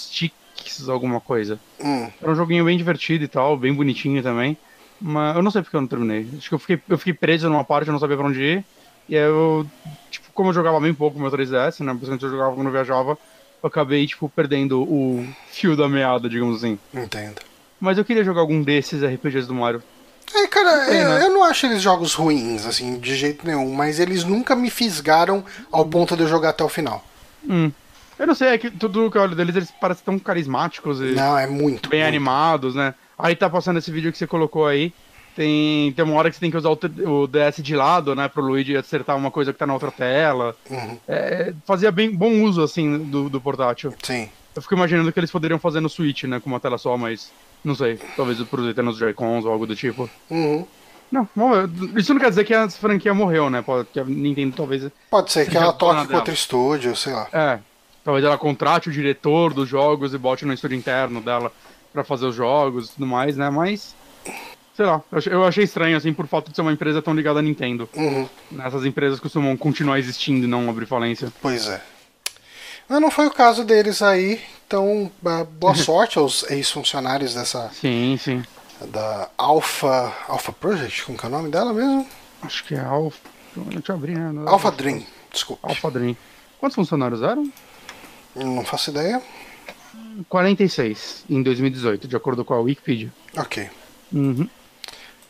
[0.60, 1.58] Sticks, alguma coisa.
[1.82, 2.08] hum.
[2.20, 4.56] Era um joguinho bem divertido e tal, bem bonitinho também.
[5.00, 6.28] Mas eu não sei porque eu não terminei.
[6.36, 8.64] Acho que eu fiquei, eu fiquei preso numa parte, eu não sabia pra onde ir.
[9.08, 9.66] E aí eu,
[10.10, 11.92] tipo, como eu jogava bem pouco meu 3DS, né?
[11.92, 13.18] Principalmente eu jogava quando eu viajava,
[13.62, 16.78] eu acabei, tipo, perdendo o fio da meada, digamos assim.
[16.92, 17.40] Entendo.
[17.80, 19.82] Mas eu queria jogar algum desses RPGs do Mario.
[20.34, 21.24] É, cara, sei, eu, né?
[21.24, 25.44] eu não acho eles jogos ruins, assim, de jeito nenhum, mas eles nunca me fisgaram
[25.72, 27.04] ao ponto de eu jogar até o final.
[27.48, 27.72] Hum.
[28.20, 31.12] Eu não sei, é que tudo que eu olho deles, eles parecem tão carismáticos e
[31.14, 31.88] Não, é muito.
[31.88, 32.08] bem muito.
[32.08, 32.94] animados, né?
[33.18, 34.92] Aí tá passando esse vídeo que você colocou aí.
[35.34, 36.78] Tem, tem uma hora que você tem que usar o,
[37.22, 38.28] o DS de lado, né?
[38.28, 40.54] Pro Luigi acertar uma coisa que tá na outra tela.
[40.68, 43.94] Uhum, É, fazia bem bom uso, assim, do, do portátil.
[44.02, 44.28] sim.
[44.54, 46.40] Eu fico imaginando que eles poderiam fazer no Switch, né?
[46.40, 47.30] Com uma tela só, mas
[47.64, 47.98] não sei.
[48.16, 50.10] Talvez aproveitando os Joy-Cons ou algo do tipo.
[50.28, 50.66] Uhum.
[51.10, 51.28] Não,
[51.96, 53.62] isso não quer dizer que a franquia morreu, né?
[53.62, 57.28] Pode- Que a Nintendo talvez Pode ser que ela toque com outro estúdio, sei lá.
[57.32, 57.58] É,
[58.04, 61.52] talvez ela contrate o diretor dos jogos e bote no estúdio interno dela
[61.92, 63.50] pra fazer os jogos e tudo mais, né?
[63.50, 63.94] Mas,
[64.76, 67.42] sei lá, eu achei, estranho, assim, por falta de ser uma empresa tão ligada à
[67.42, 67.88] Nintendo.
[67.94, 68.28] Uhum,
[68.64, 71.32] Essas empresas costumam continuar existindo e não abrir falência.
[71.42, 71.82] pois é.
[72.88, 75.10] Mas não foi o caso deles aí, então
[75.52, 78.42] boa sorte aos ex-funcionários dessa Sim, sim.
[78.88, 82.04] da Alpha Alpha Project, como que é o nome dela mesmo?
[82.42, 83.18] Acho que é Alpha.
[83.54, 84.42] Deixa eu abrir, né?
[84.50, 85.68] Alpha Dream, desculpa.
[85.68, 86.16] Alpha Dream.
[86.58, 87.48] Quantos funcionários eram?
[88.34, 89.20] Não faço ideia.
[90.28, 93.12] 46 em 2018, de acordo com a Wikipedia.
[93.36, 93.68] Ok.
[94.12, 94.48] Uhum.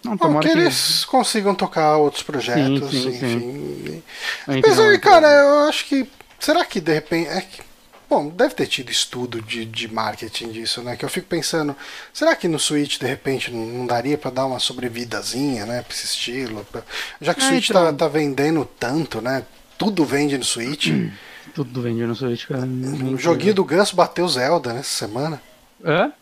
[0.03, 0.59] Não, Bom, que que.
[0.59, 4.03] eles consigam tocar outros projetos, Sim, sim, enfim.
[4.47, 6.09] não aí, cara, eu acho que.
[6.39, 7.29] Será que de repente.
[7.29, 7.61] É que,
[8.09, 10.97] bom, deve ter tido estudo de, de marketing disso, né?
[10.97, 11.77] Que eu fico pensando,
[12.15, 15.83] será que no Switch de repente não, daria pra dar uma sobrevidazinha, né?
[15.83, 16.65] Pra esse estilo?
[16.73, 16.83] pra-
[17.21, 17.85] Já que o É, Switch então.
[17.85, 19.45] tá, tá vendendo tanto, né?
[19.77, 20.89] Tudo vende no Switch.
[21.65, 22.63] Tudo no Switch, cara.
[22.65, 25.43] O joguinho do Ganso bateu Zelda nessa semana.
[25.85, 26.13] Hã?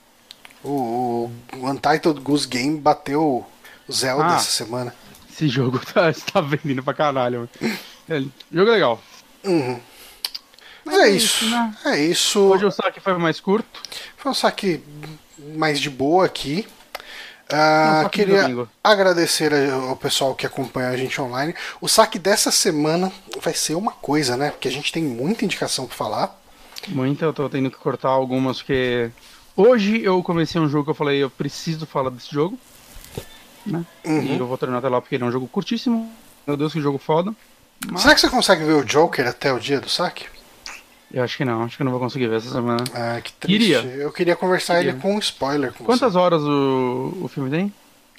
[0.64, 3.46] O, o Untitled Goose Game bateu
[3.90, 4.36] Zelda Ah.
[4.36, 4.94] essa semana.
[5.30, 7.48] Esse jogo tá, tá vendendo pra caralho.
[7.60, 7.76] mano.
[8.08, 8.20] É,
[8.52, 9.00] jogo legal.
[9.44, 9.78] Uhum.
[10.84, 11.44] Mas Mas é é isso.
[11.44, 11.76] isso, né?
[11.84, 12.40] É isso.
[12.40, 13.68] Hoje o saque foi mais curto.
[14.16, 14.82] Foi um saque
[15.54, 16.66] mais de boa aqui.
[17.50, 18.68] Ah, queria domingo.
[18.84, 21.54] agradecer ao pessoal que acompanha a gente online.
[21.80, 23.10] O saque dessa semana
[23.40, 24.50] vai ser uma coisa, né?
[24.50, 26.40] Porque a gente tem muita indicação pra falar.
[26.88, 29.10] Muita, eu tô tendo que cortar algumas porque.
[29.56, 32.58] Hoje eu comecei um jogo que eu falei, eu preciso falar desse jogo.
[33.66, 33.84] Né?
[34.04, 34.22] Uhum.
[34.22, 36.10] E eu vou terminar até lá porque ele é um jogo curtíssimo.
[36.46, 37.34] Meu Deus, que jogo foda.
[37.90, 40.26] Mas Será que você consegue ver o Joker até o dia do saque?
[41.12, 42.84] Eu acho que não, acho que não vou conseguir ver essa semana.
[42.94, 43.58] Ah, que triste.
[43.58, 43.78] Queria.
[43.94, 44.90] Eu queria conversar Queria.
[44.92, 45.72] ele com um spoiler.
[45.72, 46.18] Com Quantas você.
[46.18, 47.72] horas o, o filme tem?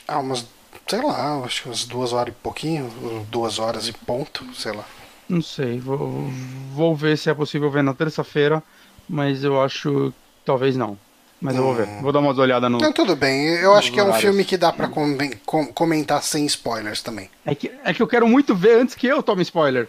[0.07, 0.45] Ah, umas.
[0.87, 2.89] Sei lá, acho que umas duas horas e pouquinho.
[3.29, 4.83] Duas horas e ponto, sei lá.
[5.27, 6.27] Não sei, vou,
[6.73, 8.63] vou ver se é possível ver na terça-feira,
[9.07, 10.97] mas eu acho que talvez não.
[11.39, 12.79] Mas eu vou ver, vou dar uma olhada no.
[12.79, 13.45] Não, tudo bem.
[13.59, 14.23] Eu acho que é um horários.
[14.27, 17.29] filme que dá pra conven- com- comentar sem spoilers também.
[17.45, 19.87] É que, é que eu quero muito ver antes que eu tome spoiler.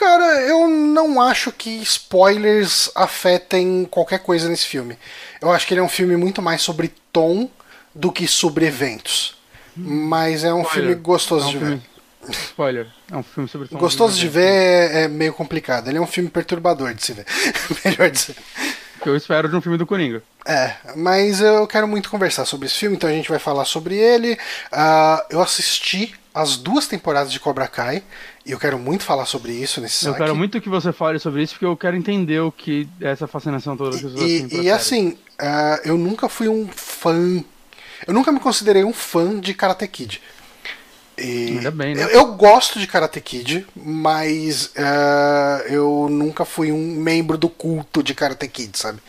[0.00, 4.98] Cara, eu não acho que spoilers afetem qualquer coisa nesse filme.
[5.42, 7.50] Eu acho que ele é um filme muito mais sobre tom
[7.94, 9.36] do que sobre eventos.
[9.76, 10.88] Mas é um Spoiler.
[10.88, 12.30] filme gostoso É um de filme- ver.
[12.32, 12.86] Spoiler.
[13.12, 14.42] É um filme sobre tom Gostoso de ver
[14.92, 15.88] é, é meio complicado.
[15.88, 17.26] Ele é um filme perturbador de se ver.
[17.84, 18.36] Melhor dizer.
[19.02, 20.22] Que eu espero de um filme do Coringa.
[20.46, 23.96] É, mas eu quero muito conversar sobre esse filme, então a gente vai falar sobre
[23.96, 24.38] ele.
[24.72, 28.02] Ah, eu assisti as duas temporadas de Cobra Kai
[28.44, 30.24] e eu quero muito falar sobre isso nesse Eu saque.
[30.24, 33.26] quero muito que você fale sobre isso, porque eu quero entender o que é essa
[33.26, 34.70] fascinação toda que os outros têm E, e série.
[34.70, 37.44] assim, ah, eu nunca fui um fã.
[38.06, 40.20] Eu nunca me considerei um fã de Karate Kid.
[41.18, 42.02] E Ainda bem, né?
[42.04, 48.02] eu, eu gosto de Karate Kid, mas ah, eu nunca fui um membro do culto
[48.02, 49.00] de Karate Kid, sabe?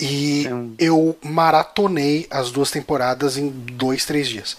[0.00, 4.56] E É um- eu maratonei as duas temporadas em dois, três dias.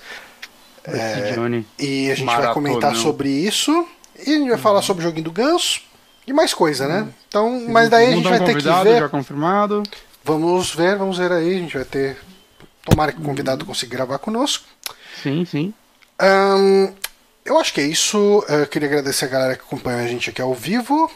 [1.33, 1.65] Johnny.
[1.79, 3.85] E a gente vai comentar sobre isso.
[4.19, 4.57] E a gente vai Uhum.
[4.57, 5.81] falar sobre o joguinho do ganso.
[6.27, 7.07] E mais coisa, né?
[7.27, 8.99] Então, mas daí a gente um vai ter que ver.
[8.99, 9.83] já confirmado.
[10.23, 11.55] Vamos ver, vamos ver aí.
[11.55, 12.17] A gente vai ter.
[12.83, 14.65] Tomara que o convidado consiga gravar conosco.
[15.21, 15.73] Sim, sim.
[16.19, 16.93] Ahn,
[17.43, 18.43] eu acho que é isso.
[18.49, 21.11] Eu queria agradecer a galera que acompanha a gente aqui ao vivo.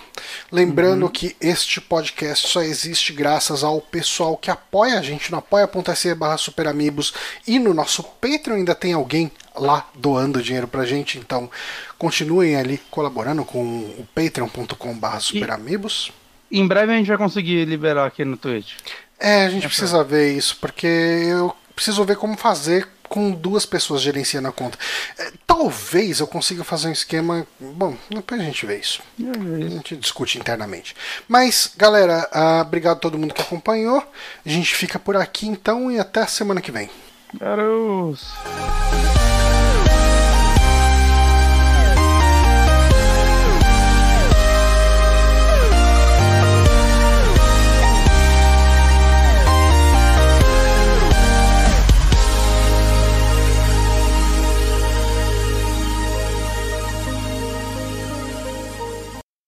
[0.51, 6.13] Lembrando que este podcast só existe graças ao pessoal que apoia a gente no apoia.se
[6.13, 7.13] barra superamigos
[7.47, 11.18] e no nosso Patreon ainda tem alguém lá doando dinheiro pra gente.
[11.18, 11.49] Então
[11.98, 16.11] continuem ali colaborando com o patreon.com barra superamigos.
[16.52, 18.73] Em breve a gente vai conseguir liberar aqui no Twitch.
[19.19, 24.02] É, a gente precisa ver isso, porque eu preciso ver como fazer com duas pessoas
[24.02, 24.77] gerenciando a conta.
[25.18, 27.45] É, talvez eu consiga fazer um esquema.
[27.60, 29.02] Bom, depois a gente vê isso.
[29.19, 29.69] É A isso.
[29.69, 30.95] gente discute internamente.
[31.27, 34.03] Mas, galera, ah, obrigado a todo mundo que acompanhou.
[34.45, 36.90] A gente fica por aqui então e até a semana que vem.
[37.34, 38.27] Garotos.